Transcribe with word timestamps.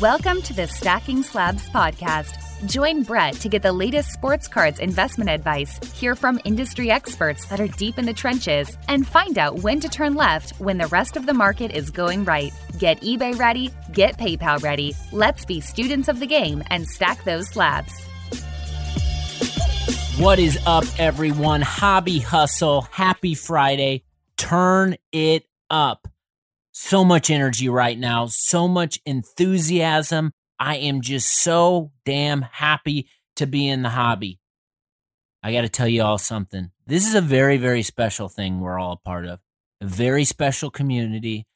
Welcome 0.00 0.42
to 0.42 0.52
the 0.52 0.68
Stacking 0.68 1.24
Slabs 1.24 1.68
podcast. 1.70 2.68
Join 2.68 3.02
Brett 3.02 3.34
to 3.36 3.48
get 3.48 3.62
the 3.62 3.72
latest 3.72 4.12
sports 4.12 4.46
cards 4.46 4.78
investment 4.78 5.28
advice, 5.28 5.76
hear 5.92 6.14
from 6.14 6.38
industry 6.44 6.88
experts 6.88 7.46
that 7.46 7.58
are 7.58 7.66
deep 7.66 7.98
in 7.98 8.04
the 8.04 8.12
trenches, 8.12 8.76
and 8.86 9.04
find 9.04 9.38
out 9.38 9.58
when 9.62 9.80
to 9.80 9.88
turn 9.88 10.14
left 10.14 10.52
when 10.60 10.78
the 10.78 10.86
rest 10.86 11.16
of 11.16 11.26
the 11.26 11.34
market 11.34 11.72
is 11.72 11.90
going 11.90 12.24
right. 12.24 12.52
Get 12.78 13.00
eBay 13.00 13.36
ready, 13.36 13.72
get 13.92 14.18
PayPal 14.18 14.62
ready. 14.62 14.94
Let's 15.10 15.44
be 15.44 15.60
students 15.60 16.06
of 16.06 16.20
the 16.20 16.26
game 16.26 16.62
and 16.68 16.86
stack 16.86 17.24
those 17.24 17.48
slabs. 17.48 17.92
What 20.18 20.38
is 20.38 20.60
up, 20.64 20.84
everyone? 20.98 21.62
Hobby 21.62 22.20
Hustle. 22.20 22.82
Happy 22.82 23.34
Friday. 23.34 24.04
Turn 24.36 24.96
it 25.10 25.44
up. 25.70 26.07
So 26.80 27.04
much 27.04 27.28
energy 27.28 27.68
right 27.68 27.98
now, 27.98 28.28
so 28.30 28.68
much 28.68 29.00
enthusiasm. 29.04 30.30
I 30.60 30.76
am 30.76 31.00
just 31.00 31.28
so 31.28 31.90
damn 32.04 32.42
happy 32.42 33.08
to 33.34 33.48
be 33.48 33.66
in 33.66 33.82
the 33.82 33.88
hobby. 33.88 34.38
I 35.42 35.52
got 35.52 35.62
to 35.62 35.68
tell 35.68 35.88
you 35.88 36.04
all 36.04 36.18
something. 36.18 36.70
This 36.86 37.04
is 37.04 37.16
a 37.16 37.20
very, 37.20 37.56
very 37.56 37.82
special 37.82 38.28
thing 38.28 38.60
we're 38.60 38.78
all 38.78 38.92
a 38.92 38.96
part 38.96 39.26
of. 39.26 39.40
A 39.80 39.86
very 39.86 40.24
special 40.24 40.70
community. 40.70 41.46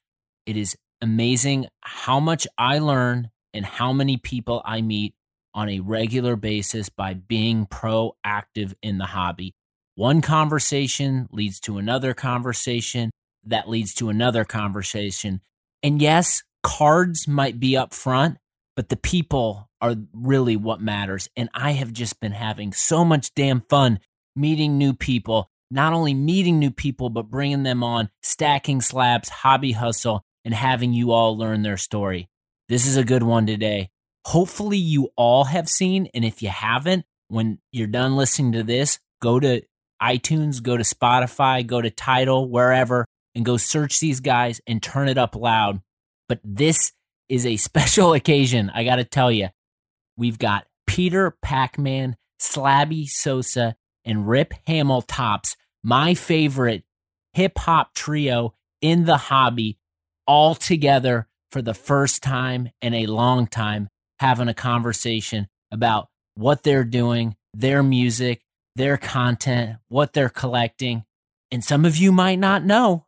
It 0.45 0.57
is 0.57 0.75
amazing 1.01 1.67
how 1.79 2.19
much 2.19 2.45
I 2.57 2.79
learn 2.79 3.29
and 3.53 3.65
how 3.65 3.93
many 3.93 4.17
people 4.17 4.61
I 4.65 4.81
meet 4.81 5.15
on 5.53 5.69
a 5.69 5.79
regular 5.79 6.35
basis 6.35 6.89
by 6.89 7.13
being 7.13 7.65
proactive 7.65 8.73
in 8.83 8.97
the 8.97 9.05
hobby. 9.05 9.53
One 9.95 10.19
conversation 10.19 11.29
leads 11.31 11.61
to 11.61 11.77
another 11.77 12.13
conversation 12.13 13.09
that 13.45 13.69
leads 13.69 13.93
to 13.95 14.09
another 14.09 14.45
conversation. 14.45 15.41
And 15.81 16.01
yes, 16.01 16.43
cards 16.61 17.27
might 17.27 17.59
be 17.59 17.75
up 17.75 17.93
front, 17.93 18.37
but 18.75 18.89
the 18.89 18.97
people 18.97 19.69
are 19.81 19.95
really 20.13 20.55
what 20.55 20.81
matters. 20.81 21.29
And 21.35 21.49
I 21.53 21.71
have 21.71 21.91
just 21.91 22.19
been 22.19 22.31
having 22.31 22.73
so 22.73 23.03
much 23.03 23.33
damn 23.35 23.61
fun 23.61 23.99
meeting 24.35 24.77
new 24.77 24.93
people, 24.93 25.49
not 25.69 25.93
only 25.93 26.13
meeting 26.13 26.59
new 26.59 26.71
people, 26.71 27.09
but 27.09 27.29
bringing 27.29 27.63
them 27.63 27.83
on, 27.83 28.09
stacking 28.21 28.81
slabs, 28.81 29.29
hobby 29.29 29.73
hustle, 29.73 30.23
and 30.45 30.53
having 30.53 30.93
you 30.93 31.11
all 31.11 31.37
learn 31.37 31.61
their 31.61 31.77
story. 31.77 32.29
This 32.69 32.87
is 32.87 32.97
a 32.97 33.03
good 33.03 33.23
one 33.23 33.45
today 33.45 33.91
hopefully 34.25 34.77
you 34.77 35.09
all 35.15 35.45
have 35.45 35.69
seen. 35.69 36.09
And 36.13 36.23
if 36.23 36.41
you 36.41 36.49
haven't, 36.49 37.05
when 37.27 37.59
you're 37.71 37.87
done 37.87 38.15
listening 38.15 38.53
to 38.53 38.63
this, 38.63 38.99
go 39.21 39.39
to 39.39 39.61
iTunes, 40.01 40.61
go 40.61 40.77
to 40.77 40.83
Spotify, 40.83 41.65
go 41.65 41.81
to 41.81 41.89
Tidal, 41.89 42.49
wherever, 42.49 43.05
and 43.35 43.45
go 43.45 43.57
search 43.57 43.99
these 43.99 44.19
guys 44.19 44.61
and 44.67 44.81
turn 44.81 45.07
it 45.07 45.17
up 45.17 45.35
loud. 45.35 45.81
But 46.29 46.39
this 46.43 46.91
is 47.29 47.45
a 47.45 47.57
special 47.57 48.13
occasion. 48.13 48.71
I 48.73 48.83
got 48.83 48.97
to 48.97 49.03
tell 49.03 49.31
you, 49.31 49.49
we've 50.17 50.39
got 50.39 50.67
Peter 50.87 51.35
Pacman, 51.43 52.15
Slabby 52.39 53.07
Sosa, 53.07 53.75
and 54.05 54.27
Rip 54.27 54.53
Hamiltops, 54.67 55.55
my 55.83 56.13
favorite 56.13 56.83
hip 57.33 57.57
hop 57.57 57.93
trio 57.93 58.53
in 58.81 59.05
the 59.05 59.17
hobby, 59.17 59.77
all 60.27 60.55
together 60.55 61.27
for 61.51 61.61
the 61.61 61.73
first 61.73 62.23
time 62.23 62.69
in 62.81 62.93
a 62.93 63.05
long 63.05 63.47
time 63.47 63.89
having 64.19 64.47
a 64.47 64.53
conversation 64.53 65.47
about 65.71 66.09
what 66.35 66.63
they're 66.63 66.83
doing, 66.83 67.35
their 67.53 67.83
music, 67.83 68.41
their 68.75 68.97
content, 68.97 69.77
what 69.87 70.13
they're 70.13 70.29
collecting. 70.29 71.03
And 71.51 71.63
some 71.63 71.85
of 71.85 71.97
you 71.97 72.11
might 72.11 72.39
not 72.39 72.63
know, 72.63 73.05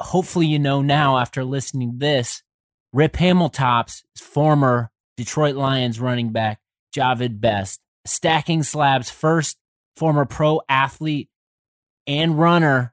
hopefully 0.00 0.46
you 0.46 0.58
know 0.58 0.82
now 0.82 1.18
after 1.18 1.44
listening 1.44 1.92
to 1.92 1.98
this. 1.98 2.42
Rip 2.92 3.12
Hamiltops, 3.14 4.02
former 4.16 4.90
Detroit 5.16 5.54
Lions 5.54 6.00
running 6.00 6.30
back, 6.30 6.58
Jahvid 6.94 7.40
Best, 7.40 7.80
stacking 8.04 8.62
slabs 8.62 9.10
first, 9.10 9.58
former 9.96 10.24
pro 10.24 10.60
athlete 10.68 11.28
and 12.06 12.38
runner. 12.38 12.92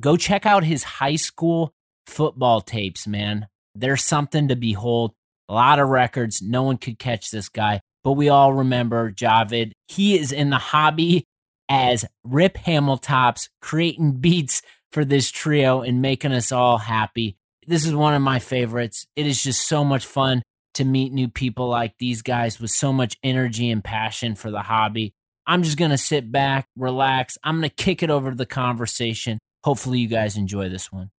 Go 0.00 0.16
check 0.16 0.46
out 0.46 0.64
his 0.64 0.84
high 0.84 1.16
school 1.16 1.74
football 2.06 2.60
tapes, 2.60 3.06
man. 3.06 3.48
There's 3.74 4.02
something 4.02 4.48
to 4.48 4.56
behold 4.56 5.12
a 5.48 5.54
lot 5.54 5.78
of 5.78 5.88
records. 5.88 6.40
No 6.40 6.62
one 6.62 6.78
could 6.78 6.98
catch 6.98 7.30
this 7.30 7.48
guy. 7.48 7.80
But 8.04 8.12
we 8.12 8.28
all 8.28 8.52
remember 8.52 9.10
Jahvid. 9.10 9.72
He 9.88 10.18
is 10.18 10.32
in 10.32 10.50
the 10.50 10.56
hobby 10.56 11.24
as 11.68 12.04
Rip 12.24 12.54
Hamiltops, 12.54 13.48
creating 13.60 14.12
beats 14.20 14.62
for 14.92 15.04
this 15.04 15.30
trio 15.30 15.82
and 15.82 16.02
making 16.02 16.32
us 16.32 16.52
all 16.52 16.78
happy. 16.78 17.36
This 17.66 17.86
is 17.86 17.94
one 17.94 18.14
of 18.14 18.22
my 18.22 18.38
favorites. 18.38 19.06
It 19.14 19.26
is 19.26 19.42
just 19.42 19.68
so 19.68 19.84
much 19.84 20.06
fun 20.06 20.42
to 20.74 20.84
meet 20.84 21.12
new 21.12 21.28
people 21.28 21.68
like 21.68 21.94
these 21.98 22.22
guys 22.22 22.60
with 22.60 22.70
so 22.70 22.92
much 22.92 23.16
energy 23.22 23.70
and 23.70 23.82
passion 23.82 24.34
for 24.34 24.50
the 24.50 24.62
hobby. 24.62 25.12
I'm 25.46 25.62
just 25.62 25.76
going 25.76 25.90
to 25.90 25.98
sit 25.98 26.30
back, 26.30 26.66
relax. 26.76 27.36
I'm 27.42 27.58
going 27.58 27.68
to 27.68 27.74
kick 27.74 28.02
it 28.02 28.10
over 28.10 28.30
to 28.30 28.36
the 28.36 28.46
conversation. 28.46 29.38
Hopefully, 29.64 29.98
you 29.98 30.08
guys 30.08 30.36
enjoy 30.36 30.68
this 30.68 30.92
one. 30.92 31.10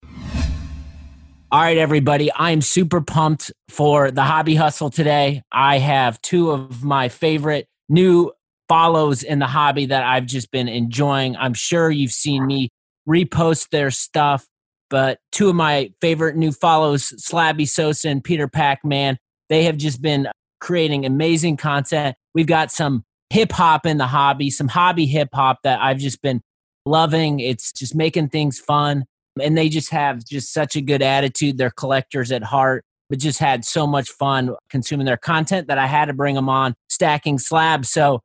All 1.51 1.61
right, 1.61 1.77
everybody. 1.77 2.29
I'm 2.33 2.61
super 2.61 3.01
pumped 3.01 3.51
for 3.69 4.11
the 4.11 4.21
hobby 4.21 4.53
hustle 4.53 4.91
today. 4.91 5.41
I 5.51 5.79
have 5.79 6.21
two 6.21 6.51
of 6.51 6.83
my 6.83 7.09
favorite 7.09 7.65
new 7.89 8.31
follows 8.67 9.23
in 9.23 9.39
the 9.39 9.47
hobby 9.47 9.87
that 9.87 10.03
I've 10.03 10.27
just 10.27 10.51
been 10.51 10.67
enjoying. 10.67 11.35
I'm 11.35 11.55
sure 11.55 11.89
you've 11.89 12.11
seen 12.11 12.45
me 12.45 12.69
repost 13.09 13.69
their 13.69 13.91
stuff, 13.91 14.45
but 14.89 15.19
two 15.31 15.49
of 15.49 15.55
my 15.55 15.91
favorite 15.99 16.35
new 16.35 16.51
follows, 16.51 17.11
Slabby 17.19 17.67
Sosa 17.67 18.09
and 18.09 18.23
Peter 18.23 18.47
Pacman, 18.47 19.17
they 19.49 19.63
have 19.63 19.77
just 19.77 20.01
been 20.01 20.27
creating 20.59 21.05
amazing 21.05 21.57
content. 21.57 22.15
We've 22.35 22.47
got 22.47 22.71
some 22.71 23.03
hip 23.29 23.51
hop 23.51 23.85
in 23.85 23.97
the 23.97 24.07
hobby, 24.07 24.49
some 24.49 24.67
hobby 24.67 25.05
hip 25.05 25.29
hop 25.33 25.59
that 25.63 25.79
I've 25.81 25.97
just 25.97 26.21
been 26.21 26.41
loving. 26.85 27.39
It's 27.39 27.71
just 27.71 27.95
making 27.95 28.29
things 28.29 28.59
fun 28.59 29.05
and 29.41 29.57
they 29.57 29.69
just 29.69 29.91
have 29.91 30.23
just 30.25 30.53
such 30.53 30.75
a 30.75 30.81
good 30.81 31.01
attitude. 31.01 31.57
They're 31.57 31.71
collectors 31.71 32.31
at 32.31 32.43
heart, 32.43 32.83
but 33.09 33.19
just 33.19 33.39
had 33.39 33.65
so 33.65 33.87
much 33.87 34.09
fun 34.09 34.55
consuming 34.69 35.05
their 35.05 35.17
content 35.17 35.67
that 35.67 35.77
I 35.77 35.87
had 35.87 36.05
to 36.05 36.13
bring 36.13 36.35
them 36.35 36.49
on 36.49 36.75
stacking 36.89 37.39
slabs. 37.39 37.89
So, 37.89 38.21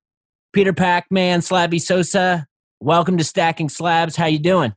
Peter 0.53 0.73
Pacman, 0.73 1.41
Slabby 1.41 1.81
Sosa, 1.81 2.47
welcome 2.85 3.17
to 3.17 3.25
Stacking 3.25 3.69
Slabs. 3.69 4.15
How 4.15 4.27
you 4.27 4.39
doing? 4.39 4.75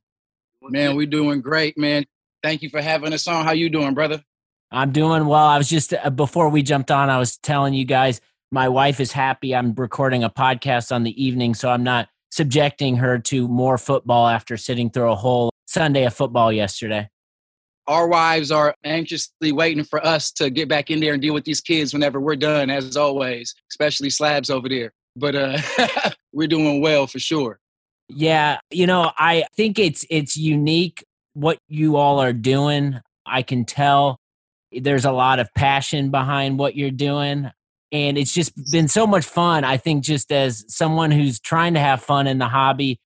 Man, 0.64 0.96
we 0.96 1.06
doing 1.06 1.42
great, 1.42 1.78
man. 1.78 2.06
Thank 2.42 2.62
you 2.62 2.70
for 2.70 2.82
having 2.82 3.14
us 3.14 3.28
on. 3.28 3.46
How 3.46 3.52
you 3.52 3.70
doing, 3.70 3.94
brother? 3.94 4.24
I'm 4.72 4.92
doing 4.92 5.26
well. 5.26 5.46
I 5.46 5.58
was 5.58 5.70
just 5.70 5.94
uh, 5.94 6.10
before 6.10 6.50
we 6.50 6.64
jumped 6.64 6.92
on, 6.92 7.10
I 7.10 7.20
was 7.20 7.38
telling 7.38 7.74
you 7.74 7.86
guys 7.86 8.22
my 8.52 8.70
wife 8.70 9.02
is 9.02 9.12
happy. 9.12 9.54
I'm 9.54 9.74
recording 9.74 10.24
a 10.24 10.30
podcast 10.30 10.94
on 10.94 11.04
the 11.04 11.22
evening, 11.22 11.54
so 11.54 11.70
I'm 11.70 11.84
not 11.84 12.08
subjecting 12.32 12.96
her 12.96 13.20
to 13.20 13.48
more 13.48 13.78
football 13.78 14.28
after 14.28 14.56
sitting 14.56 14.90
through 14.90 15.12
a 15.12 15.16
whole 15.16 15.52
Sunday 15.68 16.06
of 16.06 16.14
football 16.14 16.52
yesterday? 16.52 17.10
Our 17.88 18.08
wives 18.08 18.52
are 18.52 18.76
anxiously 18.84 19.52
waiting 19.52 19.84
for 19.84 20.06
us 20.06 20.32
to 20.34 20.50
get 20.50 20.68
back 20.68 20.90
in 20.90 21.00
there 21.00 21.14
and 21.14 21.22
deal 21.22 21.34
with 21.34 21.46
these 21.46 21.62
kids 21.62 21.94
whenever 21.94 22.20
we're 22.20 22.36
done, 22.36 22.70
as 22.70 22.98
always, 22.98 23.54
especially 23.72 24.10
slabs 24.10 24.50
over 24.50 24.68
there. 24.68 24.94
But 25.16 25.36
uh, 25.36 25.58
we're 26.34 26.48
doing 26.48 26.82
well 26.82 27.08
for 27.08 27.20
sure. 27.20 27.60
Yeah, 28.10 28.60
you 28.72 28.88
know, 28.88 29.12
I 29.18 29.46
think 29.56 29.80
it's 29.80 30.06
it's 30.10 30.38
unique 30.38 31.04
what 31.34 31.60
you 31.68 31.98
all 31.98 32.20
are 32.20 32.34
doing. 32.34 33.00
I 33.26 33.42
can 33.42 33.66
tell 33.66 34.20
there's 34.72 35.06
a 35.06 35.12
lot 35.12 35.40
of 35.40 35.54
passion 35.54 36.10
behind 36.10 36.58
what 36.58 36.76
you're 36.76 36.92
doing 36.92 37.52
and 37.92 38.18
it's 38.18 38.34
just 38.34 38.54
been 38.72 38.88
so 38.88 39.08
much 39.08 39.26
fun. 39.26 39.64
I 39.64 39.78
think 39.78 40.04
just 40.04 40.32
as 40.32 40.66
someone 40.68 41.12
who's 41.12 41.40
trying 41.40 41.74
to 41.76 41.80
have 41.80 42.04
fun 42.04 42.28
in 42.28 42.38
the 42.38 42.48
hobby, 42.48 43.00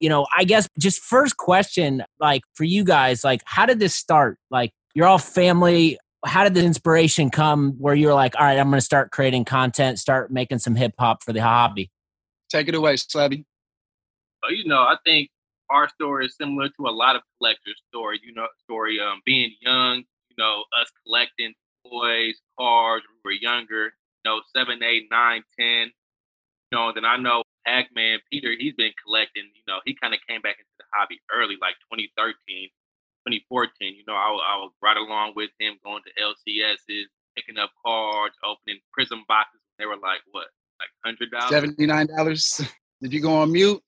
you 0.00 0.08
know, 0.08 0.26
I 0.36 0.44
guess 0.44 0.68
just 0.78 1.00
first 1.00 1.36
question, 1.36 2.04
like 2.20 2.42
for 2.54 2.64
you 2.64 2.84
guys, 2.84 3.24
like 3.24 3.40
how 3.46 3.66
did 3.66 3.80
this 3.80 3.94
start? 3.94 4.38
Like 4.50 4.72
you're 4.94 5.06
all 5.06 5.18
family. 5.18 5.98
How 6.26 6.44
did 6.44 6.54
the 6.54 6.64
inspiration 6.64 7.30
come 7.30 7.74
where 7.78 7.94
you're 7.94 8.14
like, 8.14 8.34
all 8.38 8.44
right, 8.44 8.58
I'm 8.58 8.68
going 8.68 8.78
to 8.78 8.84
start 8.84 9.12
creating 9.12 9.44
content, 9.44 9.98
start 9.98 10.30
making 10.30 10.58
some 10.58 10.74
hip 10.74 10.92
hop 10.98 11.22
for 11.22 11.32
the 11.32 11.40
hobby? 11.40 11.90
Take 12.50 12.68
it 12.68 12.74
away, 12.74 12.94
Slabby. 12.94 13.44
So, 14.44 14.50
you 14.50 14.66
know, 14.66 14.80
I 14.80 14.96
think 15.04 15.30
our 15.70 15.88
story 15.88 16.26
is 16.26 16.36
similar 16.36 16.68
to 16.68 16.86
a 16.86 16.94
lot 16.94 17.16
of 17.16 17.22
collectors' 17.38 17.80
story. 17.88 18.20
You 18.24 18.34
know, 18.34 18.46
story 18.64 19.00
um, 19.00 19.20
being 19.24 19.54
young, 19.60 19.98
you 19.98 20.36
know, 20.38 20.64
us 20.80 20.90
collecting 21.04 21.54
toys, 21.86 22.36
cars 22.58 23.02
when 23.06 23.16
we 23.24 23.28
were 23.28 23.40
younger, 23.40 23.84
you 23.84 24.24
know, 24.24 24.40
seven, 24.54 24.82
eight, 24.82 25.08
nine, 25.10 25.42
ten. 25.58 25.90
You 26.70 26.78
know, 26.78 26.92
then 26.94 27.04
I 27.04 27.16
know 27.16 27.42
Pac-Man, 27.66 28.18
Peter, 28.30 28.54
he's 28.58 28.74
been 28.74 28.92
collecting, 29.04 29.44
you 29.54 29.62
know, 29.66 29.80
he 29.84 29.94
kind 29.94 30.14
of 30.14 30.20
came 30.28 30.40
back 30.40 30.56
into 30.58 30.72
the 30.78 30.84
hobby 30.92 31.20
early, 31.32 31.56
like 31.60 31.74
2013, 31.92 32.68
2014. 33.28 33.94
You 33.94 34.04
know, 34.06 34.14
I, 34.14 34.28
I 34.28 34.56
was 34.56 34.72
right 34.82 34.96
along 34.96 35.32
with 35.36 35.50
him 35.58 35.76
going 35.84 36.02
to 36.04 36.12
LCSs, 36.16 37.04
picking 37.36 37.58
up 37.58 37.70
cards, 37.84 38.34
opening 38.44 38.80
Prizm 38.92 39.26
boxes. 39.28 39.60
They 39.78 39.86
were 39.86 39.96
like, 39.96 40.20
what, 40.32 40.48
like 40.80 41.16
$100? 41.16 41.76
$79. 41.76 42.68
Did 43.02 43.12
you 43.12 43.20
go 43.20 43.36
on 43.36 43.52
mute? 43.52 43.80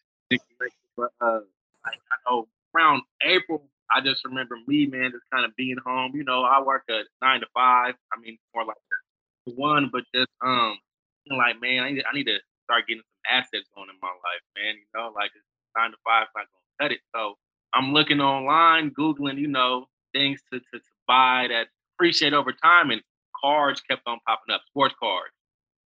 But, 0.97 1.11
uh, 1.21 1.41
I 1.85 1.91
know 2.29 2.49
around 2.75 3.03
April, 3.23 3.69
I 3.95 4.01
just 4.01 4.25
remember 4.25 4.57
me, 4.67 4.87
man, 4.87 5.11
just 5.13 5.25
kind 5.33 5.45
of 5.45 5.55
being 5.57 5.79
home. 5.85 6.13
You 6.15 6.25
know, 6.25 6.43
I 6.43 6.63
work 6.63 6.85
a 6.91 7.03
nine 7.23 7.41
to 7.41 7.47
five. 7.55 7.95
I 8.13 8.21
mean, 8.21 8.39
more 8.55 8.65
like 8.65 8.77
one, 9.57 9.91
but 9.93 10.05
just 10.15 10.31
um, 10.45 10.79
like 11.31 11.61
man, 11.61 11.83
I 11.83 11.91
need, 11.93 12.05
I 12.11 12.15
need 12.15 12.27
to 12.27 12.39
start 12.65 12.87
getting 12.87 13.03
some 13.03 13.39
assets 13.39 13.69
going 13.75 13.89
in 13.89 13.97
my 14.01 14.09
life, 14.09 14.45
man. 14.57 14.75
You 14.77 14.87
know, 14.95 15.13
like 15.15 15.31
nine 15.77 15.91
to 15.91 15.97
five 16.07 16.27
not 16.37 16.47
gonna 16.47 16.81
cut 16.81 16.93
it. 16.93 17.01
So 17.15 17.35
I'm 17.75 17.93
looking 17.93 18.21
online, 18.21 18.91
googling, 18.91 19.39
you 19.39 19.49
know, 19.49 19.87
things 20.13 20.41
to 20.53 20.61
to, 20.61 20.79
to 20.79 20.85
buy 21.09 21.47
that 21.49 21.69
appreciate 21.97 22.33
over 22.33 22.53
time, 22.53 22.91
and 22.91 23.03
cards 23.43 23.81
kept 23.81 24.03
on 24.07 24.19
popping 24.27 24.55
up, 24.55 24.63
sports 24.69 24.95
cards, 25.01 25.35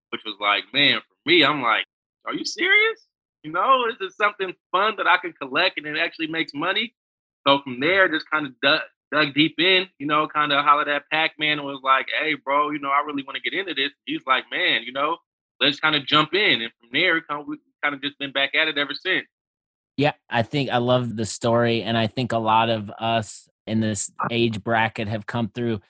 which 0.09 0.21
was 0.25 0.35
like, 0.41 0.63
man, 0.73 0.99
for 0.99 1.29
me, 1.29 1.43
I'm 1.43 1.61
like, 1.61 1.85
are 2.25 2.33
you 2.33 2.45
serious? 2.45 3.07
You 3.43 3.51
know, 3.51 3.85
is 3.89 3.95
this 3.99 4.15
something 4.15 4.53
fun 4.71 4.95
that 4.97 5.07
I 5.07 5.17
can 5.17 5.33
collect 5.33 5.77
and 5.77 5.85
it 5.85 5.99
actually 5.99 6.27
makes 6.27 6.53
money? 6.53 6.95
So 7.45 7.59
from 7.61 7.79
there, 7.81 8.07
just 8.07 8.29
kind 8.31 8.45
of 8.45 8.53
dug, 8.61 8.79
dug 9.11 9.33
deep 9.33 9.59
in, 9.59 9.87
you 9.99 10.07
know, 10.07 10.27
kind 10.27 10.53
of 10.53 10.63
hollered 10.63 10.87
at 10.87 11.09
Pac-Man 11.11 11.59
and 11.59 11.67
was 11.67 11.81
like, 11.83 12.07
hey, 12.21 12.35
bro, 12.35 12.71
you 12.71 12.79
know, 12.79 12.89
I 12.89 13.03
really 13.05 13.23
want 13.23 13.35
to 13.35 13.41
get 13.41 13.57
into 13.57 13.73
this. 13.73 13.91
He's 14.05 14.21
like, 14.25 14.45
man, 14.49 14.83
you 14.83 14.93
know, 14.93 15.17
let's 15.59 15.79
kind 15.79 15.95
of 15.95 16.05
jump 16.05 16.33
in. 16.33 16.61
And 16.61 16.71
from 16.79 16.89
there, 16.93 17.15
we 17.15 17.57
kind 17.83 17.93
of 17.93 18.01
just 18.01 18.17
been 18.17 18.31
back 18.31 18.55
at 18.55 18.69
it 18.69 18.77
ever 18.77 18.93
since. 18.93 19.27
Yeah, 19.97 20.13
I 20.29 20.41
think 20.41 20.69
I 20.69 20.77
love 20.77 21.15
the 21.15 21.25
story. 21.25 21.83
And 21.83 21.97
I 21.97 22.07
think 22.07 22.31
a 22.31 22.37
lot 22.37 22.69
of 22.69 22.89
us 22.97 23.49
in 23.67 23.81
this 23.81 24.09
age 24.31 24.63
bracket 24.63 25.09
have 25.09 25.25
come 25.25 25.49
through 25.53 25.81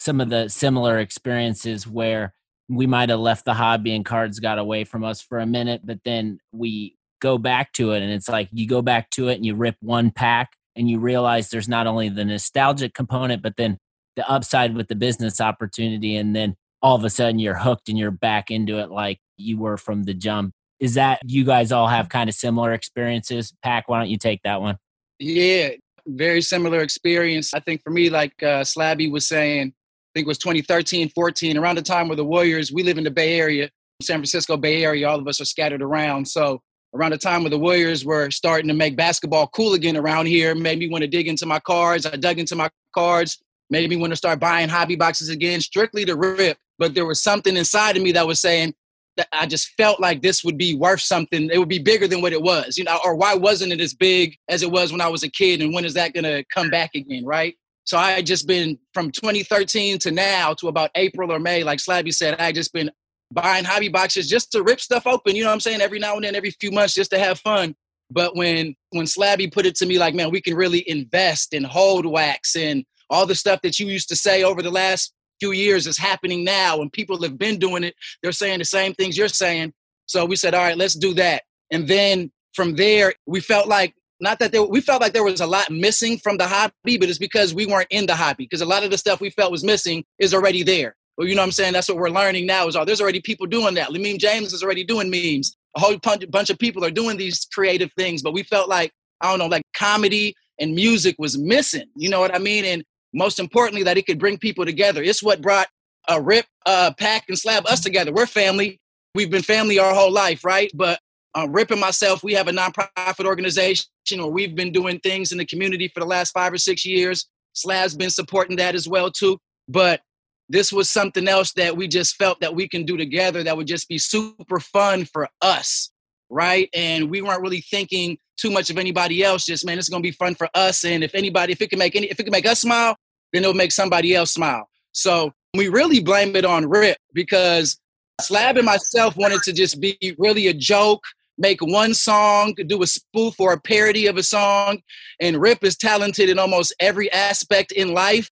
some 0.00 0.20
of 0.20 0.30
the 0.30 0.48
similar 0.48 0.98
experiences 0.98 1.86
where 1.86 2.34
we 2.68 2.86
might 2.86 3.10
have 3.10 3.20
left 3.20 3.44
the 3.44 3.54
hobby 3.54 3.94
and 3.94 4.04
cards 4.04 4.40
got 4.40 4.58
away 4.58 4.84
from 4.84 5.04
us 5.04 5.20
for 5.20 5.38
a 5.38 5.46
minute, 5.46 5.82
but 5.84 6.00
then 6.04 6.38
we 6.52 6.96
go 7.22 7.38
back 7.38 7.72
to 7.72 7.92
it 7.92 8.02
and 8.02 8.12
it's 8.12 8.28
like 8.28 8.48
you 8.52 8.66
go 8.66 8.82
back 8.82 9.08
to 9.10 9.28
it 9.28 9.36
and 9.36 9.46
you 9.46 9.54
rip 9.54 9.76
one 9.80 10.10
pack 10.10 10.50
and 10.74 10.90
you 10.90 10.98
realize 10.98 11.48
there's 11.48 11.68
not 11.68 11.86
only 11.86 12.08
the 12.08 12.24
nostalgic 12.24 12.94
component, 12.94 13.42
but 13.42 13.56
then 13.56 13.78
the 14.16 14.28
upside 14.28 14.74
with 14.74 14.88
the 14.88 14.96
business 14.96 15.40
opportunity. 15.40 16.16
And 16.16 16.34
then 16.34 16.56
all 16.82 16.96
of 16.96 17.04
a 17.04 17.10
sudden 17.10 17.38
you're 17.38 17.58
hooked 17.58 17.88
and 17.88 17.96
you're 17.96 18.10
back 18.10 18.50
into 18.50 18.78
it 18.78 18.90
like 18.90 19.20
you 19.36 19.56
were 19.56 19.76
from 19.76 20.02
the 20.02 20.14
jump. 20.14 20.52
Is 20.80 20.94
that 20.94 21.20
you 21.24 21.44
guys 21.44 21.70
all 21.70 21.86
have 21.86 22.08
kind 22.08 22.28
of 22.28 22.34
similar 22.34 22.72
experiences? 22.72 23.54
Pack, 23.62 23.88
why 23.88 24.00
don't 24.00 24.10
you 24.10 24.18
take 24.18 24.40
that 24.42 24.60
one? 24.60 24.76
Yeah, 25.20 25.70
very 26.06 26.42
similar 26.42 26.80
experience. 26.80 27.54
I 27.54 27.60
think 27.60 27.82
for 27.82 27.90
me, 27.90 28.10
like 28.10 28.32
uh, 28.42 28.62
Slabby 28.62 29.10
was 29.10 29.28
saying, 29.28 29.68
I 29.68 30.10
think 30.12 30.26
it 30.26 30.28
was 30.28 30.38
2013, 30.38 31.10
14, 31.10 31.56
around 31.56 31.76
the 31.76 31.82
time 31.82 32.08
where 32.08 32.16
the 32.16 32.24
Warriors, 32.24 32.72
we 32.72 32.82
live 32.82 32.98
in 32.98 33.04
the 33.04 33.12
Bay 33.12 33.38
Area, 33.38 33.70
San 34.02 34.18
Francisco 34.18 34.56
Bay 34.56 34.82
Area, 34.82 35.08
all 35.08 35.20
of 35.20 35.28
us 35.28 35.40
are 35.40 35.44
scattered 35.44 35.82
around. 35.82 36.26
So 36.26 36.60
around 36.94 37.12
the 37.12 37.18
time 37.18 37.42
when 37.42 37.50
the 37.50 37.58
Warriors 37.58 38.04
were 38.04 38.30
starting 38.30 38.68
to 38.68 38.74
make 38.74 38.96
basketball 38.96 39.46
cool 39.48 39.74
again 39.74 39.96
around 39.96 40.26
here, 40.26 40.54
made 40.54 40.78
me 40.78 40.88
want 40.88 41.02
to 41.02 41.08
dig 41.08 41.28
into 41.28 41.46
my 41.46 41.58
cards. 41.60 42.06
I 42.06 42.16
dug 42.16 42.38
into 42.38 42.56
my 42.56 42.70
cards, 42.94 43.42
made 43.70 43.88
me 43.88 43.96
want 43.96 44.12
to 44.12 44.16
start 44.16 44.40
buying 44.40 44.68
hobby 44.68 44.96
boxes 44.96 45.28
again, 45.28 45.60
strictly 45.60 46.04
to 46.04 46.16
rip. 46.16 46.58
But 46.78 46.94
there 46.94 47.06
was 47.06 47.22
something 47.22 47.56
inside 47.56 47.96
of 47.96 48.02
me 48.02 48.12
that 48.12 48.26
was 48.26 48.40
saying 48.40 48.74
that 49.16 49.28
I 49.32 49.46
just 49.46 49.70
felt 49.76 50.00
like 50.00 50.22
this 50.22 50.42
would 50.42 50.56
be 50.56 50.74
worth 50.74 51.00
something. 51.00 51.50
It 51.50 51.58
would 51.58 51.68
be 51.68 51.78
bigger 51.78 52.08
than 52.08 52.22
what 52.22 52.32
it 52.32 52.42
was, 52.42 52.78
you 52.78 52.84
know, 52.84 52.98
or 53.04 53.14
why 53.14 53.34
wasn't 53.34 53.72
it 53.72 53.80
as 53.80 53.94
big 53.94 54.36
as 54.48 54.62
it 54.62 54.70
was 54.70 54.90
when 54.90 55.00
I 55.00 55.08
was 55.08 55.22
a 55.22 55.30
kid? 55.30 55.60
And 55.60 55.72
when 55.74 55.84
is 55.84 55.94
that 55.94 56.14
going 56.14 56.24
to 56.24 56.44
come 56.52 56.70
back 56.70 56.90
again, 56.94 57.24
right? 57.24 57.54
So 57.84 57.98
I 57.98 58.12
had 58.12 58.26
just 58.26 58.46
been 58.46 58.78
from 58.94 59.10
2013 59.10 59.98
to 60.00 60.10
now 60.10 60.54
to 60.54 60.68
about 60.68 60.90
April 60.94 61.32
or 61.32 61.38
May, 61.38 61.64
like 61.64 61.78
Slabby 61.78 62.14
said, 62.14 62.38
I 62.38 62.44
had 62.44 62.54
just 62.54 62.72
been 62.72 62.90
buying 63.32 63.64
hobby 63.64 63.88
boxes 63.88 64.28
just 64.28 64.52
to 64.52 64.62
rip 64.62 64.80
stuff 64.80 65.06
open, 65.06 65.36
you 65.36 65.42
know 65.42 65.48
what 65.48 65.54
I'm 65.54 65.60
saying? 65.60 65.80
Every 65.80 65.98
now 65.98 66.14
and 66.14 66.24
then, 66.24 66.34
every 66.34 66.50
few 66.50 66.70
months, 66.70 66.94
just 66.94 67.10
to 67.12 67.18
have 67.18 67.38
fun. 67.40 67.74
But 68.10 68.36
when 68.36 68.74
when 68.90 69.06
Slabby 69.06 69.52
put 69.52 69.66
it 69.66 69.74
to 69.76 69.86
me 69.86 69.98
like, 69.98 70.14
man, 70.14 70.30
we 70.30 70.40
can 70.40 70.54
really 70.54 70.88
invest 70.88 71.54
and 71.54 71.64
hold 71.64 72.04
wax 72.04 72.56
and 72.56 72.84
all 73.08 73.26
the 73.26 73.34
stuff 73.34 73.60
that 73.62 73.78
you 73.78 73.86
used 73.86 74.08
to 74.08 74.16
say 74.16 74.42
over 74.42 74.62
the 74.62 74.70
last 74.70 75.12
few 75.40 75.52
years 75.52 75.86
is 75.86 75.98
happening 75.98 76.44
now 76.44 76.80
and 76.80 76.92
people 76.92 77.20
have 77.22 77.38
been 77.38 77.58
doing 77.58 77.84
it. 77.84 77.94
They're 78.22 78.32
saying 78.32 78.58
the 78.58 78.64
same 78.64 78.94
things 78.94 79.16
you're 79.16 79.28
saying. 79.28 79.72
So 80.06 80.24
we 80.24 80.36
said, 80.36 80.54
all 80.54 80.62
right, 80.62 80.76
let's 80.76 80.94
do 80.94 81.14
that. 81.14 81.42
And 81.70 81.88
then 81.88 82.30
from 82.54 82.76
there, 82.76 83.14
we 83.26 83.40
felt 83.40 83.66
like 83.66 83.94
not 84.20 84.38
that 84.38 84.52
there, 84.52 84.62
we 84.62 84.80
felt 84.80 85.00
like 85.02 85.12
there 85.12 85.24
was 85.24 85.40
a 85.40 85.46
lot 85.46 85.70
missing 85.70 86.16
from 86.16 86.36
the 86.36 86.46
hobby, 86.46 86.96
but 86.96 87.08
it's 87.08 87.18
because 87.18 87.52
we 87.52 87.66
weren't 87.66 87.88
in 87.90 88.06
the 88.06 88.14
hobby. 88.14 88.44
Because 88.44 88.60
a 88.60 88.66
lot 88.66 88.84
of 88.84 88.90
the 88.90 88.98
stuff 88.98 89.20
we 89.20 89.30
felt 89.30 89.50
was 89.50 89.64
missing 89.64 90.04
is 90.18 90.32
already 90.32 90.62
there. 90.62 90.94
Well, 91.16 91.28
you 91.28 91.34
know 91.34 91.42
what 91.42 91.46
I'm 91.46 91.52
saying? 91.52 91.72
That's 91.74 91.88
what 91.88 91.98
we're 91.98 92.08
learning 92.08 92.46
now 92.46 92.66
is, 92.68 92.76
oh, 92.76 92.84
there's 92.84 93.00
already 93.00 93.20
people 93.20 93.46
doing 93.46 93.74
that. 93.74 93.90
Lamine 93.90 94.18
James 94.18 94.52
is 94.52 94.62
already 94.62 94.84
doing 94.84 95.10
memes. 95.10 95.56
A 95.76 95.80
whole 95.80 95.96
bunch 95.98 96.50
of 96.50 96.58
people 96.58 96.84
are 96.84 96.90
doing 96.90 97.16
these 97.16 97.46
creative 97.52 97.92
things, 97.94 98.22
but 98.22 98.32
we 98.32 98.42
felt 98.42 98.68
like, 98.68 98.92
I 99.20 99.30
don't 99.30 99.38
know, 99.38 99.46
like 99.46 99.62
comedy 99.74 100.34
and 100.58 100.74
music 100.74 101.16
was 101.18 101.38
missing. 101.38 101.86
You 101.96 102.08
know 102.08 102.20
what 102.20 102.34
I 102.34 102.38
mean? 102.38 102.64
And 102.64 102.84
most 103.12 103.38
importantly, 103.38 103.82
that 103.84 103.98
it 103.98 104.06
could 104.06 104.18
bring 104.18 104.38
people 104.38 104.64
together. 104.64 105.02
It's 105.02 105.22
what 105.22 105.42
brought 105.42 105.68
a 106.08 106.20
rip, 106.20 106.46
uh, 106.66 106.92
pack, 106.98 107.24
and 107.28 107.38
slab 107.38 107.66
us 107.66 107.80
together. 107.80 108.12
We're 108.12 108.26
family. 108.26 108.80
We've 109.14 109.30
been 109.30 109.42
family 109.42 109.78
our 109.78 109.94
whole 109.94 110.10
life, 110.10 110.44
right? 110.44 110.70
But 110.74 110.98
uh, 111.34 111.46
Rip 111.48 111.70
and 111.70 111.80
myself, 111.80 112.22
we 112.22 112.32
have 112.34 112.48
a 112.48 112.52
nonprofit 112.52 113.24
organization 113.24 113.86
where 114.10 114.26
we've 114.26 114.54
been 114.54 114.72
doing 114.72 114.98
things 115.00 115.32
in 115.32 115.38
the 115.38 115.46
community 115.46 115.88
for 115.88 116.00
the 116.00 116.06
last 116.06 116.32
five 116.32 116.52
or 116.52 116.58
six 116.58 116.84
years. 116.84 117.26
Slab's 117.54 117.94
been 117.94 118.10
supporting 118.10 118.56
that 118.56 118.74
as 118.74 118.88
well 118.88 119.10
too. 119.10 119.38
But 119.68 120.00
this 120.48 120.72
was 120.72 120.90
something 120.90 121.28
else 121.28 121.52
that 121.52 121.76
we 121.76 121.88
just 121.88 122.16
felt 122.16 122.40
that 122.40 122.54
we 122.54 122.68
can 122.68 122.84
do 122.84 122.96
together 122.96 123.42
that 123.42 123.56
would 123.56 123.66
just 123.66 123.88
be 123.88 123.98
super 123.98 124.60
fun 124.60 125.04
for 125.04 125.28
us 125.40 125.90
right? 126.32 126.70
And 126.72 127.10
we 127.10 127.20
weren't 127.20 127.42
really 127.42 127.60
thinking 127.60 128.16
too 128.38 128.50
much 128.50 128.70
of 128.70 128.78
anybody 128.78 129.22
else 129.22 129.44
just 129.44 129.64
man 129.64 129.78
it's 129.78 129.88
going 129.88 130.02
to 130.02 130.06
be 130.06 130.12
fun 130.12 130.34
for 130.34 130.48
us 130.54 130.84
and 130.84 131.04
if 131.04 131.14
anybody 131.14 131.52
if 131.52 131.60
it 131.60 131.70
can 131.70 131.78
make 131.78 131.94
any 131.94 132.06
if 132.06 132.18
it 132.18 132.24
can 132.24 132.32
make 132.32 132.46
us 132.46 132.62
smile 132.62 132.96
then 133.32 133.42
it'll 133.42 133.54
make 133.54 133.72
somebody 133.72 134.14
else 134.14 134.32
smile. 134.32 134.68
So 134.92 135.32
we 135.54 135.68
really 135.68 136.00
blame 136.00 136.34
it 136.36 136.44
on 136.44 136.68
rip 136.68 136.98
because 137.12 137.78
slab 138.20 138.56
and 138.56 138.66
myself 138.66 139.16
wanted 139.16 139.42
to 139.42 139.52
just 139.52 139.80
be 139.80 139.96
really 140.18 140.48
a 140.48 140.54
joke 140.54 141.02
make 141.38 141.60
one 141.62 141.94
song 141.94 142.54
do 142.66 142.82
a 142.82 142.86
spoof 142.86 143.40
or 143.40 143.54
a 143.54 143.60
parody 143.60 144.06
of 144.06 144.16
a 144.16 144.22
song 144.22 144.78
and 145.20 145.40
rip 145.40 145.64
is 145.64 145.76
talented 145.76 146.28
in 146.28 146.38
almost 146.38 146.74
every 146.78 147.10
aspect 147.10 147.72
in 147.72 147.94
life 147.94 148.30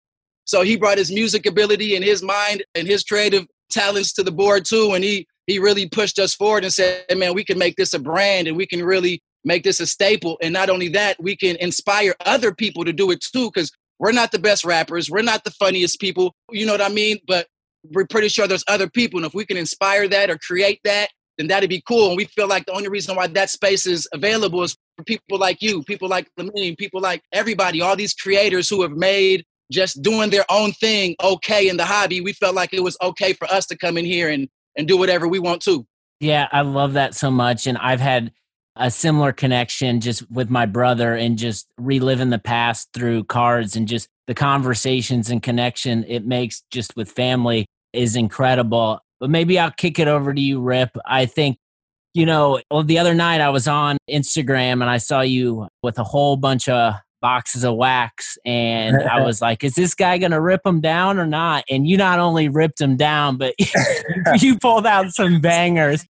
so 0.51 0.63
he 0.63 0.75
brought 0.75 0.97
his 0.97 1.09
music 1.09 1.45
ability 1.45 1.95
and 1.95 2.03
his 2.03 2.21
mind 2.21 2.61
and 2.75 2.85
his 2.85 3.05
creative 3.05 3.47
talents 3.71 4.11
to 4.11 4.21
the 4.21 4.33
board 4.33 4.65
too. 4.65 4.91
And 4.93 5.01
he 5.01 5.25
he 5.47 5.59
really 5.59 5.87
pushed 5.87 6.19
us 6.19 6.35
forward 6.35 6.65
and 6.65 6.73
said, 6.73 7.05
man, 7.15 7.33
we 7.33 7.45
can 7.45 7.57
make 7.57 7.77
this 7.77 7.93
a 7.93 7.99
brand 7.99 8.49
and 8.49 8.57
we 8.57 8.67
can 8.67 8.83
really 8.83 9.21
make 9.45 9.63
this 9.63 9.79
a 9.79 9.87
staple. 9.87 10.37
And 10.41 10.51
not 10.51 10.69
only 10.69 10.89
that, 10.89 11.15
we 11.23 11.37
can 11.37 11.55
inspire 11.55 12.15
other 12.25 12.53
people 12.53 12.83
to 12.83 12.91
do 12.91 13.11
it 13.11 13.21
too, 13.21 13.49
because 13.49 13.71
we're 13.97 14.11
not 14.11 14.33
the 14.33 14.39
best 14.39 14.65
rappers, 14.65 15.09
we're 15.09 15.21
not 15.21 15.45
the 15.45 15.51
funniest 15.51 16.01
people, 16.01 16.35
you 16.51 16.65
know 16.65 16.73
what 16.73 16.81
I 16.81 16.89
mean? 16.89 17.19
But 17.27 17.47
we're 17.93 18.05
pretty 18.05 18.27
sure 18.27 18.45
there's 18.45 18.65
other 18.67 18.89
people. 18.89 19.19
And 19.19 19.25
if 19.25 19.33
we 19.33 19.45
can 19.45 19.55
inspire 19.55 20.09
that 20.09 20.29
or 20.29 20.37
create 20.37 20.81
that, 20.83 21.07
then 21.37 21.47
that'd 21.47 21.69
be 21.69 21.81
cool. 21.87 22.09
And 22.09 22.17
we 22.17 22.25
feel 22.25 22.49
like 22.49 22.65
the 22.65 22.73
only 22.73 22.89
reason 22.89 23.15
why 23.15 23.27
that 23.27 23.49
space 23.49 23.85
is 23.87 24.05
available 24.11 24.63
is 24.63 24.75
for 24.97 25.05
people 25.05 25.39
like 25.39 25.61
you, 25.61 25.81
people 25.83 26.09
like 26.09 26.29
Lamine, 26.37 26.77
people 26.77 26.99
like 26.99 27.21
everybody, 27.31 27.79
all 27.79 27.95
these 27.95 28.13
creators 28.13 28.67
who 28.67 28.81
have 28.81 28.91
made 28.91 29.45
just 29.71 30.01
doing 30.01 30.29
their 30.29 30.45
own 30.49 30.73
thing 30.73 31.15
okay 31.23 31.67
in 31.67 31.77
the 31.77 31.85
hobby, 31.85 32.21
we 32.21 32.33
felt 32.33 32.55
like 32.55 32.73
it 32.73 32.83
was 32.83 32.97
okay 33.01 33.33
for 33.33 33.47
us 33.47 33.65
to 33.67 33.77
come 33.77 33.97
in 33.97 34.05
here 34.05 34.29
and, 34.29 34.47
and 34.77 34.87
do 34.87 34.97
whatever 34.97 35.27
we 35.27 35.39
want 35.39 35.61
to. 35.63 35.85
Yeah, 36.19 36.47
I 36.51 36.61
love 36.61 36.93
that 36.93 37.15
so 37.15 37.31
much. 37.31 37.65
And 37.65 37.77
I've 37.79 37.99
had 37.99 38.31
a 38.75 38.91
similar 38.91 39.33
connection 39.33 39.99
just 39.99 40.29
with 40.31 40.49
my 40.49 40.65
brother 40.65 41.15
and 41.15 41.37
just 41.37 41.67
reliving 41.77 42.29
the 42.29 42.39
past 42.39 42.89
through 42.93 43.23
cards 43.25 43.75
and 43.75 43.87
just 43.87 44.07
the 44.27 44.33
conversations 44.33 45.29
and 45.29 45.43
connection 45.43 46.05
it 46.07 46.25
makes 46.25 46.63
just 46.71 46.95
with 46.95 47.11
family 47.11 47.65
is 47.91 48.15
incredible. 48.15 48.99
But 49.19 49.29
maybe 49.29 49.59
I'll 49.59 49.71
kick 49.71 49.99
it 49.99 50.07
over 50.07 50.33
to 50.33 50.39
you, 50.39 50.61
Rip. 50.61 50.95
I 51.05 51.25
think, 51.25 51.57
you 52.13 52.25
know, 52.25 52.61
well, 52.71 52.83
the 52.83 52.99
other 52.99 53.13
night 53.13 53.41
I 53.41 53.49
was 53.49 53.67
on 53.67 53.97
Instagram 54.09 54.73
and 54.73 54.85
I 54.85 54.97
saw 54.97 55.21
you 55.21 55.67
with 55.83 55.99
a 55.99 56.03
whole 56.03 56.37
bunch 56.37 56.69
of 56.69 56.93
boxes 57.21 57.63
of 57.63 57.75
wax 57.75 58.37
and 58.45 58.97
I 59.03 59.21
was 59.25 59.41
like, 59.41 59.63
is 59.63 59.75
this 59.75 59.93
guy 59.93 60.17
going 60.17 60.31
to 60.31 60.41
rip 60.41 60.63
them 60.63 60.81
down 60.81 61.19
or 61.19 61.25
not? 61.25 61.63
And 61.69 61.87
you 61.87 61.95
not 61.97 62.19
only 62.19 62.49
ripped 62.49 62.79
them 62.79 62.97
down, 62.97 63.37
but 63.37 63.55
you 64.41 64.57
pulled 64.59 64.85
out 64.85 65.11
some 65.11 65.39
bangers. 65.39 66.05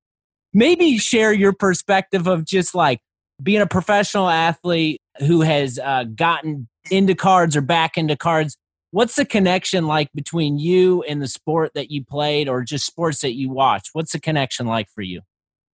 Maybe 0.55 0.99
share 0.99 1.33
your 1.33 1.53
perspective 1.53 2.27
of 2.27 2.45
just 2.45 2.75
like 2.75 3.01
being 3.43 3.61
a 3.61 3.67
professional 3.67 4.29
athlete 4.29 5.01
who 5.19 5.43
has 5.43 5.79
uh, 5.79 6.05
gotten 6.05 6.69
into 6.91 7.15
cards 7.15 7.57
or 7.57 7.61
back 7.61 7.99
into 7.99 8.17
cards. 8.17 8.57
What's 8.93 9.17
the 9.17 9.25
connection 9.25 9.87
like 9.87 10.09
between 10.15 10.59
you 10.59 11.03
and 11.05 11.23
the 11.23 11.29
sport 11.29 11.73
that 11.75 11.91
you 11.91 12.05
played 12.05 12.49
or 12.49 12.63
just 12.63 12.87
sports 12.87 13.21
that 13.21 13.35
you 13.35 13.51
watch? 13.51 13.91
What's 13.93 14.13
the 14.13 14.21
connection 14.21 14.67
like 14.67 14.89
for 14.89 15.03
you? 15.03 15.21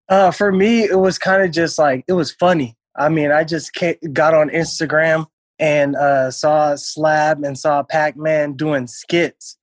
Uh, 0.08 0.30
for 0.30 0.50
me, 0.50 0.82
it 0.82 0.98
was 0.98 1.18
kind 1.18 1.42
of 1.42 1.50
just 1.50 1.78
like, 1.78 2.04
it 2.08 2.12
was 2.12 2.32
funny 2.32 2.76
I 2.96 3.08
mean, 3.08 3.32
I 3.32 3.44
just 3.44 3.72
got 4.12 4.34
on 4.34 4.50
Instagram 4.50 5.26
and 5.58 5.96
uh, 5.96 6.30
saw 6.30 6.74
Slab 6.76 7.42
and 7.42 7.58
saw 7.58 7.82
Pac 7.82 8.16
Man 8.16 8.54
doing 8.54 8.86
skits, 8.86 9.56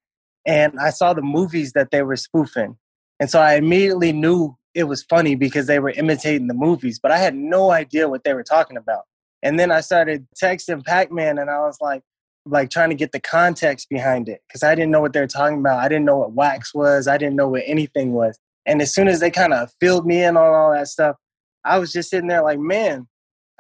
and 0.45 0.79
I 0.79 0.89
saw 0.89 1.13
the 1.13 1.21
movies 1.21 1.73
that 1.73 1.91
they 1.91 2.01
were 2.01 2.15
spoofing, 2.15 2.77
and 3.19 3.29
so 3.29 3.39
I 3.39 3.55
immediately 3.55 4.11
knew 4.11 4.57
it 4.73 4.85
was 4.85 5.03
funny 5.03 5.35
because 5.35 5.67
they 5.67 5.79
were 5.79 5.91
imitating 5.91 6.47
the 6.47 6.53
movies, 6.53 6.99
but 7.01 7.11
I 7.11 7.17
had 7.17 7.35
no 7.35 7.71
idea 7.71 8.07
what 8.07 8.23
they 8.23 8.33
were 8.33 8.43
talking 8.43 8.77
about. 8.77 9.03
And 9.43 9.59
then 9.59 9.71
I 9.71 9.81
started 9.81 10.27
texting 10.41 10.85
Pac 10.85 11.11
Man, 11.11 11.37
and 11.37 11.49
I 11.49 11.59
was 11.59 11.77
like, 11.81 12.03
like 12.45 12.69
trying 12.69 12.89
to 12.89 12.95
get 12.95 13.11
the 13.11 13.19
context 13.19 13.89
behind 13.89 14.29
it 14.29 14.41
because 14.47 14.63
I 14.63 14.75
didn't 14.75 14.91
know 14.91 15.01
what 15.01 15.13
they 15.13 15.19
were 15.19 15.27
talking 15.27 15.59
about. 15.59 15.79
I 15.79 15.87
didn't 15.87 16.05
know 16.05 16.17
what 16.17 16.33
wax 16.33 16.73
was. 16.73 17.07
I 17.07 17.17
didn't 17.17 17.35
know 17.35 17.47
what 17.47 17.63
anything 17.65 18.13
was. 18.13 18.37
And 18.65 18.81
as 18.81 18.93
soon 18.93 19.07
as 19.07 19.19
they 19.19 19.31
kind 19.31 19.53
of 19.53 19.71
filled 19.79 20.05
me 20.05 20.23
in 20.23 20.37
on 20.37 20.53
all 20.53 20.71
that 20.71 20.87
stuff, 20.87 21.17
I 21.63 21.79
was 21.79 21.91
just 21.91 22.09
sitting 22.09 22.27
there 22.27 22.43
like, 22.43 22.59
man, 22.59 23.07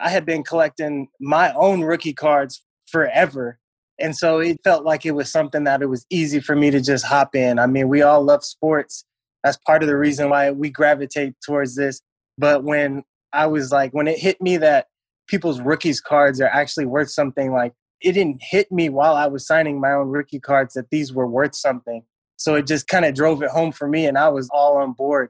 I 0.01 0.09
had 0.09 0.25
been 0.25 0.43
collecting 0.43 1.07
my 1.19 1.53
own 1.53 1.81
rookie 1.81 2.13
cards 2.13 2.63
forever. 2.87 3.59
And 3.99 4.15
so 4.15 4.39
it 4.39 4.57
felt 4.63 4.83
like 4.83 5.05
it 5.05 5.11
was 5.11 5.31
something 5.31 5.63
that 5.65 5.81
it 5.81 5.85
was 5.87 6.05
easy 6.09 6.39
for 6.39 6.55
me 6.55 6.71
to 6.71 6.81
just 6.81 7.05
hop 7.05 7.35
in. 7.35 7.59
I 7.59 7.67
mean, 7.67 7.87
we 7.87 8.01
all 8.01 8.23
love 8.23 8.43
sports. 8.43 9.05
That's 9.43 9.57
part 9.57 9.83
of 9.83 9.87
the 9.87 9.97
reason 9.97 10.29
why 10.29 10.51
we 10.51 10.69
gravitate 10.69 11.35
towards 11.45 11.75
this. 11.75 12.01
But 12.37 12.63
when 12.63 13.03
I 13.31 13.47
was 13.47 13.71
like, 13.71 13.93
when 13.93 14.07
it 14.07 14.17
hit 14.17 14.41
me 14.41 14.57
that 14.57 14.87
people's 15.27 15.61
rookies 15.61 16.01
cards 16.01 16.41
are 16.41 16.47
actually 16.47 16.85
worth 16.87 17.11
something, 17.11 17.51
like 17.51 17.73
it 18.01 18.13
didn't 18.13 18.41
hit 18.41 18.71
me 18.71 18.89
while 18.89 19.15
I 19.15 19.27
was 19.27 19.45
signing 19.45 19.79
my 19.79 19.91
own 19.91 20.07
rookie 20.07 20.39
cards 20.39 20.73
that 20.73 20.89
these 20.89 21.13
were 21.13 21.27
worth 21.27 21.55
something. 21.55 22.03
So 22.37 22.55
it 22.55 22.65
just 22.65 22.87
kind 22.87 23.05
of 23.05 23.13
drove 23.13 23.43
it 23.43 23.51
home 23.51 23.71
for 23.71 23.87
me, 23.87 24.07
and 24.07 24.17
I 24.17 24.29
was 24.29 24.49
all 24.51 24.77
on 24.77 24.93
board. 24.93 25.29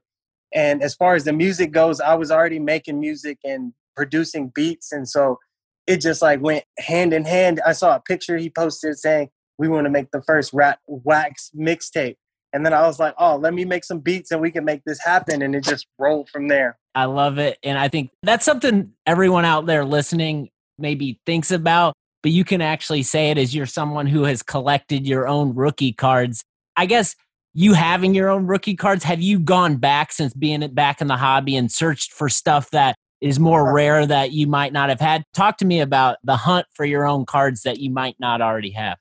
And 0.53 0.81
as 0.81 0.95
far 0.95 1.15
as 1.15 1.25
the 1.25 1.33
music 1.33 1.71
goes, 1.71 1.99
I 1.99 2.15
was 2.15 2.31
already 2.31 2.59
making 2.59 2.99
music 2.99 3.37
and 3.43 3.73
producing 3.95 4.51
beats. 4.53 4.91
And 4.91 5.07
so 5.07 5.39
it 5.87 5.97
just 6.01 6.21
like 6.21 6.41
went 6.41 6.63
hand 6.79 7.13
in 7.13 7.25
hand. 7.25 7.61
I 7.65 7.73
saw 7.73 7.95
a 7.95 7.99
picture 7.99 8.37
he 8.37 8.49
posted 8.49 8.97
saying, 8.97 9.29
We 9.57 9.67
want 9.67 9.85
to 9.85 9.89
make 9.89 10.11
the 10.11 10.21
first 10.21 10.53
rap 10.53 10.79
wax 10.87 11.51
mixtape. 11.57 12.15
And 12.53 12.65
then 12.65 12.73
I 12.73 12.81
was 12.81 12.99
like, 12.99 13.13
oh, 13.17 13.37
let 13.37 13.53
me 13.53 13.65
make 13.65 13.83
some 13.83 13.99
beats 13.99 14.31
and 14.31 14.41
we 14.41 14.51
can 14.51 14.65
make 14.65 14.83
this 14.85 14.99
happen. 15.01 15.41
And 15.41 15.55
it 15.55 15.63
just 15.63 15.87
rolled 15.97 16.29
from 16.29 16.47
there. 16.47 16.77
I 16.93 17.05
love 17.05 17.37
it. 17.37 17.57
And 17.63 17.77
I 17.77 17.87
think 17.87 18.11
that's 18.23 18.43
something 18.43 18.91
everyone 19.05 19.45
out 19.45 19.65
there 19.65 19.85
listening 19.85 20.49
maybe 20.77 21.19
thinks 21.25 21.51
about, 21.51 21.93
but 22.21 22.31
you 22.31 22.43
can 22.43 22.61
actually 22.61 23.03
say 23.03 23.31
it 23.31 23.37
as 23.37 23.55
you're 23.55 23.65
someone 23.65 24.07
who 24.07 24.23
has 24.23 24.43
collected 24.43 25.07
your 25.07 25.27
own 25.27 25.55
rookie 25.55 25.93
cards. 25.93 26.43
I 26.75 26.85
guess 26.85 27.15
you 27.53 27.73
having 27.73 28.13
your 28.13 28.29
own 28.29 28.47
rookie 28.47 28.75
cards, 28.75 29.03
have 29.05 29.21
you 29.21 29.39
gone 29.39 29.77
back 29.77 30.11
since 30.11 30.33
being 30.33 30.67
back 30.73 30.99
in 31.01 31.07
the 31.07 31.17
hobby 31.17 31.55
and 31.55 31.71
searched 31.71 32.11
for 32.11 32.27
stuff 32.27 32.71
that 32.71 32.95
is 33.21 33.39
more 33.39 33.73
rare 33.73 34.05
that 34.05 34.31
you 34.31 34.47
might 34.47 34.73
not 34.73 34.89
have 34.89 34.99
had? 34.99 35.23
Talk 35.33 35.57
to 35.59 35.65
me 35.65 35.79
about 35.79 36.17
the 36.23 36.35
hunt 36.35 36.65
for 36.73 36.85
your 36.85 37.05
own 37.05 37.25
cards 37.25 37.61
that 37.63 37.79
you 37.79 37.91
might 37.91 38.19
not 38.19 38.41
already 38.41 38.71
have. 38.71 38.97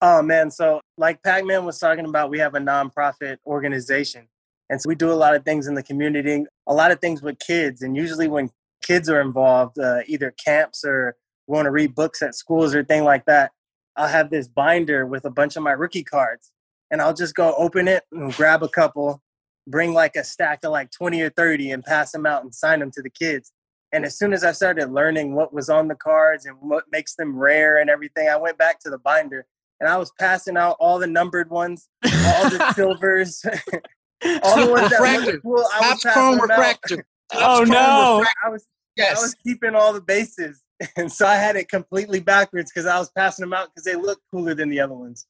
Oh 0.00 0.22
man, 0.22 0.50
so 0.50 0.80
like 0.96 1.22
Pac-Man 1.22 1.64
was 1.64 1.78
talking 1.78 2.04
about, 2.04 2.30
we 2.30 2.38
have 2.38 2.54
a 2.54 2.60
nonprofit 2.60 3.38
organization. 3.46 4.28
And 4.70 4.80
so 4.80 4.88
we 4.88 4.94
do 4.94 5.10
a 5.10 5.14
lot 5.14 5.34
of 5.34 5.44
things 5.44 5.66
in 5.66 5.74
the 5.74 5.82
community, 5.82 6.44
a 6.66 6.74
lot 6.74 6.90
of 6.90 7.00
things 7.00 7.22
with 7.22 7.38
kids. 7.38 7.82
And 7.82 7.96
usually 7.96 8.28
when 8.28 8.50
kids 8.82 9.08
are 9.08 9.20
involved, 9.20 9.78
uh, 9.78 10.00
either 10.06 10.30
camps 10.32 10.84
or 10.84 11.16
want 11.46 11.66
to 11.66 11.70
read 11.70 11.94
books 11.94 12.22
at 12.22 12.34
schools 12.34 12.74
or 12.74 12.84
thing 12.84 13.04
like 13.04 13.24
that, 13.26 13.52
I'll 13.96 14.08
have 14.08 14.30
this 14.30 14.48
binder 14.48 15.06
with 15.06 15.24
a 15.24 15.30
bunch 15.30 15.56
of 15.56 15.62
my 15.62 15.72
rookie 15.72 16.04
cards. 16.04 16.50
And 16.90 17.00
I'll 17.00 17.14
just 17.14 17.34
go 17.34 17.54
open 17.56 17.88
it 17.88 18.04
and 18.12 18.32
grab 18.34 18.62
a 18.62 18.68
couple, 18.68 19.22
bring 19.66 19.94
like 19.94 20.16
a 20.16 20.24
stack 20.24 20.64
of 20.64 20.72
like 20.72 20.90
20 20.90 21.20
or 21.22 21.30
30 21.30 21.70
and 21.70 21.82
pass 21.82 22.12
them 22.12 22.26
out 22.26 22.42
and 22.42 22.54
sign 22.54 22.80
them 22.80 22.90
to 22.92 23.00
the 23.00 23.10
kids. 23.10 23.52
And 23.94 24.04
as 24.04 24.18
soon 24.18 24.32
as 24.32 24.42
I 24.42 24.50
started 24.50 24.90
learning 24.90 25.36
what 25.36 25.54
was 25.54 25.70
on 25.70 25.86
the 25.86 25.94
cards 25.94 26.46
and 26.46 26.56
what 26.60 26.82
makes 26.90 27.14
them 27.14 27.38
rare 27.38 27.80
and 27.80 27.88
everything, 27.88 28.28
I 28.28 28.36
went 28.36 28.58
back 28.58 28.80
to 28.80 28.90
the 28.90 28.98
binder 28.98 29.46
and 29.78 29.88
I 29.88 29.96
was 29.98 30.10
passing 30.18 30.56
out 30.56 30.76
all 30.80 30.98
the 30.98 31.06
numbered 31.06 31.48
ones, 31.48 31.88
all 32.04 32.50
the 32.50 32.72
silvers, 32.74 33.44
all 34.42 34.66
the 34.66 34.72
ones 34.72 34.90
that 34.90 35.24
looked 35.24 35.42
cool. 35.42 35.64
I 35.72 35.92
was 35.92 36.02
passing 36.02 36.40
refractor. 36.40 37.06
Oh 37.36 37.64
no! 37.66 38.24
I 38.44 38.50
was 38.50 38.64
yes. 38.96 39.18
I 39.18 39.20
was 39.20 39.34
keeping 39.34 39.74
all 39.74 39.92
the 39.92 40.00
bases, 40.00 40.62
and 40.96 41.10
so 41.10 41.26
I 41.26 41.34
had 41.34 41.56
it 41.56 41.68
completely 41.68 42.20
backwards 42.20 42.70
because 42.70 42.86
I 42.86 42.98
was 42.98 43.10
passing 43.10 43.42
them 43.42 43.52
out 43.54 43.70
because 43.70 43.82
they 43.82 43.96
looked 43.96 44.22
cooler 44.30 44.54
than 44.54 44.68
the 44.68 44.78
other 44.78 44.94
ones. 44.94 45.26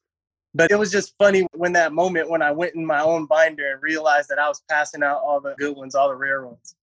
But 0.53 0.71
it 0.71 0.75
was 0.77 0.91
just 0.91 1.15
funny 1.17 1.47
when 1.53 1.73
that 1.73 1.93
moment 1.93 2.29
when 2.29 2.41
I 2.41 2.51
went 2.51 2.75
in 2.75 2.85
my 2.85 2.99
own 2.99 3.25
binder 3.25 3.71
and 3.71 3.81
realized 3.81 4.29
that 4.29 4.37
I 4.37 4.49
was 4.49 4.61
passing 4.69 5.03
out 5.03 5.21
all 5.25 5.39
the 5.39 5.55
good 5.57 5.75
ones, 5.75 5.95
all 5.95 6.09
the 6.09 6.15
rare 6.15 6.45
ones. 6.45 6.75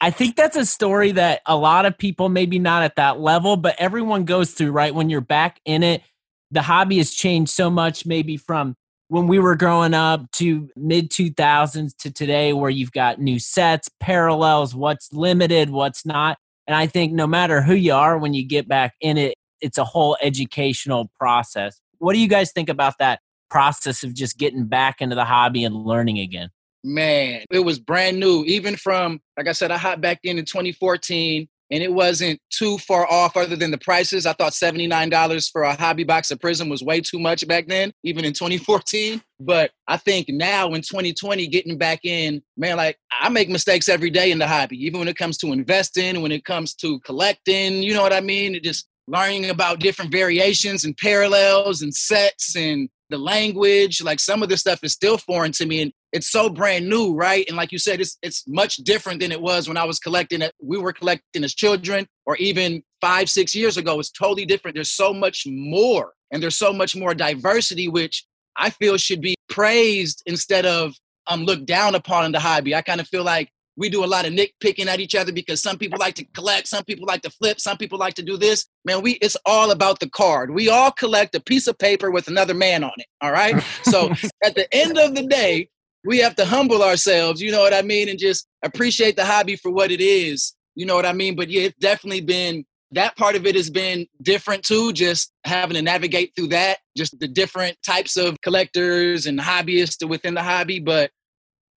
I 0.00 0.10
think 0.10 0.36
that's 0.36 0.56
a 0.56 0.64
story 0.64 1.12
that 1.12 1.42
a 1.46 1.56
lot 1.56 1.84
of 1.84 1.98
people, 1.98 2.28
maybe 2.28 2.58
not 2.58 2.82
at 2.82 2.96
that 2.96 3.18
level, 3.18 3.56
but 3.56 3.74
everyone 3.78 4.24
goes 4.24 4.52
through, 4.52 4.70
right? 4.70 4.94
When 4.94 5.10
you're 5.10 5.20
back 5.20 5.60
in 5.64 5.82
it, 5.82 6.02
the 6.50 6.62
hobby 6.62 6.98
has 6.98 7.12
changed 7.12 7.50
so 7.50 7.68
much 7.68 8.06
maybe 8.06 8.36
from 8.36 8.74
when 9.08 9.26
we 9.26 9.38
were 9.38 9.56
growing 9.56 9.94
up 9.94 10.30
to 10.32 10.68
mid 10.76 11.10
2000s 11.10 11.96
to 11.96 12.12
today 12.12 12.52
where 12.52 12.70
you've 12.70 12.92
got 12.92 13.20
new 13.20 13.38
sets 13.38 13.88
parallels 14.00 14.74
what's 14.74 15.12
limited 15.12 15.70
what's 15.70 16.06
not. 16.06 16.38
And 16.66 16.76
i 16.76 16.86
think 16.86 17.12
no 17.12 17.26
matter 17.26 17.62
who 17.62 17.74
you 17.74 17.94
are 17.94 18.18
when 18.18 18.34
you 18.34 18.46
get 18.46 18.68
back 18.68 18.94
in 19.00 19.16
it 19.18 19.34
it's 19.60 19.78
a 19.78 19.84
whole 19.84 20.16
educational 20.22 21.10
process. 21.18 21.80
What 21.98 22.12
do 22.12 22.20
you 22.20 22.28
guys 22.28 22.52
think 22.52 22.68
about 22.68 22.94
that 22.98 23.20
process 23.50 24.04
of 24.04 24.14
just 24.14 24.38
getting 24.38 24.66
back 24.66 25.00
into 25.00 25.16
the 25.16 25.24
hobby 25.24 25.64
and 25.64 25.74
learning 25.74 26.18
again 26.20 26.50
man 26.88 27.44
it 27.50 27.60
was 27.60 27.78
brand 27.78 28.18
new 28.18 28.44
even 28.44 28.76
from 28.76 29.20
like 29.36 29.48
i 29.48 29.52
said 29.52 29.70
i 29.70 29.78
hopped 29.78 30.00
back 30.00 30.18
in 30.24 30.38
in 30.38 30.44
2014 30.44 31.48
and 31.70 31.82
it 31.82 31.92
wasn't 31.92 32.40
too 32.50 32.78
far 32.78 33.06
off 33.10 33.36
other 33.36 33.56
than 33.56 33.70
the 33.70 33.78
prices. 33.78 34.26
I 34.26 34.32
thought 34.32 34.52
$79 34.52 35.52
for 35.52 35.62
a 35.62 35.74
hobby 35.74 36.04
box 36.04 36.30
of 36.30 36.38
Prizm 36.38 36.70
was 36.70 36.82
way 36.82 37.00
too 37.00 37.18
much 37.18 37.46
back 37.46 37.68
then, 37.68 37.92
even 38.04 38.24
in 38.24 38.32
2014. 38.32 39.20
But 39.40 39.72
I 39.86 39.98
think 39.98 40.28
now 40.28 40.68
in 40.72 40.82
2020, 40.82 41.46
getting 41.48 41.76
back 41.76 42.00
in, 42.04 42.42
man, 42.56 42.76
like 42.76 42.98
I 43.20 43.28
make 43.28 43.48
mistakes 43.48 43.88
every 43.88 44.10
day 44.10 44.30
in 44.30 44.38
the 44.38 44.46
hobby, 44.46 44.82
even 44.84 44.98
when 44.98 45.08
it 45.08 45.18
comes 45.18 45.36
to 45.38 45.52
investing, 45.52 46.22
when 46.22 46.32
it 46.32 46.44
comes 46.44 46.74
to 46.76 47.00
collecting, 47.00 47.82
you 47.82 47.92
know 47.92 48.02
what 48.02 48.12
I 48.12 48.20
mean? 48.20 48.54
It 48.54 48.64
just 48.64 48.86
learning 49.06 49.50
about 49.50 49.80
different 49.80 50.12
variations 50.12 50.84
and 50.84 50.96
parallels 50.96 51.82
and 51.82 51.94
sets 51.94 52.56
and 52.56 52.88
the 53.10 53.18
language. 53.18 54.02
Like 54.02 54.20
some 54.20 54.42
of 54.42 54.48
this 54.48 54.60
stuff 54.60 54.80
is 54.82 54.92
still 54.92 55.18
foreign 55.18 55.52
to 55.52 55.66
me. 55.66 55.82
And 55.82 55.92
it's 56.12 56.30
so 56.30 56.48
brand 56.48 56.88
new, 56.88 57.14
right? 57.14 57.44
And 57.48 57.56
like 57.56 57.72
you 57.72 57.78
said, 57.78 58.00
it's 58.00 58.16
it's 58.22 58.44
much 58.46 58.76
different 58.76 59.20
than 59.20 59.32
it 59.32 59.40
was 59.40 59.68
when 59.68 59.76
I 59.76 59.84
was 59.84 59.98
collecting 59.98 60.42
it. 60.42 60.54
We 60.62 60.78
were 60.78 60.92
collecting 60.92 61.44
as 61.44 61.54
children, 61.54 62.06
or 62.26 62.36
even 62.36 62.82
five, 63.00 63.28
six 63.28 63.54
years 63.54 63.76
ago. 63.76 63.98
It's 64.00 64.10
totally 64.10 64.46
different. 64.46 64.74
There's 64.74 64.90
so 64.90 65.12
much 65.12 65.44
more, 65.46 66.12
and 66.30 66.42
there's 66.42 66.56
so 66.56 66.72
much 66.72 66.96
more 66.96 67.14
diversity, 67.14 67.88
which 67.88 68.24
I 68.56 68.70
feel 68.70 68.96
should 68.96 69.20
be 69.20 69.34
praised 69.48 70.22
instead 70.26 70.66
of 70.66 70.94
um 71.26 71.44
looked 71.44 71.66
down 71.66 71.94
upon 71.94 72.24
in 72.24 72.32
the 72.32 72.40
hobby. 72.40 72.74
I 72.74 72.82
kind 72.82 73.00
of 73.00 73.08
feel 73.08 73.24
like 73.24 73.50
we 73.78 73.88
do 73.88 74.04
a 74.04 74.06
lot 74.06 74.26
of 74.26 74.32
nitpicking 74.32 74.86
at 74.86 74.98
each 74.98 75.14
other 75.14 75.30
because 75.30 75.62
some 75.62 75.78
people 75.78 75.98
like 76.00 76.16
to 76.16 76.24
collect, 76.34 76.66
some 76.66 76.84
people 76.84 77.06
like 77.06 77.22
to 77.22 77.30
flip, 77.30 77.60
some 77.60 77.76
people 77.76 77.96
like 77.98 78.14
to 78.14 78.24
do 78.24 78.36
this. 78.36 78.66
Man, 78.84 79.02
we 79.02 79.12
it's 79.12 79.36
all 79.46 79.70
about 79.70 80.00
the 80.00 80.10
card. 80.10 80.50
We 80.50 80.68
all 80.68 80.90
collect 80.90 81.34
a 81.36 81.40
piece 81.40 81.68
of 81.68 81.78
paper 81.78 82.10
with 82.10 82.28
another 82.28 82.54
man 82.54 82.82
on 82.82 82.92
it. 82.96 83.06
All 83.20 83.30
right. 83.30 83.62
So 83.84 84.08
at 84.44 84.56
the 84.56 84.66
end 84.72 84.98
of 84.98 85.14
the 85.14 85.26
day, 85.26 85.68
we 86.04 86.18
have 86.18 86.36
to 86.36 86.44
humble 86.44 86.82
ourselves, 86.82 87.40
you 87.40 87.50
know 87.50 87.60
what 87.60 87.74
I 87.74 87.82
mean, 87.82 88.08
and 88.08 88.18
just 88.18 88.46
appreciate 88.62 89.16
the 89.16 89.24
hobby 89.24 89.56
for 89.56 89.70
what 89.70 89.90
it 89.90 90.00
is. 90.00 90.54
You 90.74 90.86
know 90.86 90.94
what 90.94 91.06
I 91.06 91.12
mean? 91.12 91.34
But 91.34 91.50
yeah, 91.50 91.62
it's 91.62 91.78
definitely 91.78 92.20
been 92.20 92.64
that 92.92 93.16
part 93.16 93.36
of 93.36 93.46
it 93.46 93.54
has 93.54 93.68
been 93.68 94.06
different 94.22 94.62
too, 94.62 94.92
just 94.92 95.32
having 95.44 95.74
to 95.74 95.82
navigate 95.82 96.32
through 96.34 96.48
that, 96.48 96.78
just 96.96 97.18
the 97.18 97.28
different 97.28 97.76
types 97.84 98.16
of 98.16 98.40
collectors 98.40 99.26
and 99.26 99.38
hobbyists 99.38 100.06
within 100.08 100.34
the 100.34 100.42
hobby. 100.42 100.80
But 100.80 101.10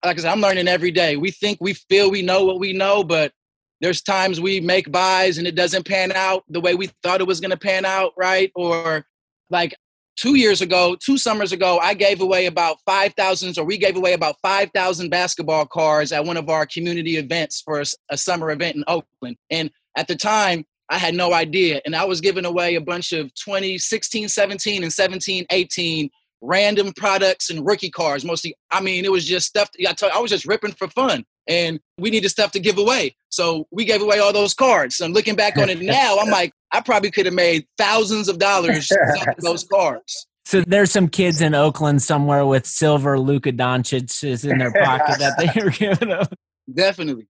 like 0.05 0.17
I 0.17 0.21
said, 0.21 0.31
I'm 0.31 0.41
learning 0.41 0.67
every 0.67 0.91
day. 0.91 1.17
We 1.17 1.31
think 1.31 1.57
we 1.59 1.73
feel 1.73 2.09
we 2.09 2.21
know 2.21 2.45
what 2.45 2.59
we 2.59 2.73
know, 2.73 3.03
but 3.03 3.33
there's 3.81 4.01
times 4.01 4.39
we 4.39 4.61
make 4.61 4.91
buys 4.91 5.37
and 5.37 5.47
it 5.47 5.55
doesn't 5.55 5.85
pan 5.85 6.11
out 6.13 6.43
the 6.47 6.61
way 6.61 6.75
we 6.75 6.89
thought 7.03 7.19
it 7.19 7.27
was 7.27 7.41
going 7.41 7.51
to 7.51 7.57
pan 7.57 7.83
out, 7.83 8.13
right? 8.17 8.51
Or 8.55 9.05
like 9.49 9.75
two 10.15 10.35
years 10.35 10.61
ago, 10.61 10.95
two 11.03 11.17
summers 11.17 11.51
ago, 11.51 11.79
I 11.79 11.93
gave 11.93 12.21
away 12.21 12.45
about 12.45 12.77
5,000, 12.85 13.57
or 13.57 13.65
we 13.65 13.77
gave 13.77 13.95
away 13.95 14.13
about 14.13 14.35
5,000 14.41 15.09
basketball 15.09 15.65
cards 15.65 16.11
at 16.11 16.25
one 16.25 16.37
of 16.37 16.49
our 16.49 16.65
community 16.65 17.17
events 17.17 17.61
for 17.61 17.79
a, 17.79 17.85
a, 18.09 18.17
summer 18.17 18.51
event 18.51 18.75
in 18.75 18.83
Oakland. 18.87 19.37
And 19.49 19.71
at 19.97 20.07
the 20.07 20.15
time, 20.15 20.65
I 20.89 20.97
had 20.97 21.15
no 21.15 21.33
idea. 21.33 21.81
And 21.85 21.95
I 21.95 22.05
was 22.05 22.21
giving 22.21 22.45
away 22.45 22.75
a 22.75 22.81
bunch 22.81 23.13
of 23.13 23.33
2016, 23.35 24.27
17, 24.27 24.83
and 24.83 24.91
17, 24.91 25.45
18 25.49 26.09
random 26.41 26.91
products 26.95 27.49
and 27.49 27.65
rookie 27.65 27.89
cards. 27.89 28.25
Mostly, 28.25 28.55
I 28.71 28.81
mean, 28.81 29.05
it 29.05 29.11
was 29.11 29.25
just 29.25 29.47
stuff. 29.47 29.69
I, 29.79 29.95
I 30.13 30.19
was 30.19 30.31
just 30.31 30.45
ripping 30.45 30.73
for 30.73 30.87
fun. 30.87 31.25
And 31.47 31.79
we 31.97 32.09
needed 32.09 32.29
stuff 32.29 32.51
to 32.51 32.59
give 32.59 32.77
away. 32.77 33.15
So 33.29 33.67
we 33.71 33.85
gave 33.85 34.01
away 34.01 34.19
all 34.19 34.33
those 34.33 34.53
cards. 34.53 34.99
And 34.99 35.13
looking 35.13 35.35
back 35.35 35.57
on 35.57 35.69
it 35.69 35.81
now, 35.81 36.17
I'm 36.19 36.29
like, 36.29 36.51
I 36.71 36.81
probably 36.81 37.11
could 37.11 37.25
have 37.25 37.35
made 37.35 37.67
thousands 37.77 38.29
of 38.29 38.39
dollars 38.39 38.91
those 39.39 39.63
cards. 39.63 40.27
So 40.45 40.63
there's 40.65 40.91
some 40.91 41.07
kids 41.07 41.41
in 41.41 41.53
Oakland 41.53 42.01
somewhere 42.01 42.45
with 42.45 42.65
silver 42.65 43.19
Luka 43.19 43.51
Doncic 43.51 44.23
is 44.23 44.43
in 44.43 44.57
their 44.57 44.71
pocket 44.71 45.19
that 45.19 45.37
they 45.37 45.63
were 45.63 45.69
giving 45.69 46.11
up. 46.11 46.33
Definitely. 46.73 47.27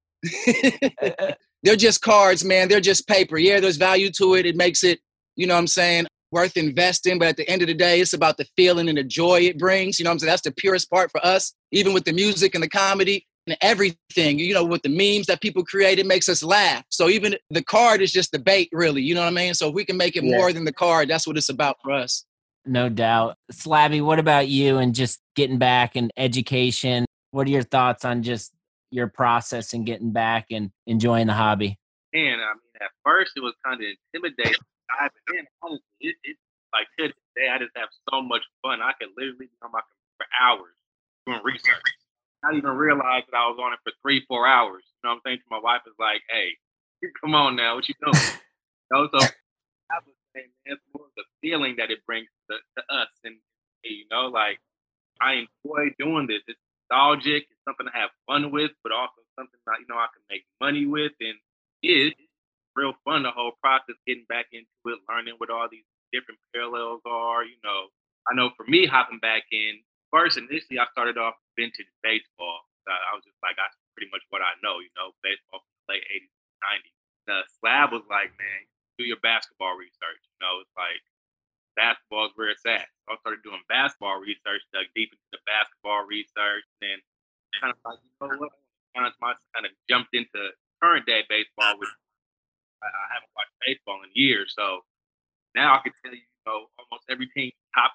They're 1.64 1.76
just 1.76 2.02
cards, 2.02 2.44
man. 2.44 2.68
They're 2.68 2.80
just 2.80 3.08
paper. 3.08 3.38
Yeah, 3.38 3.60
there's 3.60 3.78
value 3.78 4.12
to 4.18 4.36
it. 4.36 4.46
It 4.46 4.56
makes 4.56 4.84
it, 4.84 5.00
you 5.36 5.46
know 5.46 5.54
what 5.54 5.60
I'm 5.60 5.68
saying, 5.68 6.08
worth 6.32 6.58
investing. 6.58 7.20
But 7.20 7.30
at 7.30 7.38
the 7.38 7.50
end 7.50 7.62
of 7.62 7.68
the 7.68 7.74
day, 7.74 8.02
it's 8.02 8.14
about 8.14 8.38
the 8.38 8.46
feeling 8.56 8.90
and 8.90 8.98
the 8.98 9.04
joy 9.04 9.42
it 9.42 9.58
brings. 9.58 10.00
You 10.00 10.06
know 10.06 10.10
what 10.10 10.14
I'm 10.14 10.20
saying? 10.20 10.30
That's 10.30 10.42
the 10.42 10.54
purest 10.54 10.90
part 10.90 11.12
for 11.12 11.24
us. 11.26 11.54
Even 11.72 11.94
with 11.94 12.06
the 12.06 12.14
music 12.14 12.56
and 12.56 12.64
the 12.64 12.70
comedy, 12.70 13.28
and 13.48 13.58
everything. 13.62 14.40
You 14.40 14.54
know, 14.54 14.66
with 14.66 14.84
the 14.84 14.90
memes 14.90 15.28
that 15.28 15.42
people 15.42 15.64
create, 15.64 16.00
it 16.00 16.06
makes 16.06 16.30
us 16.30 16.44
laugh. 16.44 16.84
So 16.90 17.10
even 17.10 17.36
the 17.50 17.64
card 17.64 18.02
is 18.02 18.12
just 18.12 18.32
the 18.32 18.40
bait, 18.40 18.70
really. 18.72 19.02
You 19.02 19.16
know 19.16 19.22
what 19.22 19.28
I 19.28 19.32
mean? 19.32 19.54
So 19.54 19.70
if 19.70 19.74
we 19.74 19.86
can 19.86 19.98
make 19.98 20.16
it 20.16 20.24
yeah. 20.24 20.38
more 20.38 20.54
than 20.54 20.66
the 20.66 20.74
card, 20.74 21.10
that's 21.10 21.28
what 21.28 21.38
it's 21.38 21.50
about 21.50 21.78
for 21.84 21.92
us. 21.92 22.26
No 22.66 22.90
doubt. 22.90 23.38
Slabby, 23.52 24.04
what 24.04 24.20
about 24.20 24.48
you 24.48 24.78
and 24.78 24.94
just 24.94 25.20
getting 25.36 25.58
back 25.58 25.96
and 25.96 26.12
education? 26.16 27.06
What 27.32 27.48
are 27.48 27.52
your 27.52 27.64
thoughts 27.64 28.06
on 28.06 28.22
just 28.24 28.54
your 28.92 29.08
process 29.08 29.74
and 29.74 29.86
getting 29.86 30.12
back 30.12 30.48
and 30.52 30.70
enjoying 30.86 31.28
the 31.28 31.34
hobby? 31.34 31.78
And 32.14 32.42
I 32.42 32.54
mean, 32.54 32.76
at 32.82 32.92
first 33.04 33.32
it 33.36 33.40
was 33.40 33.54
kind 33.66 33.82
of 33.82 33.88
intimidating. 34.14 34.62
But 35.00 35.12
then 35.34 35.46
honestly, 35.64 35.82
it, 36.02 36.16
it 36.24 36.38
like 36.74 36.88
to 37.00 37.08
this 37.08 37.18
day, 37.36 37.50
I 37.50 37.58
just 37.58 37.72
have 37.76 37.90
so 38.12 38.22
much 38.22 38.44
fun. 38.62 38.82
I 38.82 38.92
could 39.00 39.10
literally 39.18 39.48
be 39.48 39.58
on 39.64 39.72
my 39.72 39.82
computer 39.82 40.18
for 40.18 40.28
hours 40.40 40.76
doing 41.26 41.42
research. 41.44 42.01
I 42.44 42.52
didn't 42.52 42.66
even 42.66 42.78
realize 42.78 43.24
that 43.30 43.38
I 43.38 43.48
was 43.50 43.60
on 43.62 43.74
it 43.74 43.80
for 43.84 43.94
three, 44.02 44.26
four 44.28 44.48
hours. 44.48 44.84
You 44.86 45.10
know 45.10 45.16
what 45.16 45.22
I'm 45.26 45.38
saying? 45.38 45.40
My 45.52 45.60
wife 45.60 45.82
is 45.88 45.94
like, 46.00 46.22
"Hey, 46.30 46.58
come 47.22 47.36
on 47.36 47.56
now, 47.56 47.76
what 47.76 47.88
you 47.90 47.96
doing?" 48.02 48.14
you 48.92 48.92
know, 48.92 49.10
so 49.14 49.20
I 49.78 49.98
was 50.06 50.16
saying, 50.36 50.50
man, 50.66 50.76
it's 50.78 50.84
more 50.96 51.08
the 51.18 51.24
feeling 51.42 51.76
that 51.78 51.92
it 51.92 52.06
brings 52.06 52.30
to, 52.50 52.58
to 52.78 52.82
us, 52.96 53.10
and 53.26 53.38
you 53.84 54.06
know, 54.12 54.28
like 54.28 54.60
I 55.22 55.46
enjoy 55.48 55.96
doing 56.00 56.28
this. 56.28 56.42
It's 56.48 56.60
nostalgic. 56.90 57.48
It's 57.50 57.64
something 57.68 57.88
to 57.88 57.94
have 57.94 58.10
fun 58.28 58.52
with, 58.52 58.72
but 58.84 58.92
also 58.92 59.22
something 59.40 59.60
that 59.68 59.80
you 59.82 59.88
know 59.90 59.98
I 60.00 60.08
can 60.14 60.24
make 60.30 60.46
money 60.62 60.86
with, 60.86 61.14
and 61.22 61.38
it's 61.84 62.20
real 62.76 62.94
fun. 63.06 63.24
The 63.24 63.32
whole 63.32 63.54
process, 63.62 63.96
getting 64.08 64.26
back 64.30 64.48
into 64.52 64.68
it, 64.88 65.00
learning 65.10 65.36
what 65.38 65.50
all 65.50 65.68
these 65.72 65.88
different 66.14 66.40
parallels 66.54 67.02
are. 67.06 67.44
You 67.46 67.58
know, 67.64 67.90
I 68.30 68.36
know 68.36 68.52
for 68.58 68.66
me 68.68 68.86
hopping 68.88 69.20
back 69.20 69.44
in 69.52 69.82
first 70.12 70.38
initially, 70.38 70.80
I 70.80 70.86
started 70.92 71.18
off 71.18 71.36
vintage 71.56 71.90
baseball. 72.04 72.68
I 72.90 73.14
was 73.14 73.24
just 73.24 73.38
like, 73.46 73.56
that's 73.56 73.78
pretty 73.94 74.10
much 74.10 74.26
what 74.34 74.42
I 74.42 74.58
know. 74.66 74.82
You 74.82 74.92
know, 74.98 75.14
baseball 75.22 75.62
from 75.62 75.74
the 75.86 75.98
late 75.98 76.06
'80s, 76.10 76.34
'90s. 76.82 76.98
The 77.30 77.38
slab 77.62 77.94
was 77.94 78.04
like, 78.10 78.34
man, 78.36 78.62
do 78.98 79.06
your 79.06 79.22
basketball 79.22 79.78
research. 79.78 80.22
You 80.26 80.40
know, 80.42 80.66
it's 80.66 80.74
like 80.74 81.02
basketball 81.76 82.28
is 82.28 82.34
where 82.36 82.50
it's 82.50 82.66
at. 82.66 82.90
So 83.06 83.14
I 83.14 83.22
started 83.22 83.44
doing 83.46 83.62
basketball 83.70 84.20
research, 84.20 84.66
dug 84.74 84.90
deep 84.98 85.14
into 85.14 85.30
the 85.32 85.42
basketball 85.48 86.04
research, 86.04 86.66
and 86.82 87.00
kind 87.60 87.72
of 87.72 87.80
like, 87.86 88.00
you 88.02 88.10
know 88.20 88.38
what? 88.42 88.54
Kind 88.96 89.08
of, 89.08 89.14
kind 89.22 89.66
of 89.66 89.72
jumped 89.88 90.12
into 90.12 90.52
current 90.84 91.06
day 91.06 91.24
baseball, 91.30 91.80
which 91.80 91.94
I, 92.84 92.90
I 92.90 93.06
haven't 93.16 93.32
watched 93.38 93.56
baseball 93.64 94.02
in 94.04 94.12
years. 94.14 94.52
So 94.58 94.84
now 95.56 95.76
I 95.76 95.80
can 95.80 95.94
tell 96.04 96.12
you, 96.12 96.26
you 96.26 96.44
know, 96.46 96.68
almost 96.80 97.06
every 97.10 97.28
team 97.32 97.52
top 97.76 97.94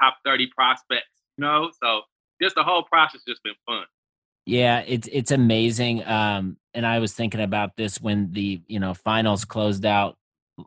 top 0.00 0.18
30 0.24 0.48
prospects, 0.54 1.12
you 1.36 1.44
know. 1.44 1.70
So 1.82 2.02
just 2.40 2.54
the 2.54 2.62
whole 2.62 2.82
process 2.82 3.20
just 3.26 3.42
been 3.42 3.54
fun. 3.66 3.84
Yeah, 4.46 4.82
it's 4.86 5.08
it's 5.12 5.30
amazing. 5.30 6.04
Um, 6.06 6.56
and 6.72 6.86
I 6.86 7.00
was 7.00 7.12
thinking 7.12 7.40
about 7.40 7.76
this 7.76 8.00
when 8.00 8.32
the 8.32 8.62
you 8.66 8.80
know 8.80 8.94
finals 8.94 9.44
closed 9.44 9.84
out 9.84 10.16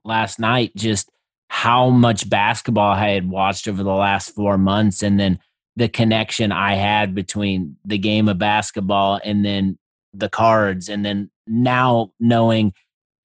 last 0.03 0.39
night. 0.39 0.71
Just 0.75 1.09
how 1.49 1.89
much 1.89 2.29
basketball 2.29 2.93
I 2.93 3.09
had 3.09 3.29
watched 3.29 3.67
over 3.67 3.81
the 3.81 3.89
last 3.89 4.35
four 4.35 4.57
months, 4.57 5.01
and 5.01 5.19
then 5.19 5.39
the 5.75 5.89
connection 5.89 6.51
I 6.51 6.75
had 6.75 7.15
between 7.15 7.77
the 7.83 7.97
game 7.97 8.27
of 8.29 8.37
basketball 8.37 9.19
and 9.23 9.43
then 9.43 9.79
the 10.13 10.29
cards, 10.29 10.87
and 10.87 11.03
then 11.05 11.31
now 11.47 12.11
knowing 12.19 12.73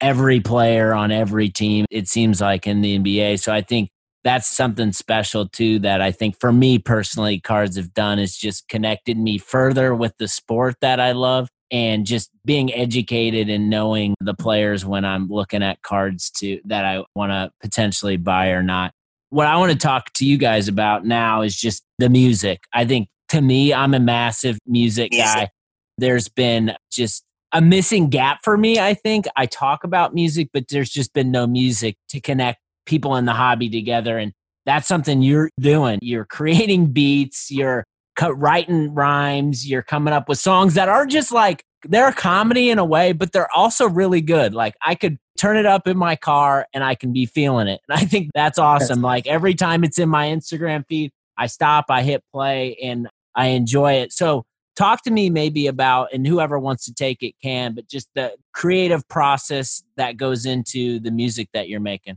every 0.00 0.41
player 0.41 0.95
on 0.95 1.11
every 1.11 1.49
team, 1.49 1.85
it 1.91 2.09
seems 2.09 2.41
like 2.41 2.67
in 2.67 2.81
the 2.81 2.99
NBA. 2.99 3.41
So 3.41 3.53
I 3.53 3.61
think 3.61 3.91
that's 4.26 4.49
something 4.49 4.90
special 4.90 5.47
too 5.47 5.78
that 5.78 6.02
I 6.02 6.11
think 6.11 6.40
for 6.40 6.52
me 6.52 6.80
personally, 6.80 7.38
cards 7.38 7.76
have 7.76 7.95
done 7.95 8.18
is 8.18 8.37
just 8.37 8.68
connected 8.68 9.16
me 9.16 9.38
further 9.38 9.95
with 9.95 10.14
the 10.18 10.26
sport 10.26 10.75
that 10.80 10.99
I 10.99 11.12
love 11.12 11.49
and 11.71 12.04
just 12.04 12.30
being 12.45 12.75
educated 12.75 13.49
and 13.49 13.71
knowing 13.71 14.16
the 14.21 14.35
players 14.35 14.85
when 14.85 15.04
I'm 15.04 15.28
looking 15.28 15.62
at 15.62 15.80
cards 15.83 16.30
to 16.38 16.61
that 16.64 16.85
I 16.85 17.04
want 17.14 17.30
to 17.30 17.52
potentially 17.61 18.16
buy 18.16 18.49
or 18.49 18.64
not. 18.64 18.90
What 19.30 19.47
I 19.47 19.56
want 19.58 19.71
to 19.71 19.78
talk 19.78 20.12
to 20.15 20.26
you 20.26 20.39
guys 20.39 20.67
about 20.67 21.06
now 21.06 21.43
is 21.43 21.54
just 21.54 21.84
the 21.99 22.08
music. 22.08 22.65
I 22.73 22.84
think 22.84 23.08
to 23.28 23.41
me, 23.41 23.73
I'm 23.73 23.95
a 23.95 24.00
massive 24.00 24.58
music 24.67 25.12
guy. 25.12 25.50
There's 25.99 26.26
been 26.26 26.75
just 26.91 27.23
a 27.52 27.60
missing 27.60 28.10
gap 28.10 28.41
for 28.43 28.56
me, 28.56 28.80
I 28.80 28.95
think. 28.95 29.26
I 29.36 29.47
talk 29.47 29.84
about 29.84 30.15
music, 30.15 30.49
but 30.52 30.65
there's 30.69 30.91
just 30.91 31.12
been 31.12 31.30
no 31.30 31.47
music 31.47 31.97
to 32.08 32.21
connect 32.21 32.58
people 32.87 33.17
in 33.17 33.25
the 33.25 33.33
hobby 33.33 33.69
together. 33.69 34.19
And 34.19 34.33
that's 34.65 34.89
something 34.89 35.23
you're 35.23 35.51
doing. 35.61 35.99
You're 36.03 36.25
creating 36.25 36.93
beats, 36.93 37.51
you're 37.51 37.85
writing 38.21 38.95
rhymes, 38.95 39.69
you're 39.69 39.83
coming 39.83 40.15
up 40.15 40.29
with 40.29 40.39
songs 40.39 40.75
that 40.75 40.89
are 40.89 41.07
just 41.07 41.33
like 41.33 41.63
they're 41.85 42.09
a 42.09 42.15
comedy 42.15 42.71
in 42.71 42.79
a 42.79 42.85
way, 42.85 43.13
but 43.13 43.33
they're 43.33 43.55
also 43.55 43.89
really 43.89 44.21
good. 44.21 44.55
Like 44.55 44.75
I 44.85 44.95
could 44.95 45.19
turn 45.39 45.57
it 45.57 45.67
up 45.67 45.87
in 45.87 45.97
my 45.97 46.17
car 46.17 46.67
and 46.73 46.83
I 46.83 46.95
can 46.95 47.13
be 47.13 47.27
feeling 47.27 47.69
it. 47.69 47.81
And 47.89 47.99
I 48.01 48.05
think 48.05 48.31
that's 48.35 48.59
awesome. 48.59 49.03
Like 49.03 49.27
every 49.27 49.55
time 49.55 49.85
it's 49.85 49.99
in 49.99 50.09
my 50.09 50.27
Instagram 50.29 50.85
feed, 50.89 51.11
I 51.37 51.47
stop, 51.47 51.87
I 51.91 52.03
hit 52.03 52.25
play, 52.33 52.77
and 52.83 53.09
I 53.35 53.49
enjoy 53.49 53.95
it. 53.95 54.13
So 54.13 54.45
talk 54.77 55.03
to 55.03 55.11
me 55.11 55.31
maybe 55.31 55.67
about 55.67 56.09
and 56.13 56.27
whoever 56.27 56.59
wants 56.59 56.85
to 56.85 56.95
take 56.95 57.23
it 57.23 57.35
can 57.43 57.75
but 57.75 57.89
just 57.89 58.09
the 58.15 58.33
creative 58.53 59.07
process 59.09 59.83
that 59.97 60.19
goes 60.19 60.45
into 60.45 61.01
the 61.01 61.11
music 61.11 61.49
that 61.55 61.69
you're 61.69 61.81
making 61.81 62.17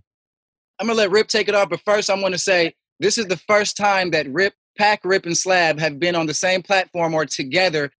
i'm 0.79 0.87
gonna 0.87 0.97
let 0.97 1.11
rip 1.11 1.27
take 1.27 1.47
it 1.47 1.55
off 1.55 1.69
but 1.69 1.81
first 1.81 2.09
i 2.09 2.15
want 2.15 2.33
to 2.33 2.39
say 2.39 2.73
this 2.99 3.17
is 3.17 3.27
the 3.27 3.37
first 3.37 3.77
time 3.77 4.11
that 4.11 4.27
rip 4.29 4.53
pack 4.77 5.01
rip 5.03 5.25
and 5.25 5.37
slab 5.37 5.79
have 5.79 5.99
been 5.99 6.15
on 6.15 6.25
the 6.25 6.33
same 6.33 6.61
platform 6.61 7.13
or 7.13 7.25
together 7.25 7.91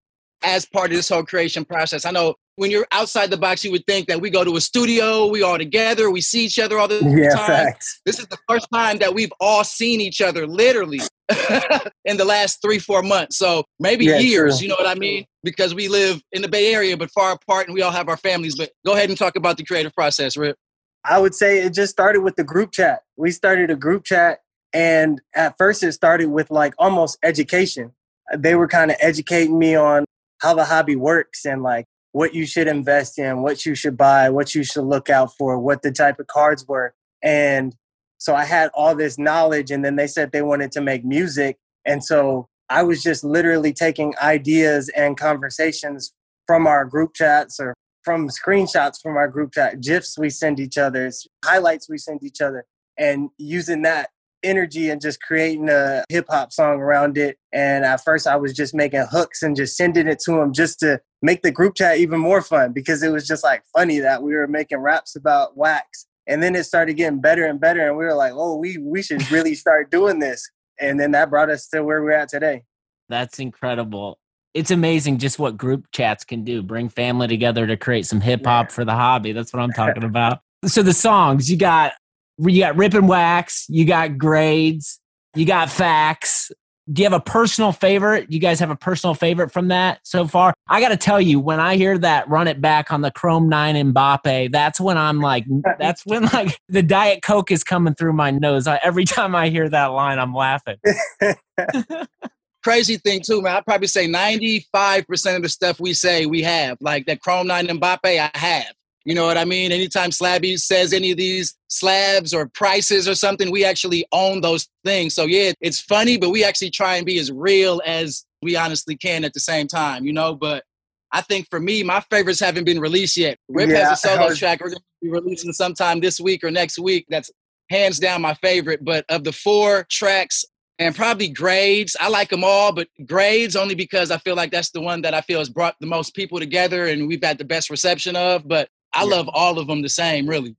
as 0.44 0.66
part 0.66 0.90
of 0.90 0.96
this 0.96 1.10
whole 1.10 1.24
creation 1.24 1.66
process 1.66 2.06
i 2.06 2.12
know 2.12 2.36
when 2.60 2.72
you're 2.72 2.88
outside 2.92 3.30
the 3.30 3.38
box, 3.38 3.64
you 3.64 3.72
would 3.72 3.88
think 3.88 4.10
that 4.10 4.20
we 4.20 4.30
go 4.30 4.44
to 4.44 4.58
a 4.58 4.62
studio, 4.62 5.28
we 5.28 5.42
all 5.42 5.58
together, 5.58 6.12
we 6.12 6.20
see 6.20 6.44
each 6.44 6.60
other 6.60 6.78
all 6.78 6.90
the 6.90 7.00
yeah, 7.18 7.30
time. 7.30 7.48
Facts. 7.48 8.02
This 8.06 8.20
is 8.20 8.28
the 8.28 8.38
first 8.50 8.68
time 8.74 8.98
that 8.98 9.14
we've 9.16 9.32
all 9.40 9.64
seen 9.64 10.02
each 10.02 10.20
other 10.20 10.46
literally 10.46 11.00
in 12.04 12.18
the 12.18 12.26
last 12.26 12.62
three, 12.62 12.78
four 12.78 13.02
months. 13.02 13.38
So 13.38 13.64
maybe 13.80 14.08
yeah, 14.08 14.20
years, 14.20 14.58
true. 14.58 14.64
you 14.64 14.70
know 14.70 14.76
what 14.78 14.90
I 14.90 15.00
mean? 15.00 15.24
Because 15.42 15.74
we 15.74 15.88
live 15.88 16.22
in 16.34 16.42
the 16.42 16.50
Bay 16.50 16.74
Area, 16.74 16.98
but 16.98 17.10
far 17.12 17.32
apart 17.32 17.68
and 17.68 17.74
we 17.74 17.82
all 17.82 17.92
have 17.92 18.10
our 18.10 18.18
families. 18.18 18.58
But 18.58 18.72
go 18.86 18.92
ahead 18.92 19.08
and 19.08 19.18
talk 19.18 19.38
about 19.38 19.56
the 19.56 19.64
creative 19.64 19.94
process, 19.94 20.36
Rip. 20.36 20.58
I 21.06 21.20
would 21.20 21.34
say 21.34 21.60
it 21.60 21.74
just 21.74 21.92
started 21.92 22.22
with 22.22 22.36
the 22.36 22.44
group 22.44 22.72
chat. 22.72 23.04
We 23.18 23.32
started 23.32 23.72
a 23.72 23.76
group 23.76 24.04
chat, 24.04 24.40
and 24.74 25.22
at 25.36 25.56
first 25.58 25.84
it 25.84 25.94
started 25.94 26.28
with 26.28 26.52
like 26.52 26.74
almost 26.78 27.18
education. 27.24 27.94
They 28.38 28.56
were 28.56 28.68
kind 28.68 28.92
of 28.92 28.98
educating 29.00 29.58
me 29.58 29.76
on 29.76 30.06
how 30.42 30.54
the 30.54 30.66
hobby 30.66 30.96
works 30.96 31.46
and 31.46 31.64
like 31.64 31.86
what 32.12 32.34
you 32.34 32.46
should 32.46 32.68
invest 32.68 33.18
in, 33.20 33.42
what 33.42 33.66
you 33.66 33.76
should 33.76 33.98
buy, 33.98 34.30
what 34.30 34.56
you 34.56 34.64
should 34.64 34.84
look 34.84 35.10
out 35.10 35.36
for, 35.38 35.60
what 35.60 35.82
the 35.82 35.92
type 35.92 36.20
of 36.20 36.28
cards 36.28 36.68
were. 36.68 36.94
And 37.24 37.76
so 38.18 38.36
I 38.36 38.46
had 38.46 38.70
all 38.74 38.96
this 38.96 39.18
knowledge, 39.18 39.72
and 39.72 39.84
then 39.84 39.96
they 39.96 40.08
said 40.08 40.32
they 40.32 40.42
wanted 40.42 40.72
to 40.74 40.82
make 40.82 41.06
music. 41.06 41.58
And 41.86 42.04
so 42.04 42.48
I 42.70 42.84
was 42.84 43.02
just 43.02 43.24
literally 43.24 43.74
taking 43.74 44.14
ideas 44.22 44.90
and 44.90 45.18
conversations 45.18 46.14
from 46.46 46.68
our 46.68 46.86
group 46.86 47.14
chats 47.14 47.60
or 47.60 47.74
from 48.04 48.30
screenshots 48.30 49.02
from 49.02 49.18
our 49.18 49.28
group 49.28 49.54
chat, 49.54 49.82
GIFs 49.82 50.18
we 50.18 50.30
send 50.30 50.60
each 50.60 50.78
other, 50.78 51.12
highlights 51.44 51.90
we 51.90 51.98
send 51.98 52.24
each 52.24 52.42
other, 52.42 52.66
and 52.98 53.30
using 53.38 53.82
that 53.84 54.10
energy 54.44 54.90
and 54.90 55.02
just 55.02 55.22
creating 55.22 55.70
a 55.70 56.04
hip 56.10 56.26
hop 56.30 56.52
song 56.52 56.80
around 56.80 57.18
it. 57.18 57.38
And 57.54 57.86
at 57.86 58.04
first, 58.04 58.28
I 58.28 58.36
was 58.36 58.54
just 58.54 58.74
making 58.74 59.06
hooks 59.12 59.44
and 59.44 59.56
just 59.56 59.76
sending 59.76 60.08
it 60.08 60.20
to 60.26 60.32
them 60.32 60.54
just 60.54 60.80
to 60.80 61.02
make 61.22 61.42
the 61.42 61.52
group 61.52 61.76
chat 61.76 61.98
even 61.98 62.20
more 62.20 62.42
fun 62.42 62.72
because 62.74 63.04
it 63.04 63.10
was 63.10 63.28
just 63.28 63.44
like 63.44 63.64
funny 63.74 64.00
that 64.00 64.24
we 64.24 64.34
were 64.34 64.48
making 64.48 64.80
raps 64.80 65.16
about 65.16 65.58
wax. 65.58 66.08
And 66.28 66.44
then 66.44 66.56
it 66.56 66.64
started 66.66 66.94
getting 66.94 67.22
better 67.22 67.46
and 67.46 67.60
better, 67.60 67.88
and 67.88 67.98
we 67.98 68.06
were 68.06 68.14
like, 68.14 68.34
"Oh, 68.36 68.56
we 68.56 68.78
we 68.78 69.02
should 69.02 69.32
really 69.32 69.56
start 69.56 69.90
doing 69.90 70.20
this." 70.20 70.48
And 70.80 71.00
then 71.00 71.12
that 71.12 71.32
brought 71.32 71.50
us 71.50 71.68
to 71.70 71.84
where 71.84 72.04
we're 72.04 72.12
at 72.12 72.30
today. 72.30 72.64
That's 73.10 73.40
incredible. 73.40 74.20
It's 74.54 74.72
amazing 74.72 75.20
just 75.20 75.40
what 75.40 75.58
group 75.58 75.86
chats 75.92 76.24
can 76.24 76.44
do. 76.44 76.64
Bring 76.64 76.90
family 76.90 77.28
together 77.28 77.68
to 77.68 77.78
create 77.78 78.06
some 78.06 78.22
hip 78.22 78.46
hop 78.46 78.72
for 78.72 78.84
the 78.84 78.94
hobby. 78.94 79.32
That's 79.32 79.54
what 79.54 79.62
I'm 79.62 79.72
talking 79.72 80.04
about. 80.06 80.40
so 80.66 80.82
the 80.82 80.94
songs 80.94 81.50
you 81.50 81.58
got 81.58 81.94
you 82.38 82.62
got 82.62 82.78
rip 82.78 82.94
and 82.94 83.08
wax, 83.08 83.66
you 83.70 83.86
got 83.86 84.18
grades, 84.18 85.00
you 85.36 85.46
got 85.46 85.70
facts. 85.70 86.52
Do 86.92 87.04
you 87.04 87.06
have 87.06 87.14
a 87.14 87.24
personal 87.24 87.72
favorite? 87.72 88.32
You 88.32 88.40
guys 88.40 88.60
have 88.60 88.72
a 88.72 88.76
personal 88.76 89.14
favorite 89.14 89.52
from 89.52 89.68
that 89.68 90.00
so 90.04 90.26
far? 90.26 90.56
I 90.70 90.82
got 90.82 90.90
to 90.90 90.98
tell 90.98 91.22
you, 91.22 91.40
when 91.40 91.60
I 91.60 91.76
hear 91.76 92.00
that 92.00 92.28
run 92.28 92.48
it 92.48 92.62
back 92.62 92.92
on 92.92 93.02
the 93.02 93.12
Chrome 93.12 93.48
9 93.48 93.94
Mbappe, 93.94 94.52
that's 94.52 94.80
when 94.80 94.98
I'm 94.98 95.20
like, 95.20 95.46
that's 95.78 96.04
when 96.04 96.24
like 96.34 96.60
the 96.68 96.82
Diet 96.82 97.22
Coke 97.22 97.52
is 97.52 97.64
coming 97.64 97.94
through 97.94 98.14
my 98.14 98.32
nose. 98.32 98.66
I, 98.66 98.80
every 98.82 99.06
time 99.06 99.36
I 99.36 99.50
hear 99.50 99.70
that 99.70 99.88
line, 99.88 100.18
I'm 100.18 100.34
laughing. 100.34 100.78
Crazy 102.64 102.98
thing, 102.98 103.22
too, 103.26 103.42
man. 103.42 103.56
I'd 103.56 103.66
probably 103.66 103.88
say 103.88 104.08
95% 104.08 105.36
of 105.36 105.44
the 105.44 105.50
stuff 105.50 105.80
we 105.80 105.94
say 105.94 106.26
we 106.26 106.42
have. 106.44 106.78
Like 106.82 107.06
that 107.06 107.22
Chrome 107.22 107.48
9 107.48 107.68
Mbappe, 107.68 108.00
I 108.04 108.38
have. 108.38 108.74
You 109.06 109.16
know 109.16 109.26
what 109.26 109.38
I 109.38 109.46
mean? 109.46 109.72
Anytime 109.72 110.10
Slabby 110.10 110.60
says 110.60 110.94
any 110.94 111.12
of 111.12 111.18
these 111.18 111.56
slabs 111.68 112.34
or 112.34 112.48
prices 112.48 113.08
or 113.08 113.16
something, 113.16 113.50
we 113.50 113.64
actually 113.64 114.06
own 114.12 114.42
those 114.42 114.68
things. 114.84 115.16
So 115.16 115.26
yeah, 115.26 115.54
it's 115.62 115.80
funny, 115.80 116.18
but 116.18 116.30
we 116.30 116.44
actually 116.44 116.70
try 116.70 116.98
and 116.98 117.06
be 117.06 117.18
as 117.18 117.32
real 117.32 117.82
as 117.86 118.26
we 118.42 118.56
honestly 118.56 118.98
can 118.98 119.24
at 119.24 119.34
the 119.34 119.40
same 119.40 119.68
time, 119.68 120.06
you 120.06 120.14
know? 120.14 120.36
But 120.36 120.64
I 121.12 121.22
think 121.22 121.48
for 121.50 121.60
me, 121.60 121.82
my 121.82 122.02
favorites 122.12 122.40
haven't 122.40 122.66
been 122.66 122.80
released 122.80 123.18
yet. 123.18 123.38
Rip 123.48 123.70
yeah, 123.70 123.90
has 123.90 124.04
a 124.04 124.08
solo 124.08 124.34
track 124.36 124.60
we're 124.62 124.70
going 124.70 124.80
to 124.80 124.84
be 125.02 125.10
releasing 125.10 125.54
sometime 125.54 126.02
this 126.02 126.20
week 126.20 126.44
or 126.44 126.52
next 126.52 126.78
week. 126.78 127.06
That's 127.10 127.32
hands 127.70 128.00
down 128.00 128.22
my 128.22 128.34
favorite. 128.36 128.84
But 128.84 129.06
of 129.10 129.24
the 129.24 129.32
four 129.32 129.88
tracks, 129.90 130.46
and 130.80 130.96
probably 130.96 131.28
grades. 131.28 131.96
I 132.00 132.08
like 132.08 132.30
them 132.30 132.44
all, 132.44 132.72
but 132.72 132.88
grades 133.06 133.56
only 133.56 133.76
because 133.76 134.12
I 134.12 134.18
feel 134.18 134.36
like 134.36 134.50
that's 134.50 134.72
the 134.72 134.82
one 134.82 135.02
that 135.02 135.14
I 135.14 135.22
feel 135.22 135.40
has 135.40 135.50
brought 135.50 135.76
the 135.80 135.88
most 135.88 136.16
people 136.16 136.40
together 136.40 136.88
and 136.88 137.08
we've 137.08 137.24
had 137.24 137.38
the 137.38 137.46
best 137.46 137.70
reception 137.70 138.16
of. 138.16 138.48
But 138.48 138.70
I 138.94 139.04
yeah. 139.04 139.16
love 139.16 139.30
all 139.34 139.60
of 139.60 139.68
them 139.68 139.82
the 139.82 139.90
same, 139.90 140.28
really. 140.28 140.56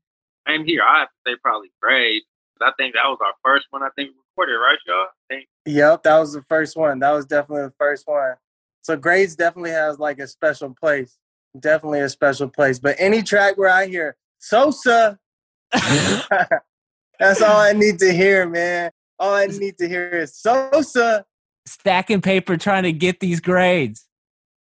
Same 0.46 0.64
here. 0.64 0.82
I 0.82 1.00
have 1.00 1.08
to 1.08 1.14
say 1.26 1.36
probably 1.42 1.72
grades. 1.80 2.26
I 2.60 2.72
think 2.76 2.94
that 2.94 3.06
was 3.06 3.18
our 3.22 3.32
first 3.42 3.66
one. 3.70 3.82
I 3.82 3.88
think 3.96 4.10
we 4.10 4.16
recorded, 4.30 4.58
right, 4.58 4.78
y'all? 4.86 5.06
I 5.06 5.34
think. 5.34 5.48
Yep, 5.64 6.02
that 6.02 6.18
was 6.18 6.34
the 6.34 6.42
first 6.42 6.76
one. 6.76 6.98
That 6.98 7.12
was 7.12 7.24
definitely 7.24 7.64
the 7.64 7.74
first 7.78 8.06
one. 8.06 8.34
So 8.82 8.96
grades 8.96 9.34
definitely 9.34 9.70
has 9.70 9.98
like 9.98 10.18
a 10.18 10.26
special 10.26 10.74
place. 10.74 11.16
Definitely 11.58 12.00
a 12.00 12.08
special 12.10 12.48
place. 12.48 12.78
But 12.78 12.96
any 12.98 13.22
track 13.22 13.56
where 13.56 13.70
I 13.70 13.86
hear 13.86 14.16
Sosa, 14.38 15.18
that's 15.72 17.42
all 17.42 17.56
I 17.56 17.72
need 17.72 17.98
to 18.00 18.12
hear, 18.12 18.46
man. 18.46 18.90
All 19.20 19.34
I 19.34 19.46
need 19.46 19.76
to 19.76 19.86
hear 19.86 20.08
is 20.08 20.34
Sosa. 20.34 21.26
Stacking 21.66 22.22
paper 22.22 22.56
trying 22.56 22.84
to 22.84 22.92
get 22.92 23.20
these 23.20 23.38
grades. 23.38 24.06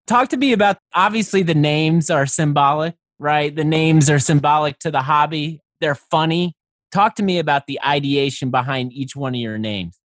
Talk 0.07 0.31
to 0.31 0.39
me 0.39 0.55
about 0.55 0.79
obviously 0.95 1.43
the 1.43 1.55
names 1.55 2.09
are 2.09 2.25
symbolic, 2.25 2.95
right? 3.19 3.55
The 3.55 3.65
names 3.65 4.09
are 4.09 4.19
symbolic 4.19 4.79
to 4.79 4.91
the 4.91 5.03
hobby. 5.03 5.61
They're 5.83 5.95
funny. 5.95 6.55
Talk 6.91 7.17
to 7.17 7.23
me 7.23 7.39
about 7.39 7.67
the 7.67 7.79
ideation 7.87 8.51
behind 8.51 8.95
each 8.95 9.15
one 9.15 9.35
of 9.35 9.41
your 9.41 9.59
names. 9.59 9.99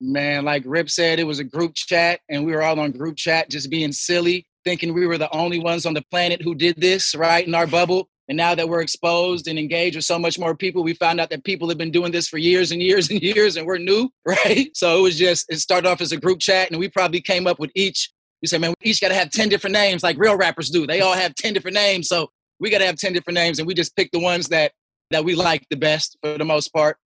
Man, 0.00 0.44
like 0.44 0.62
Rip 0.66 0.88
said, 0.88 1.18
it 1.18 1.24
was 1.24 1.40
a 1.40 1.44
group 1.44 1.74
chat, 1.74 2.20
and 2.28 2.46
we 2.46 2.52
were 2.52 2.62
all 2.62 2.78
on 2.78 2.92
group 2.92 3.16
chat 3.16 3.50
just 3.50 3.70
being 3.70 3.90
silly, 3.90 4.46
thinking 4.64 4.94
we 4.94 5.06
were 5.06 5.18
the 5.18 5.34
only 5.34 5.58
ones 5.58 5.84
on 5.84 5.94
the 5.94 6.04
planet 6.12 6.40
who 6.40 6.54
did 6.54 6.80
this, 6.80 7.12
right, 7.16 7.44
in 7.44 7.56
our 7.56 7.66
bubble. 7.66 8.08
And 8.30 8.36
now 8.36 8.54
that 8.54 8.68
we're 8.68 8.80
exposed 8.80 9.48
and 9.48 9.58
engaged 9.58 9.96
with 9.96 10.04
so 10.04 10.16
much 10.16 10.38
more 10.38 10.54
people, 10.54 10.84
we 10.84 10.94
found 10.94 11.20
out 11.20 11.30
that 11.30 11.42
people 11.42 11.68
have 11.68 11.78
been 11.78 11.90
doing 11.90 12.12
this 12.12 12.28
for 12.28 12.38
years 12.38 12.70
and 12.70 12.80
years 12.80 13.10
and 13.10 13.20
years, 13.22 13.56
and 13.56 13.66
we're 13.66 13.76
new, 13.76 14.08
right? 14.24 14.70
So 14.72 15.00
it 15.00 15.02
was 15.02 15.18
just, 15.18 15.46
it 15.50 15.58
started 15.58 15.88
off 15.88 16.00
as 16.00 16.12
a 16.12 16.16
group 16.16 16.38
chat, 16.38 16.70
and 16.70 16.78
we 16.78 16.88
probably 16.88 17.20
came 17.20 17.48
up 17.48 17.58
with 17.58 17.72
each. 17.74 18.08
We 18.40 18.46
said, 18.46 18.60
man, 18.60 18.72
we 18.80 18.90
each 18.90 19.00
got 19.00 19.08
to 19.08 19.14
have 19.14 19.30
10 19.30 19.48
different 19.48 19.74
names 19.74 20.04
like 20.04 20.16
real 20.16 20.36
rappers 20.36 20.70
do. 20.70 20.86
They 20.86 21.00
all 21.00 21.14
have 21.14 21.34
10 21.34 21.54
different 21.54 21.74
names. 21.74 22.06
So 22.06 22.30
we 22.60 22.70
got 22.70 22.78
to 22.78 22.86
have 22.86 22.96
10 22.96 23.12
different 23.12 23.34
names, 23.34 23.58
and 23.58 23.66
we 23.66 23.74
just 23.74 23.96
picked 23.96 24.12
the 24.12 24.20
ones 24.20 24.46
that 24.48 24.72
that 25.10 25.24
we 25.24 25.34
like 25.34 25.66
the 25.68 25.76
best 25.76 26.16
for 26.22 26.38
the 26.38 26.44
most 26.44 26.68
part. 26.68 26.98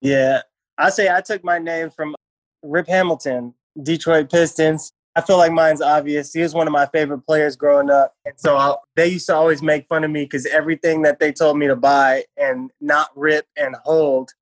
Yeah. 0.00 0.42
I 0.78 0.90
say 0.90 1.08
I 1.08 1.20
took 1.20 1.44
my 1.44 1.60
name 1.60 1.90
from 1.90 2.16
Rip 2.64 2.88
Hamilton, 2.88 3.54
Detroit 3.80 4.32
Pistons. 4.32 4.92
I 5.16 5.22
feel 5.22 5.38
like 5.38 5.50
mine's 5.50 5.80
obvious. 5.80 6.34
He 6.34 6.42
was 6.42 6.52
one 6.52 6.66
of 6.66 6.74
my 6.74 6.84
favorite 6.86 7.22
players 7.22 7.56
growing 7.56 7.88
up. 7.88 8.14
And 8.26 8.34
so 8.36 8.56
I'll, 8.56 8.82
they 8.96 9.08
used 9.08 9.26
to 9.26 9.34
always 9.34 9.62
make 9.62 9.88
fun 9.88 10.04
of 10.04 10.10
me 10.10 10.24
because 10.24 10.44
everything 10.44 11.02
that 11.02 11.20
they 11.20 11.32
told 11.32 11.56
me 11.56 11.66
to 11.68 11.74
buy 11.74 12.24
and 12.36 12.70
not 12.82 13.08
rip 13.16 13.46
and 13.56 13.76
hold, 13.84 14.32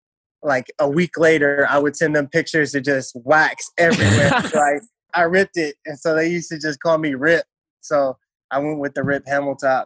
like 0.42 0.72
a 0.80 0.88
week 0.88 1.16
later, 1.16 1.64
I 1.70 1.78
would 1.78 1.96
send 1.96 2.16
them 2.16 2.26
pictures 2.26 2.74
of 2.74 2.82
just 2.82 3.14
wax 3.22 3.70
everywhere. 3.78 4.42
so 4.48 4.58
I, 4.58 4.80
I 5.14 5.22
ripped 5.22 5.56
it. 5.56 5.76
And 5.86 5.96
so 5.96 6.12
they 6.16 6.28
used 6.28 6.50
to 6.50 6.58
just 6.58 6.80
call 6.80 6.98
me 6.98 7.14
Rip. 7.14 7.44
So 7.80 8.18
I 8.50 8.58
went 8.58 8.80
with 8.80 8.94
the 8.94 9.04
Rip 9.04 9.28
Hamilton. 9.28 9.84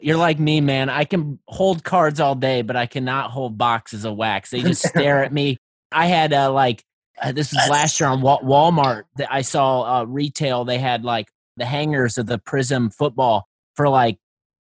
You're 0.00 0.16
like 0.16 0.40
me, 0.40 0.60
man. 0.60 0.90
I 0.90 1.04
can 1.04 1.38
hold 1.46 1.84
cards 1.84 2.18
all 2.18 2.34
day, 2.34 2.62
but 2.62 2.74
I 2.74 2.86
cannot 2.86 3.30
hold 3.30 3.56
boxes 3.56 4.04
of 4.04 4.16
wax. 4.16 4.50
They 4.50 4.62
just 4.62 4.86
stare 4.86 5.22
at 5.22 5.32
me. 5.32 5.58
I 5.92 6.06
had 6.06 6.32
uh, 6.32 6.52
like 6.52 6.82
uh, 7.22 7.32
this 7.32 7.52
was 7.52 7.68
last 7.68 8.00
year 8.00 8.08
on 8.08 8.20
Walmart 8.20 9.04
that 9.16 9.32
I 9.32 9.42
saw 9.42 10.00
uh, 10.00 10.04
retail. 10.04 10.64
They 10.64 10.78
had 10.78 11.04
like 11.04 11.28
the 11.56 11.64
hangers 11.64 12.18
of 12.18 12.26
the 12.26 12.38
Prizm 12.38 12.92
football 12.92 13.46
for 13.76 13.88
like 13.88 14.18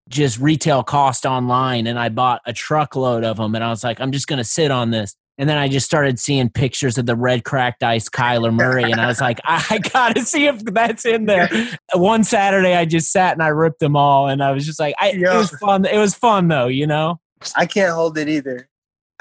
just 0.09 0.39
retail 0.39 0.83
cost 0.83 1.25
online, 1.25 1.87
and 1.87 1.99
I 1.99 2.09
bought 2.09 2.43
a 2.45 2.53
truckload 2.53 3.25
of 3.25 3.37
them. 3.39 3.55
And 3.55 3.65
I 3.65 3.71
was 3.71 3.83
like, 3.83 4.01
I'm 4.01 4.13
just 4.13 4.27
gonna 4.27 4.45
sit 4.45 4.71
on 4.71 4.91
this. 4.91 5.15
And 5.39 5.49
then 5.49 5.57
I 5.57 5.67
just 5.67 5.87
started 5.87 6.21
seeing 6.21 6.51
pictures 6.51 6.99
of 6.99 7.07
the 7.07 7.17
red 7.17 7.43
cracked 7.43 7.83
ice 7.83 8.09
Kyler 8.09 8.53
Murray, 8.53 8.85
and 8.85 9.01
I 9.01 9.07
was 9.07 9.21
like, 9.21 9.41
I 9.45 9.81
gotta 9.93 10.21
see 10.25 10.47
if 10.47 10.63
that's 10.65 11.07
in 11.07 11.27
there. 11.27 11.49
One 11.95 12.23
Saturday, 12.23 12.75
I 12.75 12.85
just 12.85 13.11
sat 13.11 13.33
and 13.33 13.43
I 13.43 13.49
ripped 13.49 13.81
them 13.81 13.97
all, 13.97 14.29
and 14.29 14.43
I 14.43 14.53
was 14.53 14.67
just 14.67 14.79
like, 14.79 14.95
I, 14.99 15.13
it 15.13 15.23
was 15.23 15.51
fun. 15.51 15.85
It 15.87 15.99
was 15.99 16.15
fun 16.15 16.49
though, 16.49 16.67
you 16.67 16.87
know. 16.87 17.19
I 17.57 17.67
can't 17.67 17.93
hold 17.93 18.19
it 18.19 18.29
either. 18.29 18.69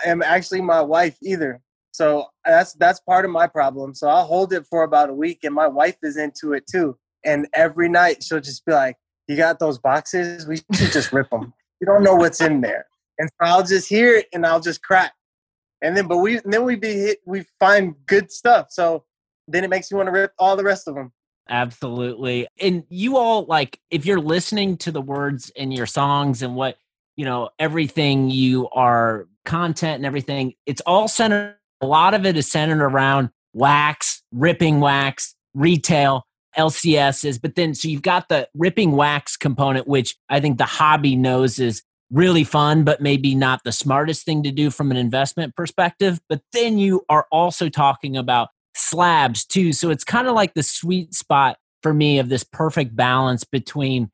I'm 0.05 0.21
actually 0.21 0.61
my 0.61 0.81
wife 0.81 1.17
either. 1.21 1.61
So 1.91 2.27
that's 2.45 2.73
that's 2.73 2.99
part 3.01 3.25
of 3.25 3.31
my 3.31 3.47
problem. 3.47 3.93
So 3.93 4.07
I'll 4.07 4.25
hold 4.25 4.53
it 4.53 4.65
for 4.65 4.83
about 4.83 5.09
a 5.09 5.13
week, 5.13 5.39
and 5.43 5.53
my 5.53 5.67
wife 5.67 5.97
is 6.01 6.17
into 6.17 6.53
it 6.53 6.65
too. 6.67 6.97
And 7.23 7.47
every 7.53 7.89
night 7.89 8.23
she'll 8.23 8.39
just 8.39 8.65
be 8.65 8.71
like, 8.71 8.97
"You 9.27 9.35
got 9.35 9.59
those 9.59 9.77
boxes? 9.77 10.47
We 10.47 10.57
should 10.57 10.91
just 10.91 11.11
rip 11.11 11.29
them. 11.29 11.53
You 11.79 11.85
don't 11.85 12.03
know 12.03 12.15
what's 12.15 12.41
in 12.41 12.61
there." 12.61 12.87
And 13.19 13.29
so 13.29 13.47
I'll 13.47 13.63
just 13.63 13.89
hear 13.89 14.15
it, 14.15 14.27
and 14.33 14.45
I'll 14.45 14.61
just 14.61 14.81
crack. 14.81 15.13
And 15.81 15.97
then, 15.97 16.07
but 16.07 16.17
we 16.17 16.39
then 16.45 16.63
we 16.63 16.75
be 16.75 16.93
hit, 16.93 17.19
we 17.25 17.45
find 17.59 17.95
good 18.05 18.31
stuff. 18.31 18.67
So 18.69 19.03
then 19.47 19.63
it 19.63 19.69
makes 19.69 19.91
you 19.91 19.97
want 19.97 20.07
to 20.07 20.13
rip 20.13 20.33
all 20.39 20.55
the 20.55 20.63
rest 20.63 20.87
of 20.87 20.95
them. 20.95 21.11
Absolutely. 21.49 22.47
And 22.59 22.83
you 22.89 23.17
all 23.17 23.45
like 23.45 23.79
if 23.89 24.05
you're 24.05 24.21
listening 24.21 24.77
to 24.77 24.91
the 24.91 25.01
words 25.01 25.49
in 25.49 25.71
your 25.71 25.87
songs 25.87 26.41
and 26.41 26.55
what 26.55 26.77
you 27.17 27.25
know 27.25 27.49
everything 27.59 28.29
you 28.29 28.69
are 28.69 29.27
content 29.43 29.97
and 29.97 30.05
everything, 30.05 30.53
it's 30.65 30.81
all 30.85 31.07
centered 31.07 31.55
a 31.81 31.85
lot 31.85 32.13
of 32.13 32.25
it 32.25 32.37
is 32.37 32.49
centered 32.49 32.81
around 32.81 33.29
wax, 33.53 34.23
ripping 34.31 34.79
wax, 34.79 35.35
retail, 35.53 36.25
LCSs. 36.57 37.41
But 37.41 37.55
then, 37.55 37.73
so 37.73 37.87
you've 37.87 38.01
got 38.01 38.29
the 38.29 38.47
ripping 38.53 38.91
wax 38.91 39.37
component, 39.37 39.87
which 39.87 40.15
I 40.29 40.39
think 40.39 40.57
the 40.57 40.65
hobby 40.65 41.15
knows 41.15 41.59
is 41.59 41.83
really 42.11 42.43
fun, 42.43 42.83
but 42.83 43.01
maybe 43.01 43.35
not 43.35 43.61
the 43.63 43.71
smartest 43.71 44.25
thing 44.25 44.43
to 44.43 44.51
do 44.51 44.69
from 44.69 44.91
an 44.91 44.97
investment 44.97 45.55
perspective. 45.55 46.19
But 46.27 46.41
then 46.53 46.77
you 46.77 47.05
are 47.09 47.25
also 47.31 47.69
talking 47.69 48.17
about 48.17 48.49
slabs 48.75 49.45
too. 49.45 49.73
So 49.73 49.89
it's 49.89 50.03
kind 50.03 50.27
of 50.27 50.35
like 50.35 50.53
the 50.53 50.63
sweet 50.63 51.13
spot 51.13 51.57
for 51.81 51.93
me 51.93 52.19
of 52.19 52.29
this 52.29 52.43
perfect 52.43 52.95
balance 52.95 53.43
between 53.43 54.11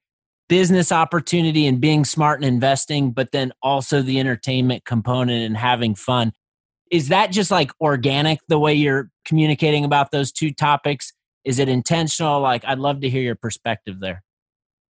business 0.48 0.92
opportunity 0.92 1.68
and 1.68 1.82
being 1.82 2.06
smart 2.06 2.40
and 2.40 2.48
investing, 2.48 3.12
but 3.12 3.32
then 3.32 3.52
also 3.62 4.02
the 4.02 4.20
entertainment 4.20 4.86
component 4.86 5.44
and 5.44 5.58
having 5.58 5.94
fun 5.94 6.32
is 6.92 7.10
that 7.10 7.32
just 7.32 7.52
like 7.52 7.72
organic 7.82 8.40
the 8.48 8.60
way 8.60 8.74
you're 8.74 9.10
communicating 9.26 9.86
about 9.86 10.12
those 10.12 10.32
two 10.32 10.52
topics? 10.52 11.14
Is 11.44 11.60
it 11.60 11.70
intentional? 11.70 12.42
Like 12.42 12.66
i'd 12.66 12.80
love 12.80 13.02
to 13.02 13.10
hear 13.10 13.22
your 13.22 13.36
perspective 13.36 14.00
there. 14.00 14.24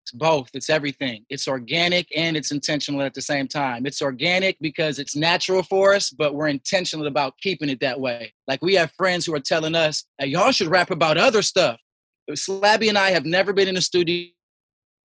It's 0.03 0.13
both. 0.13 0.51
It's 0.55 0.71
everything. 0.71 1.25
It's 1.29 1.49
organic 1.49 2.07
and 2.17 2.37
it's 2.37 2.53
intentional 2.53 3.03
at 3.03 3.13
the 3.13 3.21
same 3.21 3.49
time. 3.49 3.87
It's 3.87 4.01
organic 4.01 4.57
because 4.61 5.01
it's 5.01 5.17
natural 5.17 5.63
for 5.63 5.95
us 5.95 6.11
but 6.11 6.35
we're 6.35 6.49
intentional 6.49 7.07
about 7.07 7.39
keeping 7.39 7.69
it 7.69 7.81
that 7.81 8.01
way. 8.01 8.33
Like 8.47 8.63
we 8.63 8.75
have 8.75 8.93
friends 8.97 9.27
who 9.27 9.35
are 9.35 9.41
telling 9.41 9.75
us 9.75 10.05
hey, 10.19 10.29
y'all 10.29 10.53
should 10.53 10.69
rap 10.69 10.91
about 10.91 11.19
other 11.19 11.43
stuff. 11.43 11.79
Slabby 12.31 12.89
and 12.89 12.99
i 12.99 13.11
have 13.11 13.25
never 13.25 13.53
been 13.53 13.69
in 13.69 13.77
a 13.77 13.81
studio 13.81 14.29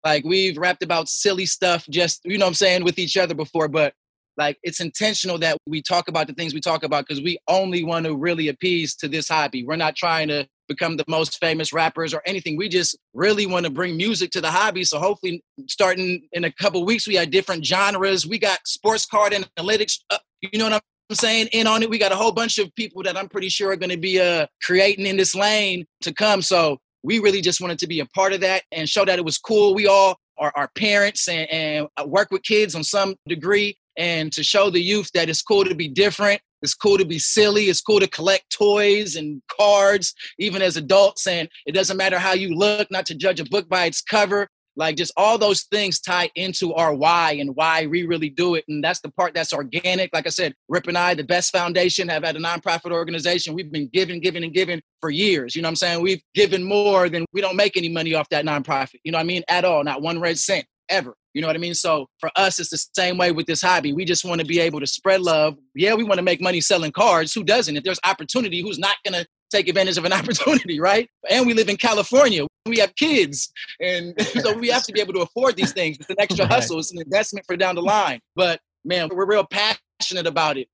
like 0.03 0.23
we've 0.23 0.57
rapped 0.57 0.83
about 0.83 1.09
silly 1.09 1.45
stuff 1.45 1.85
just 1.89 2.21
you 2.23 2.37
know 2.37 2.47
i'm 2.47 2.53
saying 2.53 2.83
with 2.83 2.97
each 2.97 3.17
other 3.17 3.35
before 3.35 3.67
but 3.67 3.93
like 4.41 4.57
it's 4.63 4.79
intentional 4.79 5.37
that 5.37 5.55
we 5.67 5.83
talk 5.83 6.07
about 6.07 6.25
the 6.25 6.33
things 6.33 6.53
we 6.53 6.59
talk 6.59 6.83
about 6.83 7.07
because 7.07 7.23
we 7.23 7.37
only 7.47 7.83
want 7.83 8.07
to 8.07 8.15
really 8.15 8.47
appease 8.47 8.95
to 8.95 9.07
this 9.07 9.29
hobby. 9.29 9.63
We're 9.63 9.75
not 9.75 9.95
trying 9.95 10.29
to 10.29 10.47
become 10.67 10.97
the 10.97 11.05
most 11.07 11.39
famous 11.39 11.71
rappers 11.71 12.11
or 12.11 12.23
anything. 12.25 12.57
We 12.57 12.67
just 12.67 12.97
really 13.13 13.45
want 13.45 13.65
to 13.65 13.71
bring 13.71 13.95
music 13.95 14.31
to 14.31 14.41
the 14.41 14.49
hobby. 14.49 14.83
So 14.83 14.97
hopefully, 14.97 15.43
starting 15.67 16.27
in 16.31 16.45
a 16.45 16.51
couple 16.51 16.83
weeks, 16.83 17.07
we 17.07 17.15
have 17.15 17.29
different 17.29 17.63
genres. 17.63 18.25
We 18.25 18.39
got 18.39 18.59
sports 18.65 19.05
card 19.05 19.33
analytics. 19.33 19.99
Uh, 20.09 20.17
you 20.41 20.57
know 20.57 20.69
what 20.71 20.81
I'm 21.11 21.15
saying? 21.15 21.49
In 21.51 21.67
on 21.67 21.83
it, 21.83 21.89
we 21.91 21.99
got 21.99 22.11
a 22.11 22.15
whole 22.15 22.31
bunch 22.31 22.57
of 22.57 22.73
people 22.73 23.03
that 23.03 23.15
I'm 23.15 23.29
pretty 23.29 23.49
sure 23.49 23.71
are 23.71 23.75
going 23.75 23.91
to 23.91 23.97
be 23.97 24.19
uh, 24.19 24.47
creating 24.63 25.05
in 25.05 25.17
this 25.17 25.35
lane 25.35 25.85
to 26.01 26.11
come. 26.11 26.41
So 26.41 26.79
we 27.03 27.19
really 27.19 27.41
just 27.41 27.61
wanted 27.61 27.77
to 27.79 27.87
be 27.87 27.99
a 27.99 28.07
part 28.07 28.33
of 28.33 28.41
that 28.41 28.63
and 28.71 28.89
show 28.89 29.05
that 29.05 29.19
it 29.19 29.25
was 29.25 29.37
cool. 29.37 29.75
We 29.75 29.85
all 29.85 30.17
are, 30.39 30.51
are 30.55 30.69
parents 30.75 31.27
and, 31.27 31.47
and 31.51 31.87
work 32.07 32.29
with 32.31 32.41
kids 32.41 32.73
on 32.73 32.83
some 32.83 33.15
degree 33.27 33.77
and 34.01 34.33
to 34.33 34.43
show 34.43 34.71
the 34.71 34.81
youth 34.81 35.11
that 35.13 35.29
it's 35.29 35.43
cool 35.43 35.63
to 35.63 35.75
be 35.75 35.87
different. 35.87 36.41
It's 36.63 36.73
cool 36.73 36.97
to 36.97 37.05
be 37.05 37.19
silly. 37.19 37.65
It's 37.65 37.81
cool 37.81 37.99
to 37.99 38.07
collect 38.07 38.49
toys 38.49 39.15
and 39.15 39.43
cards, 39.47 40.15
even 40.39 40.63
as 40.63 40.75
adults. 40.75 41.27
And 41.27 41.47
it 41.67 41.73
doesn't 41.73 41.97
matter 41.97 42.17
how 42.17 42.33
you 42.33 42.55
look, 42.55 42.89
not 42.89 43.05
to 43.07 43.15
judge 43.15 43.39
a 43.39 43.45
book 43.45 43.69
by 43.69 43.85
its 43.85 44.01
cover. 44.01 44.47
Like 44.75 44.95
just 44.95 45.13
all 45.17 45.37
those 45.37 45.63
things 45.63 45.99
tie 45.99 46.31
into 46.33 46.73
our 46.73 46.95
why 46.95 47.33
and 47.33 47.55
why 47.55 47.85
we 47.85 48.07
really 48.07 48.29
do 48.29 48.55
it. 48.55 48.65
And 48.67 48.83
that's 48.83 49.01
the 49.01 49.11
part 49.11 49.35
that's 49.35 49.53
organic. 49.53 50.09
Like 50.13 50.25
I 50.25 50.31
said, 50.31 50.55
Rip 50.67 50.87
and 50.87 50.97
I, 50.97 51.13
the 51.13 51.23
best 51.23 51.51
foundation, 51.51 52.07
have 52.07 52.23
had 52.23 52.35
a 52.35 52.39
nonprofit 52.39 52.91
organization. 52.91 53.53
We've 53.53 53.71
been 53.71 53.89
giving, 53.93 54.19
giving, 54.19 54.43
and 54.43 54.53
giving 54.53 54.81
for 54.99 55.11
years. 55.11 55.55
You 55.55 55.61
know 55.61 55.67
what 55.67 55.71
I'm 55.71 55.75
saying? 55.75 56.01
We've 56.01 56.23
given 56.33 56.63
more 56.63 57.07
than 57.07 57.25
we 57.33 57.41
don't 57.41 57.55
make 57.55 57.77
any 57.77 57.89
money 57.89 58.15
off 58.15 58.29
that 58.29 58.45
nonprofit. 58.45 58.99
You 59.03 59.11
know 59.11 59.19
what 59.19 59.25
I 59.25 59.27
mean? 59.27 59.43
At 59.47 59.63
all, 59.63 59.83
not 59.83 60.01
one 60.01 60.19
red 60.19 60.39
cent 60.39 60.65
ever. 60.89 61.15
You 61.33 61.41
know 61.41 61.47
what 61.47 61.55
I 61.55 61.59
mean? 61.59 61.73
So 61.73 62.07
for 62.19 62.29
us, 62.35 62.59
it's 62.59 62.69
the 62.69 62.85
same 62.95 63.17
way 63.17 63.31
with 63.31 63.45
this 63.45 63.61
hobby. 63.61 63.93
We 63.93 64.05
just 64.05 64.25
want 64.25 64.41
to 64.41 64.47
be 64.47 64.59
able 64.59 64.79
to 64.79 64.87
spread 64.87 65.21
love. 65.21 65.57
Yeah, 65.75 65.93
we 65.93 66.03
want 66.03 66.17
to 66.17 66.23
make 66.23 66.41
money 66.41 66.61
selling 66.61 66.91
cards. 66.91 67.33
Who 67.33 67.43
doesn't? 67.43 67.75
If 67.77 67.83
there's 67.83 67.99
opportunity, 68.05 68.61
who's 68.61 68.79
not 68.79 68.97
going 69.05 69.21
to 69.21 69.27
take 69.51 69.67
advantage 69.67 69.97
of 69.97 70.05
an 70.05 70.13
opportunity, 70.13 70.79
right? 70.79 71.09
And 71.29 71.45
we 71.45 71.53
live 71.53 71.69
in 71.69 71.77
California. 71.77 72.47
We 72.65 72.79
have 72.79 72.95
kids. 72.95 73.51
And 73.79 74.19
so 74.41 74.57
we 74.57 74.69
have 74.69 74.83
to 74.83 74.93
be 74.93 75.01
able 75.01 75.13
to 75.13 75.21
afford 75.21 75.55
these 75.55 75.73
things. 75.73 75.97
It's 75.99 76.09
an 76.09 76.17
extra 76.19 76.45
right. 76.45 76.53
hustle, 76.53 76.79
it's 76.79 76.91
an 76.91 77.01
investment 77.01 77.45
for 77.45 77.55
down 77.55 77.75
the 77.75 77.81
line. 77.81 78.19
But 78.35 78.59
man, 78.83 79.09
we're 79.11 79.25
real 79.25 79.45
passionate 79.45 80.27
about 80.27 80.57
it. 80.57 80.67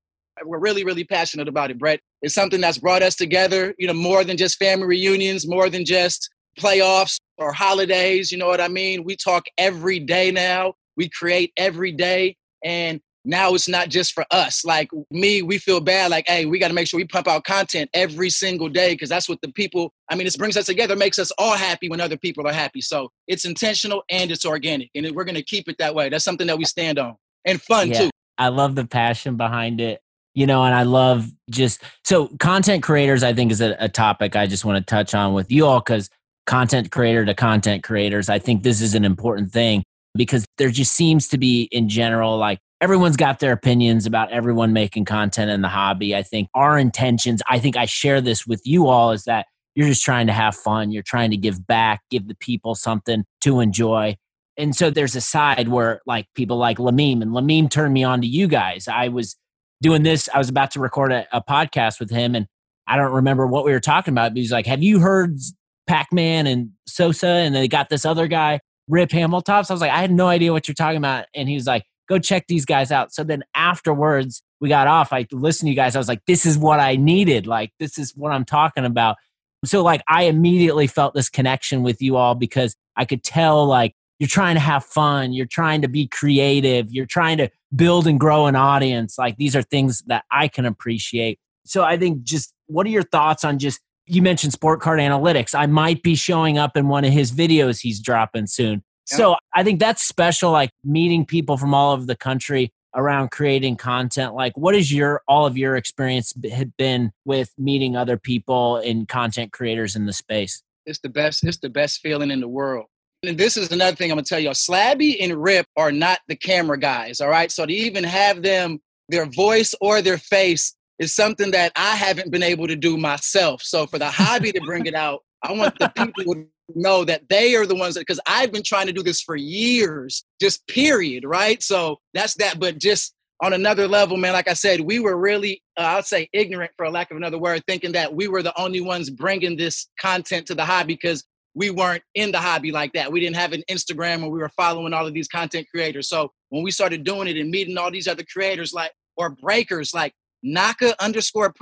We're 0.44 0.60
really, 0.60 0.84
really 0.84 1.04
passionate 1.04 1.48
about 1.48 1.70
it, 1.70 1.78
Brett. 1.78 2.00
It's 2.22 2.34
something 2.34 2.60
that's 2.60 2.78
brought 2.78 3.02
us 3.02 3.16
together, 3.16 3.74
you 3.76 3.88
know, 3.88 3.92
more 3.92 4.22
than 4.22 4.36
just 4.36 4.56
family 4.58 4.86
reunions, 4.86 5.48
more 5.48 5.68
than 5.68 5.84
just 5.84 6.30
playoffs 6.58 7.18
or 7.38 7.52
holidays. 7.52 8.30
You 8.30 8.38
know 8.38 8.46
what 8.46 8.60
I 8.60 8.68
mean? 8.68 9.04
We 9.04 9.16
talk 9.16 9.46
every 9.56 9.98
day 9.98 10.30
now. 10.30 10.74
We 10.96 11.08
create 11.08 11.52
every 11.56 11.92
day. 11.92 12.36
And 12.64 13.00
now 13.24 13.54
it's 13.54 13.68
not 13.68 13.88
just 13.88 14.14
for 14.14 14.24
us. 14.30 14.64
Like 14.64 14.90
me, 15.10 15.42
we 15.42 15.58
feel 15.58 15.80
bad. 15.80 16.10
Like, 16.10 16.26
hey, 16.26 16.46
we 16.46 16.58
got 16.58 16.68
to 16.68 16.74
make 16.74 16.88
sure 16.88 16.98
we 16.98 17.04
pump 17.04 17.28
out 17.28 17.44
content 17.44 17.90
every 17.92 18.30
single 18.30 18.68
day 18.68 18.94
because 18.94 19.08
that's 19.08 19.28
what 19.28 19.40
the 19.42 19.52
people. 19.52 19.92
I 20.10 20.14
mean, 20.14 20.24
this 20.24 20.36
brings 20.36 20.56
us 20.56 20.66
together, 20.66 20.96
makes 20.96 21.18
us 21.18 21.30
all 21.38 21.54
happy 21.54 21.88
when 21.88 22.00
other 22.00 22.16
people 22.16 22.46
are 22.46 22.52
happy. 22.52 22.80
So 22.80 23.10
it's 23.26 23.44
intentional 23.44 24.02
and 24.10 24.30
it's 24.30 24.46
organic, 24.46 24.90
and 24.94 25.10
we're 25.14 25.24
gonna 25.24 25.42
keep 25.42 25.68
it 25.68 25.76
that 25.78 25.94
way. 25.94 26.08
That's 26.08 26.24
something 26.24 26.46
that 26.46 26.58
we 26.58 26.64
stand 26.64 26.98
on 26.98 27.16
and 27.44 27.60
fun 27.60 27.88
yeah, 27.88 28.02
too. 28.02 28.10
I 28.38 28.48
love 28.48 28.74
the 28.74 28.86
passion 28.86 29.36
behind 29.36 29.80
it. 29.80 30.00
You 30.34 30.46
know, 30.46 30.62
and 30.62 30.74
I 30.74 30.84
love 30.84 31.28
just 31.50 31.82
so 32.04 32.28
content 32.38 32.82
creators. 32.82 33.24
I 33.24 33.32
think 33.32 33.50
is 33.50 33.60
a, 33.60 33.76
a 33.80 33.88
topic 33.88 34.36
I 34.36 34.46
just 34.46 34.64
want 34.64 34.78
to 34.78 34.88
touch 34.88 35.12
on 35.12 35.34
with 35.34 35.50
you 35.50 35.66
all 35.66 35.80
because 35.80 36.10
content 36.48 36.90
creator 36.90 37.24
to 37.26 37.34
content 37.34 37.84
creators, 37.84 38.28
I 38.28 38.38
think 38.38 38.62
this 38.62 38.80
is 38.80 38.94
an 38.94 39.04
important 39.04 39.52
thing 39.52 39.84
because 40.14 40.46
there 40.56 40.70
just 40.70 40.92
seems 40.92 41.28
to 41.28 41.38
be 41.38 41.68
in 41.70 41.88
general 41.88 42.38
like 42.38 42.58
everyone's 42.80 43.18
got 43.18 43.38
their 43.38 43.52
opinions 43.52 44.06
about 44.06 44.32
everyone 44.32 44.72
making 44.72 45.04
content 45.04 45.50
in 45.50 45.60
the 45.60 45.68
hobby. 45.68 46.16
I 46.16 46.22
think 46.22 46.48
our 46.54 46.78
intentions, 46.78 47.42
I 47.48 47.58
think 47.58 47.76
I 47.76 47.84
share 47.84 48.22
this 48.22 48.46
with 48.46 48.62
you 48.64 48.88
all, 48.88 49.12
is 49.12 49.24
that 49.24 49.46
you're 49.74 49.88
just 49.88 50.02
trying 50.02 50.26
to 50.26 50.32
have 50.32 50.56
fun. 50.56 50.90
You're 50.90 51.02
trying 51.02 51.30
to 51.32 51.36
give 51.36 51.66
back, 51.66 52.00
give 52.10 52.26
the 52.26 52.34
people 52.34 52.74
something 52.74 53.24
to 53.42 53.60
enjoy. 53.60 54.16
And 54.56 54.74
so 54.74 54.90
there's 54.90 55.14
a 55.14 55.20
side 55.20 55.68
where 55.68 56.00
like 56.06 56.26
people 56.34 56.56
like 56.56 56.78
Lamim 56.78 57.20
and 57.20 57.32
Lamim 57.32 57.70
turned 57.70 57.92
me 57.92 58.04
on 58.04 58.22
to 58.22 58.26
you 58.26 58.48
guys. 58.48 58.88
I 58.88 59.08
was 59.08 59.36
doing 59.82 60.02
this, 60.02 60.30
I 60.32 60.38
was 60.38 60.48
about 60.48 60.70
to 60.72 60.80
record 60.80 61.12
a, 61.12 61.26
a 61.30 61.42
podcast 61.42 62.00
with 62.00 62.10
him 62.10 62.34
and 62.34 62.46
I 62.86 62.96
don't 62.96 63.12
remember 63.12 63.46
what 63.46 63.66
we 63.66 63.72
were 63.72 63.80
talking 63.80 64.14
about, 64.14 64.30
but 64.30 64.38
he's 64.38 64.50
like, 64.50 64.66
Have 64.66 64.82
you 64.82 64.98
heard 64.98 65.38
Pac 65.88 66.12
Man 66.12 66.46
and 66.46 66.70
Sosa? 66.86 67.26
And 67.26 67.54
they 67.54 67.66
got 67.66 67.88
this 67.88 68.04
other 68.04 68.28
guy, 68.28 68.60
Rip 68.86 69.10
Hamiltops. 69.10 69.70
I 69.70 69.74
was 69.74 69.80
like, 69.80 69.90
I 69.90 70.00
had 70.00 70.12
no 70.12 70.28
idea 70.28 70.52
what 70.52 70.68
you're 70.68 70.74
talking 70.74 70.98
about. 70.98 71.24
And 71.34 71.48
he 71.48 71.56
was 71.56 71.66
like, 71.66 71.84
go 72.08 72.18
check 72.18 72.46
these 72.46 72.64
guys 72.64 72.92
out. 72.92 73.12
So 73.12 73.24
then 73.24 73.42
afterwards, 73.54 74.42
we 74.60 74.68
got 74.68 74.86
off. 74.86 75.12
I 75.12 75.26
listened 75.30 75.66
to 75.66 75.70
you 75.70 75.76
guys. 75.76 75.94
I 75.94 75.98
was 75.98 76.08
like, 76.08 76.22
this 76.26 76.46
is 76.46 76.56
what 76.58 76.80
I 76.80 76.96
needed. 76.96 77.46
Like, 77.46 77.72
this 77.78 77.98
is 77.98 78.12
what 78.16 78.32
I'm 78.32 78.44
talking 78.44 78.84
about. 78.84 79.16
So, 79.64 79.82
like, 79.82 80.02
I 80.08 80.24
immediately 80.24 80.86
felt 80.86 81.14
this 81.14 81.28
connection 81.28 81.82
with 81.82 82.00
you 82.00 82.16
all 82.16 82.34
because 82.34 82.76
I 82.96 83.04
could 83.04 83.22
tell, 83.22 83.66
like, 83.66 83.94
you're 84.18 84.28
trying 84.28 84.54
to 84.54 84.60
have 84.60 84.84
fun. 84.84 85.32
You're 85.32 85.46
trying 85.46 85.82
to 85.82 85.88
be 85.88 86.06
creative. 86.06 86.92
You're 86.92 87.06
trying 87.06 87.38
to 87.38 87.50
build 87.74 88.06
and 88.06 88.18
grow 88.18 88.46
an 88.46 88.56
audience. 88.56 89.18
Like, 89.18 89.36
these 89.36 89.54
are 89.54 89.62
things 89.62 90.02
that 90.06 90.24
I 90.30 90.48
can 90.48 90.64
appreciate. 90.64 91.38
So, 91.64 91.82
I 91.84 91.96
think 91.96 92.22
just 92.22 92.52
what 92.66 92.86
are 92.86 92.90
your 92.90 93.02
thoughts 93.02 93.44
on 93.44 93.58
just, 93.58 93.80
you 94.08 94.22
mentioned 94.22 94.52
Sport 94.52 94.80
Card 94.80 95.00
Analytics. 95.00 95.54
I 95.54 95.66
might 95.66 96.02
be 96.02 96.14
showing 96.14 96.58
up 96.58 96.76
in 96.76 96.88
one 96.88 97.04
of 97.04 97.12
his 97.12 97.30
videos 97.32 97.80
he's 97.80 98.00
dropping 98.00 98.46
soon. 98.46 98.82
So 99.04 99.36
I 99.54 99.62
think 99.62 99.80
that's 99.80 100.02
special, 100.02 100.50
like 100.50 100.70
meeting 100.84 101.24
people 101.24 101.56
from 101.56 101.72
all 101.72 101.92
over 101.92 102.04
the 102.04 102.16
country 102.16 102.72
around 102.94 103.30
creating 103.30 103.76
content. 103.76 104.34
Like, 104.34 104.54
what 104.56 104.74
is 104.74 104.92
your 104.92 105.22
all 105.26 105.46
of 105.46 105.56
your 105.56 105.76
experience 105.76 106.34
had 106.52 106.76
been 106.76 107.12
with 107.24 107.50
meeting 107.56 107.96
other 107.96 108.18
people 108.18 108.76
and 108.76 109.08
content 109.08 109.52
creators 109.52 109.96
in 109.96 110.04
the 110.04 110.12
space? 110.12 110.62
It's 110.84 110.98
the 110.98 111.08
best. 111.08 111.44
It's 111.44 111.56
the 111.58 111.70
best 111.70 112.00
feeling 112.00 112.30
in 112.30 112.40
the 112.40 112.48
world. 112.48 112.86
And 113.22 113.38
this 113.38 113.56
is 113.56 113.72
another 113.72 113.96
thing 113.96 114.10
I'm 114.10 114.16
gonna 114.16 114.24
tell 114.24 114.40
you. 114.40 114.50
Slabby 114.50 115.16
and 115.20 115.42
Rip 115.42 115.66
are 115.76 115.90
not 115.90 116.20
the 116.28 116.36
camera 116.36 116.78
guys. 116.78 117.20
All 117.20 117.30
right. 117.30 117.50
So 117.50 117.64
to 117.64 117.72
even 117.72 118.04
have 118.04 118.42
them, 118.42 118.78
their 119.08 119.26
voice 119.26 119.74
or 119.80 120.02
their 120.02 120.18
face 120.18 120.74
is 120.98 121.14
something 121.14 121.50
that 121.52 121.72
I 121.76 121.94
haven't 121.94 122.30
been 122.30 122.42
able 122.42 122.66
to 122.66 122.76
do 122.76 122.96
myself. 122.96 123.62
So 123.62 123.86
for 123.86 123.98
the 123.98 124.10
hobby 124.10 124.52
to 124.52 124.60
bring 124.60 124.86
it 124.86 124.94
out, 124.94 125.20
I 125.42 125.52
want 125.52 125.78
the 125.78 125.88
people 125.88 126.34
to 126.34 126.46
know 126.74 127.04
that 127.04 127.28
they 127.28 127.54
are 127.54 127.66
the 127.66 127.74
ones 127.74 127.94
that 127.94 128.00
because 128.00 128.20
I've 128.26 128.52
been 128.52 128.62
trying 128.62 128.86
to 128.86 128.92
do 128.92 129.02
this 129.02 129.20
for 129.20 129.36
years, 129.36 130.24
just 130.40 130.66
period, 130.66 131.24
right? 131.24 131.62
So 131.62 132.00
that's 132.14 132.34
that. 132.34 132.58
But 132.58 132.78
just 132.78 133.14
on 133.40 133.52
another 133.52 133.86
level, 133.86 134.16
man, 134.16 134.32
like 134.32 134.48
I 134.48 134.54
said, 134.54 134.80
we 134.80 134.98
were 134.98 135.16
really, 135.16 135.62
uh, 135.76 135.82
I'd 135.98 136.06
say 136.06 136.28
ignorant 136.32 136.72
for 136.76 136.84
a 136.84 136.90
lack 136.90 137.10
of 137.10 137.16
another 137.16 137.38
word, 137.38 137.62
thinking 137.66 137.92
that 137.92 138.12
we 138.12 138.26
were 138.26 138.42
the 138.42 138.58
only 138.60 138.80
ones 138.80 139.10
bringing 139.10 139.56
this 139.56 139.86
content 140.00 140.46
to 140.48 140.54
the 140.56 140.64
hobby 140.64 140.94
because 140.94 141.24
we 141.54 141.70
weren't 141.70 142.02
in 142.14 142.32
the 142.32 142.38
hobby 142.38 142.72
like 142.72 142.92
that. 142.92 143.10
We 143.10 143.20
didn't 143.20 143.36
have 143.36 143.52
an 143.52 143.62
Instagram 143.70 144.20
where 144.20 144.30
we 144.30 144.40
were 144.40 144.50
following 144.50 144.92
all 144.92 145.06
of 145.06 145.14
these 145.14 145.28
content 145.28 145.66
creators. 145.72 146.08
So 146.08 146.32
when 146.50 146.62
we 146.62 146.70
started 146.70 147.04
doing 147.04 147.28
it 147.28 147.36
and 147.36 147.50
meeting 147.50 147.78
all 147.78 147.90
these 147.90 148.08
other 148.08 148.24
creators, 148.24 148.72
like, 148.72 148.92
or 149.16 149.30
breakers, 149.30 149.94
like 149.94 150.14
Naka 150.42 150.94
underscore 151.02 151.52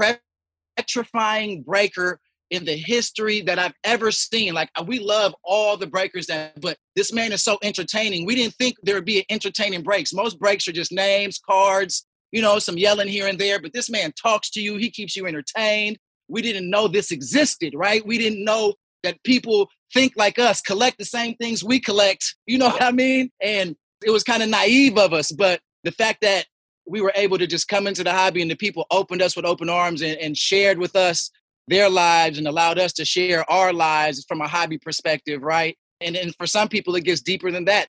petrifying 0.77 1.63
breaker 1.63 2.21
in 2.51 2.65
the 2.65 2.77
history 2.77 3.41
that 3.43 3.59
I've 3.59 3.75
ever 3.85 4.11
seen. 4.11 4.55
Like 4.55 4.71
uh, 4.77 4.85
we 4.87 4.99
love 4.99 5.35
all 5.43 5.77
the 5.77 5.87
breakers 5.87 6.27
that, 6.27 6.61
but 6.61 6.77
this 6.95 7.13
man 7.13 7.33
is 7.33 7.43
so 7.43 7.59
entertaining. 7.63 8.25
We 8.25 8.37
didn't 8.37 8.55
think 8.55 8.77
there 8.83 8.95
would 8.95 9.05
be 9.05 9.25
entertaining 9.31 9.83
breaks. 9.83 10.13
Most 10.13 10.39
breaks 10.39 10.69
are 10.69 10.73
just 10.73 10.93
names, 10.93 11.39
cards, 11.39 12.07
you 12.31 12.43
know, 12.43 12.59
some 12.59 12.79
yelling 12.79 13.09
here 13.09 13.27
and 13.27 13.39
there. 13.39 13.61
But 13.61 13.73
this 13.73 13.91
man 13.91 14.13
talks 14.13 14.51
to 14.51 14.61
you. 14.61 14.77
He 14.77 14.91
keeps 14.91 15.17
you 15.17 15.27
entertained. 15.27 15.99
We 16.29 16.43
didn't 16.43 16.71
know 16.71 16.89
this 16.89 17.11
existed, 17.11 17.75
right? 17.75 18.07
We 18.07 18.19
didn't 18.19 18.45
know 18.45 18.75
that 19.03 19.23
people 19.25 19.69
think 19.93 20.15
like 20.17 20.39
us, 20.39 20.61
collect 20.61 20.99
the 20.99 21.05
same 21.05 21.35
things 21.37 21.63
we 21.63 21.81
collect. 21.81 22.35
You 22.47 22.59
know 22.59 22.69
what 22.69 22.83
I 22.83 22.91
mean? 22.91 23.31
And 23.41 23.77
it 24.05 24.11
was 24.11 24.25
kind 24.25 24.43
of 24.43 24.49
naive 24.49 24.99
of 24.99 25.13
us, 25.13 25.31
but 25.33 25.61
the 25.85 25.93
fact 25.93 26.21
that 26.23 26.47
we 26.87 27.01
were 27.01 27.13
able 27.15 27.39
to 27.39 27.47
just 27.47 27.69
come 27.69 27.87
into 27.87 28.05
the 28.05 28.13
hobby 28.13 28.43
and 28.43 28.51
the 28.51 28.57
people 28.57 28.87
opened 28.91 29.23
us 29.23 29.37
with 29.37 29.45
open 29.45 29.69
arms 29.69 30.03
and, 30.03 30.19
and 30.19 30.37
shared 30.37 30.79
with 30.79 30.95
us 30.97 31.31
their 31.69 31.91
lives 31.91 32.39
and 32.39 32.47
allowed 32.47 32.79
us 32.79 32.93
to 32.95 33.05
share 33.05 33.49
our 33.51 33.73
lives 33.73 34.25
from 34.29 34.41
a 34.41 34.49
hobby 34.49 34.79
perspective, 34.79 35.43
right? 35.43 35.77
And 36.01 36.15
then 36.15 36.33
for 36.33 36.47
some 36.47 36.69
people, 36.69 36.95
it 36.95 37.05
gets 37.05 37.21
deeper 37.21 37.51
than 37.51 37.65
that. 37.65 37.89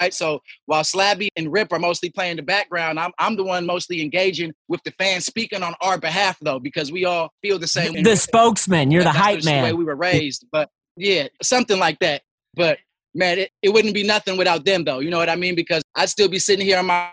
Right. 0.00 0.14
So 0.14 0.42
while 0.66 0.84
Slabby 0.84 1.28
and 1.36 1.52
Rip 1.52 1.72
are 1.72 1.78
mostly 1.80 2.10
playing 2.10 2.36
the 2.36 2.42
background, 2.42 3.00
I'm 3.00 3.10
I'm 3.18 3.34
the 3.34 3.42
one 3.42 3.66
mostly 3.66 4.00
engaging 4.00 4.52
with 4.68 4.80
the 4.84 4.92
fans, 4.92 5.26
speaking 5.26 5.64
on 5.64 5.74
our 5.80 5.98
behalf 5.98 6.38
though, 6.40 6.60
because 6.60 6.92
we 6.92 7.04
all 7.04 7.32
feel 7.42 7.58
the 7.58 7.66
same. 7.66 8.04
The 8.04 8.14
spokesman, 8.14 8.92
you're 8.92 9.02
the 9.02 9.10
hype 9.10 9.42
man. 9.44 9.64
The 9.64 9.70
way 9.70 9.72
we 9.72 9.84
were 9.84 9.96
raised, 9.96 10.46
but 10.52 10.70
yeah, 10.96 11.26
something 11.42 11.80
like 11.80 11.98
that. 11.98 12.22
But 12.54 12.78
man, 13.12 13.40
it, 13.40 13.50
it 13.60 13.70
wouldn't 13.70 13.94
be 13.94 14.04
nothing 14.04 14.36
without 14.36 14.64
them 14.64 14.84
though. 14.84 15.00
You 15.00 15.10
know 15.10 15.18
what 15.18 15.30
I 15.30 15.34
mean? 15.34 15.56
Because 15.56 15.82
I'd 15.96 16.10
still 16.10 16.28
be 16.28 16.38
sitting 16.38 16.64
here 16.64 16.78
on 16.78 16.86
my 16.86 17.10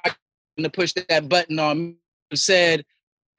to 0.63 0.69
push 0.69 0.93
that 0.93 1.29
button 1.29 1.59
on 1.59 1.97
said 2.33 2.83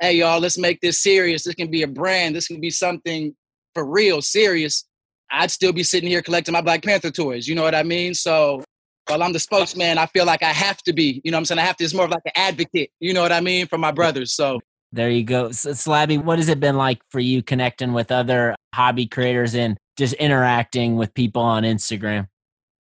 hey 0.00 0.12
y'all, 0.16 0.40
let's 0.40 0.59
make 0.59 0.81
this 0.81 1.02
serious. 1.02 1.44
This 1.44 1.55
can 1.55 1.70
be 1.70 1.83
a 1.83 1.88
brand. 1.88 2.37
This 2.37 2.48
can 2.48 2.61
be 2.61 2.70
something 2.70 3.35
for 3.74 3.85
real, 3.85 4.22
serious. 4.22 4.85
I'd 5.31 5.50
still 5.50 5.72
be 5.72 5.83
sitting 5.83 6.09
here 6.09 6.22
collecting 6.22 6.52
my 6.52 6.61
Black 6.61 6.83
Panther 6.83 7.11
toys. 7.11 7.48
You 7.48 7.55
know 7.55 7.62
what 7.62 7.74
I 7.74 7.83
mean? 7.83 8.14
So 8.14 8.62
while 9.09 9.22
I'm 9.22 9.33
the 9.33 9.38
spokesman, 9.38 9.98
I 9.98 10.07
feel 10.07 10.24
like 10.24 10.42
I 10.42 10.52
have 10.52 10.83
to 10.83 10.92
be. 10.92 11.20
You 11.24 11.31
know 11.31 11.37
what 11.37 11.40
I'm 11.40 11.44
saying? 11.46 11.59
I 11.61 11.62
have 11.62 11.76
to. 11.76 11.85
It's 11.85 11.94
more 11.94 12.05
of 12.05 12.11
like 12.11 12.22
an 12.26 12.33
advocate. 12.37 12.90
You 13.00 13.14
know 13.14 13.22
what 13.22 13.33
I 13.33 13.40
mean 13.40 13.66
for 13.66 13.79
my 13.79 13.90
brothers. 13.90 14.33
So 14.33 14.61
there 14.92 15.11
you 15.11 15.24
go, 15.24 15.50
so, 15.50 15.70
Slabby. 15.70 16.22
What 16.22 16.38
has 16.38 16.48
it 16.48 16.61
been 16.61 16.76
like 16.76 17.00
for 17.11 17.20
you 17.20 17.42
connecting 17.42 17.92
with 17.92 18.12
other 18.12 18.55
hobby 18.74 19.07
creators 19.07 19.55
and 19.55 19.76
just 19.96 20.14
interacting 20.14 20.96
with 20.96 21.12
people 21.14 21.42
on 21.42 21.64
Instagram? 21.64 22.29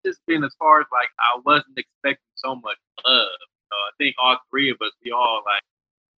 Just 0.04 0.20
been 0.26 0.44
as 0.44 0.54
far 0.58 0.80
as 0.80 0.86
like 0.92 1.08
I 1.18 1.40
wasn't 1.44 1.76
expecting 1.76 2.22
so 2.36 2.54
much 2.54 2.76
love. 3.04 3.28
I 3.76 3.92
think 3.98 4.16
all 4.18 4.38
three 4.50 4.70
of 4.70 4.78
us, 4.82 4.92
we 5.04 5.12
all 5.12 5.42
like 5.46 5.62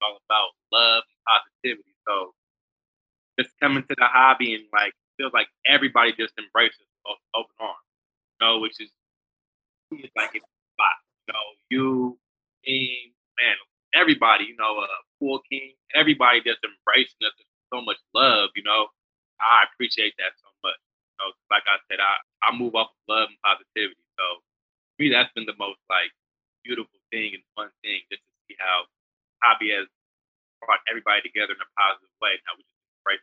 all 0.02 0.18
about 0.28 0.50
love 0.72 1.04
and 1.08 1.20
positivity. 1.26 1.94
So 2.08 2.34
just 3.40 3.50
coming 3.60 3.82
to 3.84 3.96
the 3.96 4.06
hobby 4.06 4.54
and 4.54 4.64
like 4.72 4.94
feels 5.18 5.32
like 5.34 5.48
everybody 5.66 6.12
just 6.12 6.34
embraces 6.38 6.86
open 7.34 7.56
arms, 7.60 7.86
you 8.40 8.46
know, 8.46 8.58
which 8.60 8.80
is 8.80 8.90
like 10.16 10.32
it's 10.34 10.46
a 10.46 10.82
lot. 10.82 10.98
You 11.28 11.32
know, 11.34 11.46
you, 11.70 12.18
me, 12.66 13.12
man, 13.40 13.56
everybody, 13.94 14.46
you 14.46 14.56
know, 14.58 14.80
uh, 14.80 15.00
Pool 15.20 15.40
King, 15.50 15.74
everybody 15.94 16.40
just 16.42 16.60
embracing 16.64 17.22
us 17.26 17.34
with 17.38 17.48
so 17.72 17.82
much 17.84 17.98
love. 18.14 18.50
You 18.56 18.64
know, 18.64 18.88
I 19.40 19.64
appreciate 19.72 20.14
that 20.18 20.34
so 20.40 20.48
much. 20.64 20.78
You 20.80 21.16
know, 21.26 21.30
like 21.50 21.64
I 21.68 21.78
said, 21.90 22.00
I 22.00 22.14
I 22.48 22.56
move 22.56 22.74
off 22.76 22.92
of 22.92 23.02
love 23.08 23.28
and 23.30 23.40
positivity. 23.44 24.02
So 24.18 24.24
for 24.96 24.96
me, 25.02 25.10
that's 25.10 25.32
been 25.34 25.46
the 25.46 25.58
most 25.58 25.80
like 25.90 26.12
beautiful 26.64 26.97
thing 27.10 27.34
and 27.34 27.42
fun 27.56 27.68
thing 27.82 28.00
just 28.10 28.22
to 28.22 28.32
see 28.46 28.56
how 28.58 28.84
hobby 29.42 29.70
has 29.70 29.86
brought 30.64 30.80
everybody 30.90 31.22
together 31.22 31.54
in 31.54 31.62
a 31.62 31.70
positive 31.78 32.12
way. 32.20 32.36
Now 32.46 32.56
we 32.56 32.62
just 32.62 33.04
great. 33.04 33.20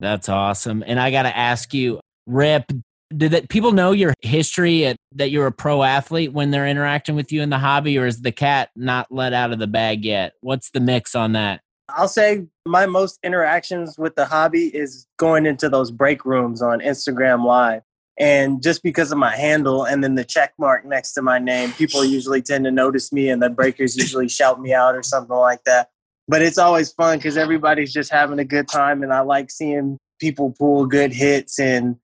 That's 0.00 0.28
awesome. 0.28 0.82
And 0.86 0.98
I 0.98 1.10
got 1.10 1.22
to 1.22 1.36
ask 1.36 1.72
you, 1.72 2.00
Rip, 2.26 2.72
did 3.16 3.32
that 3.32 3.48
people 3.48 3.72
know 3.72 3.92
your 3.92 4.14
history 4.20 4.86
at, 4.86 4.96
that 5.14 5.30
you're 5.30 5.46
a 5.46 5.52
pro 5.52 5.82
athlete 5.82 6.32
when 6.32 6.50
they're 6.50 6.66
interacting 6.66 7.14
with 7.14 7.30
you 7.30 7.42
in 7.42 7.50
the 7.50 7.58
hobby, 7.58 7.98
or 7.98 8.06
is 8.06 8.22
the 8.22 8.32
cat 8.32 8.70
not 8.74 9.06
let 9.10 9.32
out 9.32 9.52
of 9.52 9.58
the 9.58 9.66
bag 9.66 10.04
yet? 10.04 10.32
What's 10.40 10.70
the 10.70 10.80
mix 10.80 11.14
on 11.14 11.32
that? 11.32 11.60
I'll 11.88 12.08
say 12.08 12.46
my 12.66 12.86
most 12.86 13.18
interactions 13.22 13.98
with 13.98 14.14
the 14.14 14.24
hobby 14.24 14.74
is 14.74 15.06
going 15.18 15.46
into 15.46 15.68
those 15.68 15.90
break 15.90 16.24
rooms 16.24 16.62
on 16.62 16.80
Instagram 16.80 17.44
Live. 17.44 17.82
And 18.18 18.62
just 18.62 18.82
because 18.82 19.10
of 19.10 19.18
my 19.18 19.34
handle 19.34 19.84
and 19.84 20.04
then 20.04 20.14
the 20.14 20.24
check 20.24 20.52
mark 20.58 20.84
next 20.84 21.12
to 21.14 21.22
my 21.22 21.38
name, 21.38 21.72
people 21.72 22.04
usually 22.04 22.42
tend 22.42 22.64
to 22.64 22.70
notice 22.70 23.12
me 23.12 23.30
and 23.30 23.42
the 23.42 23.50
breakers 23.50 23.96
usually 23.96 24.28
shout 24.28 24.60
me 24.60 24.74
out 24.74 24.94
or 24.94 25.02
something 25.02 25.36
like 25.36 25.64
that. 25.64 25.88
But 26.28 26.42
it's 26.42 26.58
always 26.58 26.92
fun 26.92 27.18
because 27.18 27.36
everybody's 27.36 27.92
just 27.92 28.12
having 28.12 28.38
a 28.38 28.44
good 28.44 28.68
time. 28.68 29.02
And 29.02 29.12
I 29.12 29.20
like 29.20 29.50
seeing 29.50 29.98
people 30.20 30.54
pull 30.58 30.86
good 30.86 31.12
hits. 31.12 31.58
And 31.58 31.96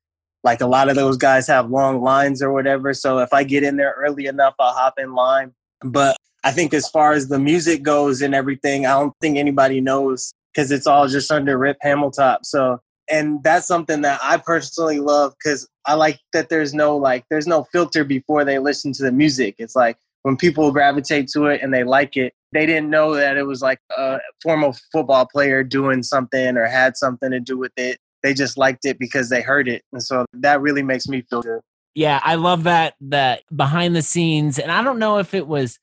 like 0.44 0.60
a 0.60 0.66
lot 0.66 0.88
of 0.88 0.96
those 0.96 1.16
guys 1.16 1.46
have 1.46 1.70
long 1.70 2.00
lines 2.00 2.42
or 2.42 2.52
whatever. 2.52 2.94
So 2.94 3.18
if 3.18 3.32
I 3.32 3.44
get 3.44 3.62
in 3.62 3.76
there 3.76 3.94
early 3.98 4.26
enough, 4.26 4.54
I'll 4.58 4.72
hop 4.72 4.94
in 4.98 5.14
line. 5.14 5.52
But 5.82 6.16
I 6.44 6.52
think 6.52 6.72
as 6.72 6.88
far 6.88 7.12
as 7.12 7.28
the 7.28 7.38
music 7.38 7.82
goes 7.82 8.22
and 8.22 8.34
everything, 8.34 8.86
I 8.86 8.98
don't 8.98 9.14
think 9.20 9.36
anybody 9.36 9.80
knows 9.80 10.32
because 10.52 10.70
it's 10.70 10.86
all 10.86 11.06
just 11.06 11.30
under 11.30 11.58
Rip 11.58 11.76
Hamiltop. 11.84 12.38
So 12.44 12.80
and 13.10 13.42
that's 13.42 13.66
something 13.66 14.02
that 14.02 14.20
I 14.22 14.36
personally 14.36 15.00
love 15.00 15.34
because 15.38 15.68
I 15.86 15.94
like 15.94 16.20
that 16.32 16.48
there's 16.48 16.74
no 16.74 16.96
like 16.96 17.24
there's 17.30 17.46
no 17.46 17.64
filter 17.64 18.04
before 18.04 18.44
they 18.44 18.58
listen 18.58 18.92
to 18.94 19.02
the 19.02 19.12
music. 19.12 19.56
It's 19.58 19.76
like 19.76 19.96
when 20.22 20.36
people 20.36 20.70
gravitate 20.72 21.28
to 21.28 21.46
it 21.46 21.62
and 21.62 21.72
they 21.72 21.84
like 21.84 22.16
it, 22.16 22.34
they 22.52 22.66
didn't 22.66 22.90
know 22.90 23.14
that 23.14 23.36
it 23.36 23.46
was 23.46 23.62
like 23.62 23.80
a 23.96 24.18
former 24.42 24.72
football 24.92 25.26
player 25.26 25.62
doing 25.62 26.02
something 26.02 26.56
or 26.56 26.66
had 26.66 26.96
something 26.96 27.30
to 27.30 27.40
do 27.40 27.58
with 27.58 27.72
it. 27.76 27.98
They 28.22 28.34
just 28.34 28.58
liked 28.58 28.84
it 28.84 28.98
because 28.98 29.30
they 29.30 29.42
heard 29.42 29.68
it, 29.68 29.82
and 29.92 30.02
so 30.02 30.26
that 30.32 30.60
really 30.60 30.82
makes 30.82 31.06
me 31.06 31.22
feel 31.22 31.42
good. 31.42 31.60
Yeah, 31.94 32.20
I 32.22 32.34
love 32.34 32.64
that 32.64 32.94
that 33.02 33.42
behind 33.54 33.94
the 33.94 34.02
scenes, 34.02 34.58
and 34.58 34.72
I 34.72 34.82
don't 34.82 34.98
know 34.98 35.18
if 35.18 35.34
it 35.34 35.46
was. 35.46 35.78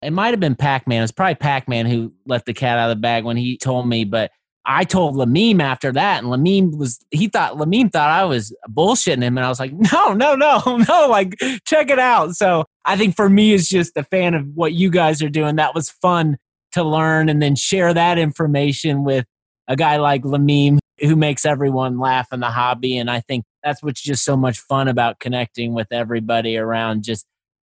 It 0.00 0.12
might 0.12 0.30
have 0.30 0.40
been 0.40 0.56
Pac 0.56 0.88
Man. 0.88 1.02
It's 1.02 1.12
probably 1.12 1.36
Pac 1.36 1.68
Man 1.68 1.86
who 1.86 2.12
let 2.26 2.44
the 2.44 2.54
cat 2.54 2.78
out 2.78 2.90
of 2.90 2.96
the 2.96 3.00
bag 3.00 3.24
when 3.24 3.36
he 3.36 3.56
told 3.56 3.88
me, 3.88 4.04
but 4.04 4.32
I 4.64 4.84
told 4.84 5.16
Lamim 5.16 5.60
after 5.60 5.92
that, 5.92 6.22
and 6.22 6.32
Lamim 6.32 6.76
was 6.76 6.98
he 7.10 7.28
thought 7.28 7.54
Lamim 7.54 7.90
thought 7.90 8.10
I 8.10 8.24
was 8.24 8.54
bullshitting 8.70 9.22
him, 9.22 9.36
and 9.36 9.44
I 9.44 9.48
was 9.48 9.58
like, 9.58 9.72
no, 9.72 10.12
no, 10.12 10.34
no, 10.36 10.60
no, 10.88 11.08
like 11.08 11.36
check 11.66 11.90
it 11.90 11.98
out. 11.98 12.36
So 12.36 12.64
I 12.84 12.96
think 12.96 13.16
for 13.16 13.28
me, 13.28 13.54
it's 13.54 13.68
just 13.68 13.96
a 13.96 14.04
fan 14.04 14.34
of 14.34 14.46
what 14.54 14.72
you 14.72 14.90
guys 14.90 15.22
are 15.22 15.28
doing. 15.28 15.56
That 15.56 15.74
was 15.74 15.90
fun 15.90 16.36
to 16.72 16.84
learn, 16.84 17.28
and 17.28 17.42
then 17.42 17.56
share 17.56 17.92
that 17.92 18.18
information 18.18 19.04
with 19.04 19.24
a 19.68 19.76
guy 19.76 19.96
like 19.96 20.22
Lamim 20.22 20.78
who 21.00 21.16
makes 21.16 21.44
everyone 21.44 21.98
laugh 21.98 22.28
in 22.32 22.40
the 22.40 22.50
hobby. 22.50 22.96
And 22.96 23.10
I 23.10 23.20
think 23.20 23.44
that's 23.62 23.82
what's 23.82 24.00
just 24.00 24.24
so 24.24 24.36
much 24.36 24.58
fun 24.58 24.88
about 24.88 25.18
connecting 25.18 25.74
with 25.74 25.88
everybody 25.90 26.56
around 26.56 27.02
just 27.02 27.26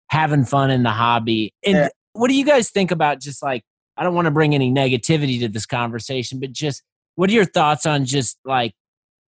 having 0.10 0.46
fun 0.46 0.72
in 0.72 0.84
the 0.84 0.92
hobby. 0.92 1.54
And 1.66 1.76
yeah. 1.76 1.90
what 2.14 2.30
do 2.30 2.36
you 2.36 2.46
guys 2.46 2.70
think 2.70 2.92
about 2.92 3.20
just 3.20 3.44
like 3.44 3.64
I 3.98 4.04
don't 4.04 4.14
want 4.14 4.26
to 4.26 4.32
bring 4.32 4.54
any 4.54 4.72
negativity 4.72 5.40
to 5.40 5.48
this 5.48 5.66
conversation, 5.66 6.40
but 6.40 6.52
just 6.52 6.84
what 7.16 7.30
are 7.30 7.34
your 7.34 7.46
thoughts 7.46 7.86
on 7.86 8.06
just 8.06 8.38
like 8.46 8.74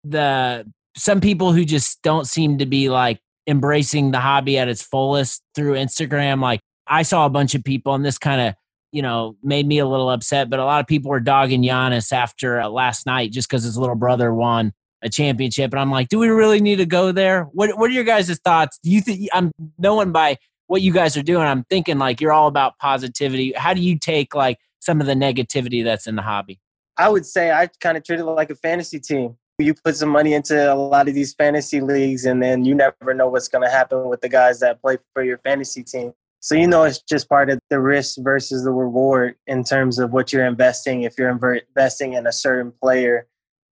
the 0.03 0.65
some 0.95 1.21
people 1.21 1.53
who 1.53 1.63
just 1.63 2.01
don't 2.01 2.25
seem 2.25 2.57
to 2.57 2.65
be 2.65 2.89
like 2.89 3.19
embracing 3.47 4.11
the 4.11 4.19
hobby 4.19 4.57
at 4.57 4.67
its 4.67 4.81
fullest 4.81 5.41
through 5.55 5.75
Instagram? 5.75 6.41
Like 6.41 6.61
I 6.87 7.03
saw 7.03 7.25
a 7.25 7.29
bunch 7.29 7.55
of 7.55 7.63
people, 7.63 7.93
and 7.93 8.05
this 8.05 8.17
kind 8.17 8.41
of 8.41 8.55
you 8.91 9.01
know 9.01 9.37
made 9.41 9.65
me 9.65 9.79
a 9.79 9.85
little 9.85 10.09
upset. 10.09 10.49
But 10.49 10.59
a 10.59 10.65
lot 10.65 10.81
of 10.81 10.87
people 10.87 11.11
were 11.11 11.19
dogging 11.19 11.63
Giannis 11.63 12.11
after 12.11 12.59
uh, 12.59 12.69
last 12.69 13.05
night 13.05 13.31
just 13.31 13.49
because 13.49 13.63
his 13.63 13.77
little 13.77 13.95
brother 13.95 14.33
won 14.33 14.73
a 15.01 15.09
championship, 15.09 15.71
and 15.71 15.79
I'm 15.79 15.91
like, 15.91 16.09
do 16.09 16.19
we 16.19 16.27
really 16.27 16.59
need 16.59 16.77
to 16.77 16.85
go 16.85 17.11
there? 17.11 17.43
What 17.53 17.77
What 17.77 17.89
are 17.89 17.93
your 17.93 18.03
guys' 18.03 18.37
thoughts? 18.43 18.79
Do 18.83 18.91
you 18.91 19.01
think 19.01 19.29
I'm 19.31 19.51
knowing 19.77 20.11
by 20.11 20.37
what 20.67 20.81
you 20.81 20.93
guys 20.93 21.17
are 21.17 21.23
doing, 21.23 21.43
I'm 21.43 21.63
thinking 21.63 21.97
like 21.97 22.21
you're 22.21 22.33
all 22.33 22.47
about 22.47 22.77
positivity. 22.77 23.53
How 23.53 23.73
do 23.73 23.81
you 23.81 23.97
take 23.97 24.35
like 24.35 24.59
some 24.79 25.01
of 25.01 25.07
the 25.07 25.13
negativity 25.13 25.83
that's 25.83 26.07
in 26.07 26.15
the 26.15 26.21
hobby? 26.21 26.59
I 26.97 27.09
would 27.09 27.25
say 27.25 27.51
I 27.51 27.69
kind 27.79 27.97
of 27.97 28.03
treat 28.03 28.19
it 28.19 28.25
like 28.25 28.49
a 28.49 28.55
fantasy 28.55 28.99
team. 28.99 29.37
You 29.59 29.73
put 29.73 29.95
some 29.95 30.09
money 30.09 30.33
into 30.33 30.71
a 30.71 30.75
lot 30.75 31.07
of 31.07 31.15
these 31.15 31.33
fantasy 31.33 31.81
leagues, 31.81 32.25
and 32.25 32.43
then 32.43 32.63
you 32.63 32.75
never 32.75 33.13
know 33.15 33.27
what's 33.27 33.47
going 33.47 33.63
to 33.63 33.69
happen 33.69 34.07
with 34.07 34.21
the 34.21 34.29
guys 34.29 34.59
that 34.59 34.81
play 34.81 34.97
for 35.13 35.23
your 35.23 35.39
fantasy 35.39 35.83
team. 35.83 36.13
So, 36.41 36.53
you 36.53 36.67
know, 36.67 36.83
it's 36.83 37.01
just 37.01 37.27
part 37.27 37.49
of 37.49 37.59
the 37.71 37.79
risk 37.79 38.17
versus 38.19 38.63
the 38.63 38.71
reward 38.71 39.35
in 39.47 39.63
terms 39.63 39.97
of 39.97 40.11
what 40.11 40.31
you're 40.31 40.45
investing. 40.45 41.01
If 41.01 41.17
you're 41.17 41.29
investing 41.29 42.13
in 42.13 42.27
a 42.27 42.31
certain 42.31 42.71
player 42.79 43.27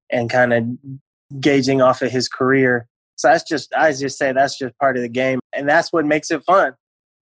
and 0.09 0.27
kind 0.27 0.53
of 0.53 0.65
gauging 1.39 1.81
off 1.81 2.01
of 2.01 2.11
his 2.11 2.27
career. 2.27 2.87
So 3.17 3.27
that's 3.29 3.47
just, 3.47 3.73
I 3.75 3.93
just 3.93 4.17
say 4.17 4.31
that's 4.31 4.57
just 4.57 4.77
part 4.79 4.97
of 4.97 5.03
the 5.03 5.09
game. 5.09 5.39
And 5.53 5.69
that's 5.69 5.93
what 5.93 6.05
makes 6.05 6.31
it 6.31 6.43
fun 6.43 6.73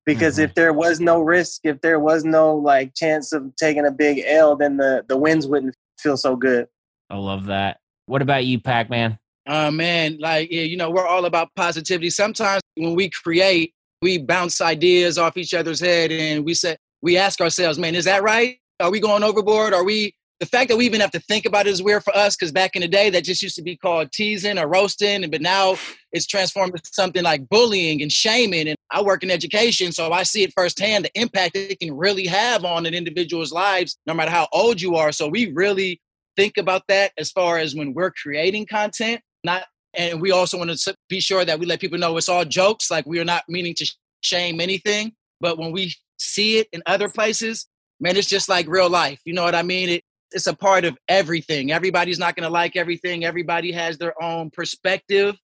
because 0.05 0.35
mm-hmm. 0.35 0.45
if 0.45 0.55
there 0.55 0.73
was 0.73 0.99
no 0.99 1.21
risk, 1.21 1.61
if 1.63 1.81
there 1.81 1.99
was 1.99 2.23
no 2.23 2.55
like 2.55 2.93
chance 2.95 3.31
of 3.31 3.55
taking 3.55 3.85
a 3.85 3.91
big 3.91 4.23
L, 4.25 4.55
then 4.55 4.77
the 4.77 5.05
the 5.07 5.17
wins 5.17 5.47
wouldn't 5.47 5.75
feel 5.99 6.17
so 6.17 6.35
good. 6.35 6.67
I 7.09 7.17
love 7.17 7.45
that. 7.45 7.79
What 8.05 8.21
about 8.21 8.45
you, 8.45 8.59
Pac 8.59 8.89
Man? 8.89 9.17
Uh 9.47 9.71
man, 9.71 10.17
like 10.19 10.51
yeah, 10.51 10.63
you 10.63 10.77
know, 10.77 10.89
we're 10.89 11.07
all 11.07 11.25
about 11.25 11.49
positivity. 11.55 12.09
Sometimes 12.09 12.61
when 12.75 12.95
we 12.95 13.09
create, 13.09 13.73
we 14.01 14.17
bounce 14.17 14.61
ideas 14.61 15.17
off 15.17 15.37
each 15.37 15.53
other's 15.53 15.79
head 15.79 16.11
and 16.11 16.45
we 16.45 16.53
say 16.53 16.77
we 17.01 17.17
ask 17.17 17.41
ourselves, 17.41 17.77
man, 17.77 17.95
is 17.95 18.05
that 18.05 18.23
right? 18.23 18.57
Are 18.79 18.89
we 18.89 18.99
going 18.99 19.23
overboard? 19.23 19.73
Are 19.73 19.83
we 19.83 20.15
the 20.43 20.49
fact 20.49 20.67
that 20.67 20.75
we 20.75 20.85
even 20.85 20.99
have 20.99 21.11
to 21.11 21.21
think 21.21 21.45
about 21.45 21.67
it 21.67 21.69
is 21.69 21.81
weird 21.81 22.03
for 22.03 22.13
us 22.13 22.35
because 22.35 22.51
back 22.51 22.75
in 22.75 22.81
the 22.81 22.87
day 22.89 23.09
that 23.09 23.23
just 23.23 23.41
used 23.41 23.55
to 23.55 23.61
be 23.61 23.77
called 23.77 24.11
teasing 24.11 24.59
or 24.59 24.67
roasting 24.67 25.29
but 25.31 25.39
now 25.39 25.77
it's 26.11 26.27
transformed 26.27 26.73
into 26.73 26.89
something 26.91 27.23
like 27.23 27.47
bullying 27.47 28.01
and 28.01 28.11
shaming 28.11 28.67
and 28.67 28.75
i 28.91 29.01
work 29.01 29.23
in 29.23 29.31
education 29.31 29.93
so 29.93 30.11
i 30.11 30.21
see 30.21 30.43
it 30.43 30.51
firsthand 30.53 31.05
the 31.05 31.11
impact 31.17 31.55
it 31.55 31.79
can 31.79 31.95
really 31.95 32.27
have 32.27 32.65
on 32.65 32.85
an 32.85 32.93
individual's 32.93 33.53
lives 33.53 33.97
no 34.05 34.13
matter 34.13 34.31
how 34.31 34.45
old 34.51 34.81
you 34.81 34.97
are 34.97 35.13
so 35.13 35.29
we 35.29 35.49
really 35.53 36.01
think 36.35 36.57
about 36.57 36.83
that 36.89 37.13
as 37.17 37.31
far 37.31 37.57
as 37.57 37.73
when 37.73 37.93
we're 37.93 38.11
creating 38.11 38.65
content 38.65 39.21
not 39.45 39.63
and 39.93 40.19
we 40.19 40.31
also 40.31 40.57
want 40.57 40.69
to 40.69 40.95
be 41.07 41.21
sure 41.21 41.45
that 41.45 41.57
we 41.57 41.65
let 41.65 41.79
people 41.79 41.97
know 41.97 42.17
it's 42.17 42.27
all 42.27 42.43
jokes 42.43 42.91
like 42.91 43.05
we 43.05 43.17
are 43.17 43.25
not 43.25 43.43
meaning 43.47 43.73
to 43.73 43.89
shame 44.19 44.59
anything 44.59 45.13
but 45.39 45.57
when 45.57 45.71
we 45.71 45.93
see 46.17 46.57
it 46.57 46.67
in 46.73 46.83
other 46.85 47.07
places 47.07 47.65
man, 48.03 48.17
it's 48.17 48.27
just 48.27 48.49
like 48.49 48.67
real 48.67 48.89
life. 48.89 49.19
You 49.25 49.33
know 49.33 49.43
what 49.43 49.55
I 49.55 49.63
mean? 49.63 49.89
It, 49.89 50.03
it's 50.33 50.47
a 50.47 50.55
part 50.55 50.85
of 50.85 50.97
everything. 51.07 51.71
Everybody's 51.71 52.19
not 52.19 52.35
going 52.35 52.43
to 52.43 52.49
like 52.49 52.75
everything. 52.75 53.23
Everybody 53.25 53.71
has 53.71 53.97
their 53.97 54.21
own 54.21 54.49
perspective 54.51 55.37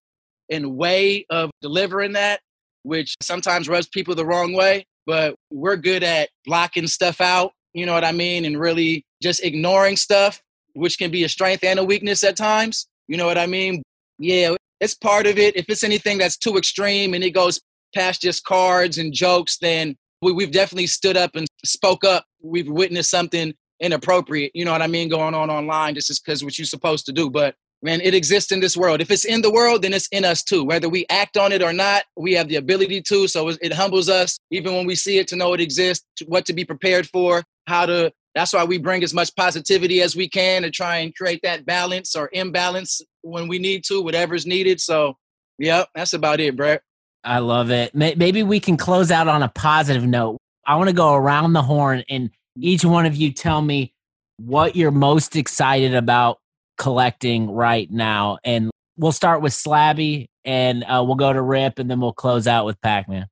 and 0.50 0.76
way 0.76 1.24
of 1.30 1.50
delivering 1.62 2.12
that, 2.12 2.40
which 2.82 3.14
sometimes 3.22 3.68
rubs 3.68 3.88
people 3.88 4.14
the 4.14 4.26
wrong 4.26 4.52
way. 4.52 4.84
But 5.06 5.34
we're 5.50 5.76
good 5.76 6.02
at 6.02 6.28
blocking 6.44 6.86
stuff 6.86 7.20
out, 7.20 7.52
you 7.72 7.86
know 7.86 7.94
what 7.94 8.04
I 8.04 8.12
mean? 8.12 8.44
And 8.44 8.58
really 8.58 9.04
just 9.22 9.42
ignoring 9.42 9.96
stuff, 9.96 10.40
which 10.74 10.98
can 10.98 11.10
be 11.10 11.24
a 11.24 11.28
strength 11.28 11.64
and 11.64 11.78
a 11.78 11.84
weakness 11.84 12.22
at 12.22 12.36
times. 12.36 12.86
You 13.08 13.16
know 13.16 13.26
what 13.26 13.38
I 13.38 13.46
mean? 13.46 13.82
Yeah, 14.18 14.54
it's 14.80 14.94
part 14.94 15.26
of 15.26 15.38
it. 15.38 15.56
If 15.56 15.66
it's 15.68 15.84
anything 15.84 16.18
that's 16.18 16.36
too 16.36 16.56
extreme 16.56 17.14
and 17.14 17.24
it 17.24 17.30
goes 17.30 17.60
past 17.94 18.22
just 18.22 18.44
cards 18.44 18.98
and 18.98 19.12
jokes, 19.12 19.58
then 19.58 19.96
we, 20.22 20.44
have 20.44 20.52
definitely 20.52 20.86
stood 20.86 21.16
up 21.16 21.34
and 21.34 21.46
spoke 21.64 22.04
up. 22.04 22.24
We've 22.42 22.68
witnessed 22.68 23.10
something 23.10 23.54
inappropriate, 23.80 24.52
you 24.54 24.64
know 24.64 24.72
what 24.72 24.82
I 24.82 24.86
mean, 24.86 25.08
going 25.08 25.34
on 25.34 25.50
online 25.50 25.94
just 25.94 26.24
because 26.24 26.44
what 26.44 26.58
you're 26.58 26.66
supposed 26.66 27.06
to 27.06 27.12
do. 27.12 27.30
But 27.30 27.54
man, 27.82 28.00
it 28.02 28.14
exists 28.14 28.52
in 28.52 28.60
this 28.60 28.76
world. 28.76 29.00
If 29.00 29.10
it's 29.10 29.24
in 29.24 29.42
the 29.42 29.50
world, 29.50 29.82
then 29.82 29.94
it's 29.94 30.08
in 30.08 30.24
us 30.24 30.42
too. 30.42 30.64
Whether 30.64 30.88
we 30.88 31.06
act 31.08 31.36
on 31.36 31.52
it 31.52 31.62
or 31.62 31.72
not, 31.72 32.04
we 32.16 32.34
have 32.34 32.48
the 32.48 32.56
ability 32.56 33.00
to. 33.02 33.26
So 33.26 33.48
it 33.48 33.72
humbles 33.72 34.08
us, 34.08 34.38
even 34.50 34.74
when 34.74 34.86
we 34.86 34.94
see 34.94 35.18
it, 35.18 35.28
to 35.28 35.36
know 35.36 35.54
it 35.54 35.60
exists, 35.60 36.04
what 36.26 36.44
to 36.46 36.52
be 36.52 36.64
prepared 36.64 37.08
for, 37.08 37.42
how 37.66 37.86
to. 37.86 38.12
That's 38.34 38.52
why 38.52 38.62
we 38.62 38.78
bring 38.78 39.02
as 39.02 39.12
much 39.12 39.34
positivity 39.34 40.02
as 40.02 40.14
we 40.14 40.28
can 40.28 40.62
to 40.62 40.70
try 40.70 40.98
and 40.98 41.12
create 41.16 41.40
that 41.42 41.66
balance 41.66 42.14
or 42.14 42.30
imbalance 42.32 43.02
when 43.22 43.48
we 43.48 43.58
need 43.58 43.82
to, 43.86 44.00
whatever's 44.02 44.46
needed. 44.46 44.80
So, 44.80 45.16
yep, 45.58 45.88
that's 45.96 46.12
about 46.12 46.38
it, 46.38 46.56
Brett. 46.56 46.82
I 47.24 47.40
love 47.40 47.72
it. 47.72 47.92
Maybe 47.92 48.44
we 48.44 48.60
can 48.60 48.76
close 48.76 49.10
out 49.10 49.26
on 49.26 49.42
a 49.42 49.48
positive 49.48 50.06
note. 50.06 50.38
I 50.64 50.76
want 50.76 50.88
to 50.88 50.94
go 50.94 51.14
around 51.14 51.54
the 51.54 51.62
horn 51.62 52.04
and 52.08 52.30
each 52.56 52.84
one 52.84 53.06
of 53.06 53.16
you 53.16 53.32
tell 53.32 53.62
me 53.62 53.92
what 54.38 54.76
you're 54.76 54.90
most 54.90 55.36
excited 55.36 55.94
about 55.94 56.38
collecting 56.78 57.50
right 57.50 57.90
now. 57.90 58.38
And 58.44 58.70
we'll 58.96 59.12
start 59.12 59.42
with 59.42 59.52
Slabby 59.52 60.28
and 60.44 60.82
uh, 60.84 61.02
we'll 61.06 61.16
go 61.16 61.32
to 61.32 61.42
Rip 61.42 61.78
and 61.78 61.90
then 61.90 62.00
we'll 62.00 62.12
close 62.12 62.46
out 62.46 62.64
with 62.64 62.80
Pac 62.80 63.08
Man. 63.08 63.26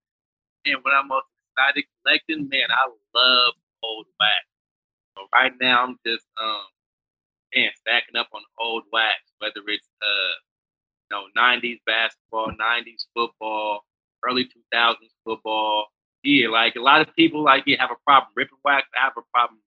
And 0.64 0.76
what 0.82 0.92
I'm 0.92 1.08
most 1.08 1.26
excited 1.56 1.84
collecting, 2.04 2.48
man, 2.48 2.68
I 2.70 2.88
love 3.14 3.54
old 3.82 4.06
wax. 4.20 4.44
So 5.16 5.24
right 5.34 5.52
now 5.60 5.84
I'm 5.84 5.96
just 6.06 6.26
um 6.40 6.66
man 7.54 7.70
stacking 7.80 8.16
up 8.16 8.28
on 8.34 8.42
old 8.58 8.84
wax, 8.92 9.16
whether 9.38 9.60
it's 9.66 9.88
uh 10.02 10.34
you 11.10 11.16
know 11.16 11.24
90s 11.36 11.78
basketball, 11.86 12.48
90s 12.48 13.06
football, 13.14 13.84
early 14.24 14.44
2000s 14.44 14.96
football, 15.24 15.86
yeah, 16.22 16.48
like 16.48 16.76
a 16.76 16.80
lot 16.80 17.00
of 17.00 17.14
people 17.14 17.42
like 17.42 17.64
you 17.66 17.76
have 17.78 17.90
a 17.90 17.98
problem 18.04 18.30
ripping 18.36 18.58
wax. 18.64 18.86
I 18.98 19.04
have 19.04 19.12
a 19.16 19.22
problem 19.32 19.60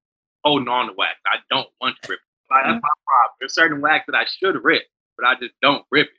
holding 0.44 0.68
on 0.68 0.88
to 0.88 0.94
wax. 0.94 1.16
I 1.26 1.38
don't 1.50 1.68
want 1.80 1.96
to 2.04 2.10
rip. 2.10 2.20
It. 2.20 2.54
Like, 2.54 2.64
that's 2.66 2.84
my 2.84 2.90
problem. 3.06 3.36
There's 3.40 3.54
certain 3.54 3.82
wax 3.82 4.06
that 4.08 4.16
I 4.16 4.26
should 4.26 4.62
rip, 4.64 4.84
but 5.18 5.26
I 5.26 5.36
just 5.36 5.54
don't 5.62 5.86
rip 5.92 6.08
it. 6.08 6.14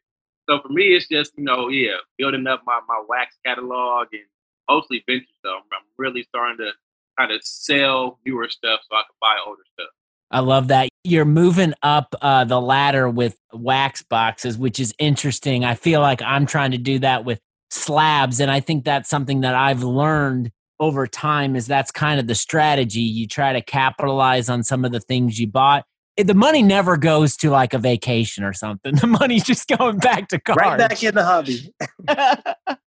So 0.48 0.60
for 0.60 0.68
me, 0.72 0.94
it's 0.94 1.08
just 1.08 1.32
you 1.36 1.44
know, 1.44 1.68
yeah, 1.68 1.96
building 2.18 2.46
up 2.46 2.62
my 2.66 2.80
my 2.88 3.02
wax 3.08 3.36
catalog 3.44 4.08
and 4.12 4.22
mostly 4.68 5.04
vintage 5.06 5.28
stuff. 5.40 5.62
I'm 5.72 5.84
really 5.98 6.22
starting 6.24 6.58
to 6.58 6.72
kind 7.18 7.32
of 7.32 7.42
sell 7.44 8.18
newer 8.24 8.48
stuff 8.48 8.80
so 8.88 8.96
I 8.96 9.02
can 9.02 9.16
buy 9.20 9.36
older 9.46 9.62
stuff. 9.74 9.90
I 10.30 10.40
love 10.40 10.68
that. 10.68 10.88
You're 11.04 11.26
moving 11.26 11.74
up 11.82 12.14
uh, 12.22 12.44
the 12.44 12.60
ladder 12.60 13.08
with 13.10 13.36
wax 13.52 14.02
boxes, 14.02 14.56
which 14.56 14.80
is 14.80 14.94
interesting. 14.98 15.64
I 15.64 15.74
feel 15.74 16.00
like 16.00 16.22
I'm 16.22 16.46
trying 16.46 16.70
to 16.70 16.78
do 16.78 16.98
that 17.00 17.26
with 17.26 17.38
slabs. 17.72 18.40
And 18.40 18.50
I 18.50 18.60
think 18.60 18.84
that's 18.84 19.08
something 19.08 19.40
that 19.40 19.54
I've 19.54 19.82
learned 19.82 20.50
over 20.80 21.06
time 21.06 21.56
is 21.56 21.66
that's 21.66 21.90
kind 21.90 22.18
of 22.18 22.26
the 22.26 22.34
strategy. 22.34 23.00
You 23.00 23.26
try 23.26 23.52
to 23.52 23.62
capitalize 23.62 24.48
on 24.48 24.62
some 24.62 24.84
of 24.84 24.92
the 24.92 25.00
things 25.00 25.38
you 25.38 25.46
bought. 25.46 25.84
The 26.16 26.34
money 26.34 26.62
never 26.62 26.96
goes 26.96 27.36
to 27.38 27.50
like 27.50 27.72
a 27.72 27.78
vacation 27.78 28.44
or 28.44 28.52
something. 28.52 28.94
The 29.00 29.06
money's 29.06 29.44
just 29.44 29.68
going 29.68 29.98
back 29.98 30.28
to 30.28 30.38
cars. 30.38 30.56
Right 30.56 30.78
back 30.78 31.02
in 31.02 31.14
the 31.14 31.24
hobby. 31.24 31.72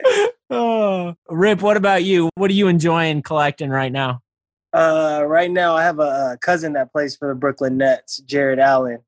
oh. 0.50 1.14
Rip, 1.28 1.62
what 1.62 1.76
about 1.76 2.04
you? 2.04 2.30
What 2.34 2.50
are 2.50 2.54
you 2.54 2.68
enjoying 2.68 3.22
collecting 3.22 3.70
right 3.70 3.92
now? 3.92 4.20
Uh, 4.72 5.24
right 5.26 5.50
now, 5.50 5.76
I 5.76 5.82
have 5.82 5.98
a, 5.98 6.32
a 6.32 6.38
cousin 6.40 6.72
that 6.72 6.92
plays 6.92 7.14
for 7.14 7.28
the 7.28 7.34
Brooklyn 7.34 7.76
Nets, 7.76 8.18
Jarrett 8.24 8.58
Allen. 8.58 9.00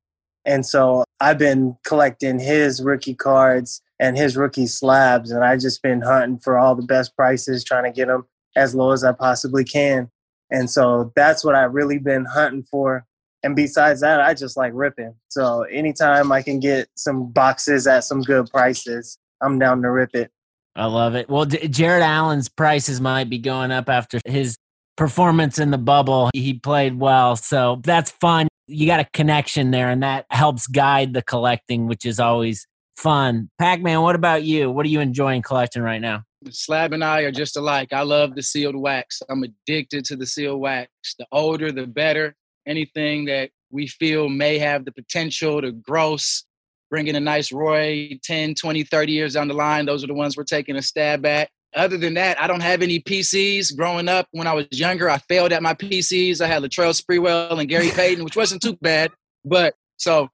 And 0.44 0.66
so 0.66 1.04
I've 1.20 1.38
been 1.38 1.78
collecting 1.86 2.38
his 2.38 2.82
rookie 2.82 3.14
cards 3.14 3.80
and 3.98 4.16
his 4.16 4.36
rookie 4.36 4.66
slabs. 4.66 5.30
And 5.30 5.44
I've 5.44 5.60
just 5.60 5.82
been 5.82 6.02
hunting 6.02 6.38
for 6.38 6.58
all 6.58 6.74
the 6.74 6.82
best 6.82 7.16
prices, 7.16 7.64
trying 7.64 7.84
to 7.84 7.90
get 7.90 8.08
them 8.08 8.26
as 8.56 8.74
low 8.74 8.92
as 8.92 9.04
I 9.04 9.12
possibly 9.12 9.64
can. 9.64 10.10
And 10.50 10.70
so 10.70 11.12
that's 11.16 11.44
what 11.44 11.54
I've 11.54 11.74
really 11.74 11.98
been 11.98 12.24
hunting 12.24 12.62
for. 12.62 13.06
And 13.42 13.54
besides 13.54 14.00
that, 14.00 14.20
I 14.20 14.34
just 14.34 14.56
like 14.56 14.72
ripping. 14.74 15.14
So 15.28 15.62
anytime 15.62 16.32
I 16.32 16.42
can 16.42 16.60
get 16.60 16.88
some 16.94 17.30
boxes 17.30 17.86
at 17.86 18.04
some 18.04 18.22
good 18.22 18.50
prices, 18.50 19.18
I'm 19.42 19.58
down 19.58 19.82
to 19.82 19.90
rip 19.90 20.14
it. 20.14 20.30
I 20.76 20.86
love 20.86 21.14
it. 21.14 21.28
Well, 21.28 21.44
D- 21.44 21.68
Jarrett 21.68 22.02
Allen's 22.02 22.48
prices 22.48 23.00
might 23.00 23.28
be 23.28 23.38
going 23.38 23.70
up 23.70 23.88
after 23.88 24.18
his 24.24 24.56
performance 24.96 25.58
in 25.58 25.70
the 25.70 25.78
bubble. 25.78 26.30
He 26.34 26.54
played 26.54 26.98
well. 26.98 27.36
So 27.36 27.80
that's 27.84 28.10
fun. 28.12 28.48
You 28.66 28.86
got 28.86 29.00
a 29.00 29.06
connection 29.12 29.70
there, 29.70 29.90
and 29.90 30.02
that 30.02 30.24
helps 30.30 30.66
guide 30.66 31.12
the 31.12 31.22
collecting, 31.22 31.86
which 31.86 32.06
is 32.06 32.18
always 32.18 32.66
fun. 32.96 33.50
Pac 33.58 33.82
Man, 33.82 34.02
what 34.02 34.14
about 34.14 34.44
you? 34.44 34.70
What 34.70 34.86
are 34.86 34.88
you 34.88 35.00
enjoying 35.00 35.42
collecting 35.42 35.82
right 35.82 36.00
now? 36.00 36.24
Slab 36.50 36.92
and 36.92 37.02
I 37.02 37.20
are 37.20 37.32
just 37.32 37.56
alike. 37.56 37.92
I 37.92 38.02
love 38.02 38.34
the 38.34 38.42
sealed 38.42 38.76
wax. 38.76 39.22
I'm 39.28 39.42
addicted 39.42 40.04
to 40.06 40.16
the 40.16 40.26
sealed 40.26 40.60
wax. 40.60 40.90
The 41.18 41.26
older, 41.32 41.72
the 41.72 41.86
better. 41.86 42.34
Anything 42.66 43.26
that 43.26 43.50
we 43.70 43.86
feel 43.86 44.28
may 44.28 44.58
have 44.58 44.84
the 44.84 44.92
potential 44.92 45.60
to 45.60 45.72
gross, 45.72 46.44
bringing 46.90 47.16
a 47.16 47.20
nice 47.20 47.52
ROI 47.52 48.18
10, 48.22 48.54
20, 48.54 48.84
30 48.84 49.12
years 49.12 49.34
down 49.34 49.48
the 49.48 49.54
line, 49.54 49.86
those 49.86 50.04
are 50.04 50.06
the 50.06 50.14
ones 50.14 50.36
we're 50.36 50.44
taking 50.44 50.76
a 50.76 50.82
stab 50.82 51.24
at. 51.26 51.48
Other 51.74 51.98
than 51.98 52.14
that, 52.14 52.40
I 52.40 52.46
don't 52.46 52.62
have 52.62 52.82
any 52.82 53.00
PCs. 53.00 53.76
Growing 53.76 54.08
up, 54.08 54.28
when 54.30 54.46
I 54.46 54.52
was 54.54 54.66
younger, 54.70 55.10
I 55.10 55.18
failed 55.18 55.52
at 55.52 55.62
my 55.62 55.74
PCs. 55.74 56.40
I 56.40 56.46
had 56.46 56.62
Latrell 56.62 56.98
Sprewell 56.98 57.58
and 57.58 57.68
Gary 57.68 57.90
Payton, 57.94 58.24
which 58.24 58.36
wasn't 58.36 58.62
too 58.62 58.76
bad. 58.80 59.10
But 59.44 59.74
so 59.96 60.30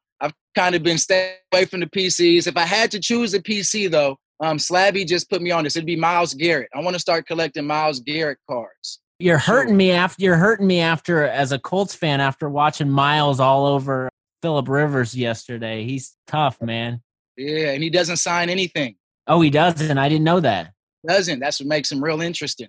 kind 0.55 0.75
of 0.75 0.83
been 0.83 0.99
staying 0.99 1.37
away 1.53 1.65
from 1.65 1.81
the 1.81 1.87
PCs. 1.87 2.47
If 2.47 2.57
I 2.57 2.65
had 2.65 2.91
to 2.93 3.01
choose 3.01 3.35
a 3.35 3.41
PC, 3.41 3.91
though, 3.91 4.17
um, 4.41 4.57
Slabby 4.57 5.07
just 5.07 5.29
put 5.31 5.43
me 5.43 5.51
on 5.51 5.65
this. 5.65 5.77
It'd 5.77 5.87
be 5.87 5.97
Myles 5.97 6.35
Garrett. 6.35 6.71
I 6.75 6.81
want 6.81 6.95
to 6.95 7.01
start 7.01 7.27
collecting 7.27 7.67
Myles 7.67 8.01
Garrett 8.01 8.39
cards. 8.49 9.01
You're 9.19 9.39
hurting 9.39 9.77
me 9.77 9.91
after 9.91 10.23
you're 10.23 10.37
hurting 10.37 10.67
me 10.67 10.81
after 10.81 11.25
as 11.25 11.53
a 11.53 11.59
Colts 11.59 11.95
fan 11.95 12.23
after 12.23 12.49
watching 12.49 12.89
Myles 12.89 13.39
all 13.39 13.67
over 13.67 14.09
Philip 14.41 14.67
Rivers 14.67 15.15
yesterday. 15.15 15.85
He's 15.85 16.17
tough, 16.27 16.61
man. 16.63 17.03
Yeah, 17.37 17.73
and 17.73 17.83
he 17.83 17.91
doesn't 17.91 18.17
sign 18.17 18.49
anything. 18.49 18.97
Oh, 19.27 19.43
he 19.43 19.51
doesn't. 19.51 19.99
I 19.99 20.09
didn't 20.09 20.25
know 20.25 20.41
that. 20.41 20.73
Doesn't. 21.07 21.39
That's 21.39 21.61
what 21.61 21.69
makes 21.69 21.93
him 21.93 22.03
real 22.03 22.23
interesting. 22.23 22.69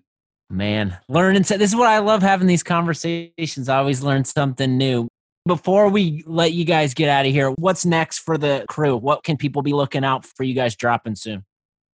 Man, 0.50 0.98
learning. 1.08 1.44
This 1.44 1.62
is 1.62 1.76
what 1.76 1.88
I 1.88 2.00
love 2.00 2.22
having 2.22 2.48
these 2.48 2.64
conversations. 2.64 3.70
I 3.70 3.78
always 3.78 4.04
learn 4.04 4.26
something 4.26 4.78
new. 4.78 5.08
Before 5.48 5.90
we 5.90 6.24
let 6.28 6.54
you 6.54 6.66
guys 6.66 6.94
get 6.94 7.10
out 7.10 7.26
of 7.26 7.32
here, 7.32 7.50
what's 7.52 7.84
next 7.84 8.20
for 8.20 8.38
the 8.38 8.64
crew? 8.70 8.96
What 8.96 9.24
can 9.24 9.38
people 9.38 9.64
be 9.64 9.74
looking 9.74 10.06
out 10.06 10.24
for 10.24 10.44
you 10.44 10.54
guys 10.54 10.76
dropping 10.76 11.16
soon? 11.16 11.46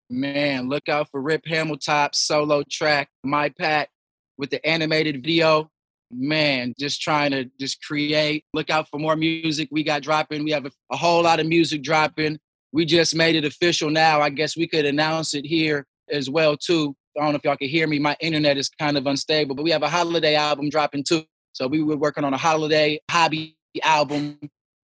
Man, 0.09 0.67
look 0.67 0.89
out 0.89 1.09
for 1.09 1.21
Rip 1.21 1.45
Hamiltop's 1.45 2.19
solo 2.19 2.63
track, 2.69 3.09
My 3.23 3.47
Pack, 3.49 3.89
with 4.37 4.49
the 4.49 4.65
animated 4.67 5.23
video. 5.23 5.71
Man, 6.11 6.73
just 6.77 7.01
trying 7.01 7.31
to 7.31 7.49
just 7.57 7.81
create. 7.81 8.43
Look 8.53 8.69
out 8.69 8.89
for 8.89 8.99
more 8.99 9.15
music 9.15 9.69
we 9.71 9.81
got 9.81 10.01
dropping. 10.01 10.43
We 10.43 10.51
have 10.51 10.65
a, 10.65 10.71
a 10.91 10.97
whole 10.97 11.23
lot 11.23 11.39
of 11.39 11.47
music 11.47 11.83
dropping. 11.83 12.39
We 12.73 12.83
just 12.83 13.15
made 13.15 13.35
it 13.35 13.45
official 13.45 13.89
now. 13.89 14.19
I 14.19 14.29
guess 14.29 14.57
we 14.57 14.67
could 14.67 14.85
announce 14.85 15.33
it 15.33 15.45
here 15.45 15.85
as 16.09 16.29
well 16.29 16.57
too. 16.57 16.95
I 17.17 17.23
don't 17.23 17.31
know 17.31 17.37
if 17.37 17.45
y'all 17.45 17.57
can 17.57 17.69
hear 17.69 17.87
me. 17.87 17.97
My 17.97 18.17
internet 18.19 18.57
is 18.57 18.69
kind 18.69 18.97
of 18.97 19.07
unstable, 19.07 19.55
but 19.55 19.63
we 19.63 19.71
have 19.71 19.83
a 19.83 19.89
holiday 19.89 20.35
album 20.35 20.69
dropping 20.69 21.05
too. 21.05 21.23
So 21.58 21.66
we 21.66 21.82
were 21.82 21.97
working 21.97 22.24
on 22.24 22.36
a 22.36 22.38
holiday 22.38 23.01
hobby 23.10 23.58
album 23.84 24.38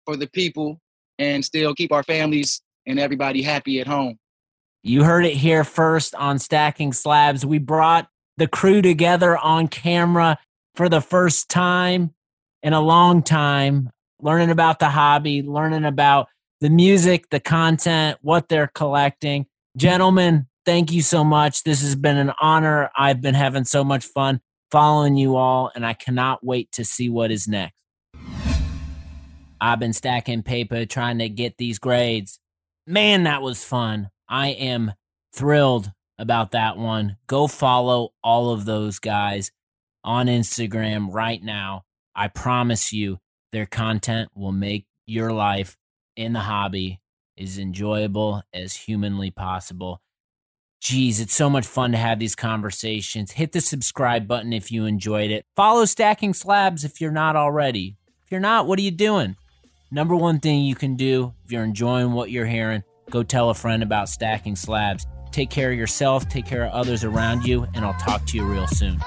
for 0.06 0.16
the 0.16 0.28
people 0.28 0.80
and 1.18 1.44
still 1.44 1.74
keep 1.74 1.90
our 1.90 2.04
families 2.04 2.62
and 2.86 3.00
everybody 3.00 3.42
happy 3.42 3.80
at 3.80 3.88
home. 3.88 4.20
You 4.84 5.02
heard 5.02 5.26
it 5.26 5.34
here 5.34 5.64
first 5.64 6.14
on 6.14 6.38
Stacking 6.38 6.92
Slabs. 6.92 7.44
We 7.44 7.58
brought 7.58 8.08
the 8.36 8.46
crew 8.46 8.82
together 8.82 9.36
on 9.36 9.66
camera 9.66 10.38
for 10.76 10.88
the 10.88 11.00
first 11.00 11.48
time 11.48 12.14
in 12.62 12.72
a 12.72 12.80
long 12.80 13.24
time, 13.24 13.90
learning 14.22 14.50
about 14.50 14.78
the 14.78 14.90
hobby, 14.90 15.42
learning 15.42 15.84
about 15.84 16.28
the 16.60 16.70
music, 16.70 17.30
the 17.30 17.40
content, 17.40 18.16
what 18.22 18.48
they're 18.48 18.70
collecting. 18.72 19.46
Gentlemen, 19.76 20.46
thank 20.64 20.92
you 20.92 21.02
so 21.02 21.24
much. 21.24 21.64
This 21.64 21.82
has 21.82 21.96
been 21.96 22.16
an 22.16 22.30
honor. 22.40 22.92
I've 22.96 23.20
been 23.20 23.34
having 23.34 23.64
so 23.64 23.82
much 23.82 24.04
fun 24.04 24.40
following 24.70 25.16
you 25.16 25.36
all, 25.36 25.70
and 25.74 25.84
I 25.84 25.92
cannot 25.92 26.44
wait 26.44 26.72
to 26.72 26.84
see 26.84 27.08
what 27.08 27.30
is 27.30 27.48
next. 27.48 27.74
I've 29.60 29.78
been 29.78 29.92
stacking 29.92 30.42
paper 30.42 30.86
trying 30.86 31.18
to 31.18 31.28
get 31.28 31.58
these 31.58 31.78
grades. 31.78 32.38
Man, 32.86 33.24
that 33.24 33.42
was 33.42 33.62
fun. 33.62 34.10
I 34.28 34.48
am 34.48 34.92
thrilled 35.34 35.92
about 36.18 36.52
that 36.52 36.78
one. 36.78 37.16
Go 37.26 37.46
follow 37.46 38.10
all 38.22 38.52
of 38.52 38.64
those 38.64 38.98
guys 38.98 39.52
on 40.02 40.26
Instagram 40.26 41.12
right 41.12 41.42
now. 41.42 41.82
I 42.14 42.28
promise 42.28 42.92
you, 42.92 43.18
their 43.52 43.66
content 43.66 44.30
will 44.34 44.52
make 44.52 44.86
your 45.06 45.32
life 45.32 45.76
in 46.16 46.32
the 46.32 46.40
hobby 46.40 47.00
as 47.38 47.58
enjoyable 47.58 48.42
as 48.52 48.74
humanly 48.74 49.30
possible. 49.30 50.00
Geez, 50.80 51.20
it's 51.20 51.34
so 51.34 51.50
much 51.50 51.66
fun 51.66 51.92
to 51.92 51.98
have 51.98 52.18
these 52.18 52.34
conversations. 52.34 53.32
Hit 53.32 53.52
the 53.52 53.60
subscribe 53.60 54.26
button 54.26 54.52
if 54.52 54.72
you 54.72 54.86
enjoyed 54.86 55.30
it. 55.30 55.44
Follow 55.54 55.84
Stacking 55.84 56.34
Slabs 56.34 56.84
if 56.84 57.00
you're 57.00 57.10
not 57.10 57.36
already. 57.36 57.96
If 58.24 58.30
you're 58.30 58.40
not, 58.40 58.66
what 58.66 58.78
are 58.78 58.82
you 58.82 58.90
doing? 58.90 59.36
Number 59.90 60.16
one 60.16 60.40
thing 60.40 60.62
you 60.62 60.74
can 60.74 60.96
do 60.96 61.34
if 61.44 61.52
you're 61.52 61.64
enjoying 61.64 62.12
what 62.12 62.30
you're 62.30 62.46
hearing 62.46 62.82
Go 63.10 63.24
tell 63.24 63.50
a 63.50 63.54
friend 63.54 63.82
about 63.82 64.08
stacking 64.08 64.56
slabs. 64.56 65.06
Take 65.32 65.50
care 65.50 65.72
of 65.72 65.78
yourself, 65.78 66.28
take 66.28 66.46
care 66.46 66.64
of 66.64 66.72
others 66.72 67.04
around 67.04 67.44
you, 67.44 67.66
and 67.74 67.84
I'll 67.84 67.94
talk 67.94 68.24
to 68.26 68.36
you 68.36 68.44
real 68.44 68.66
soon. 68.68 69.00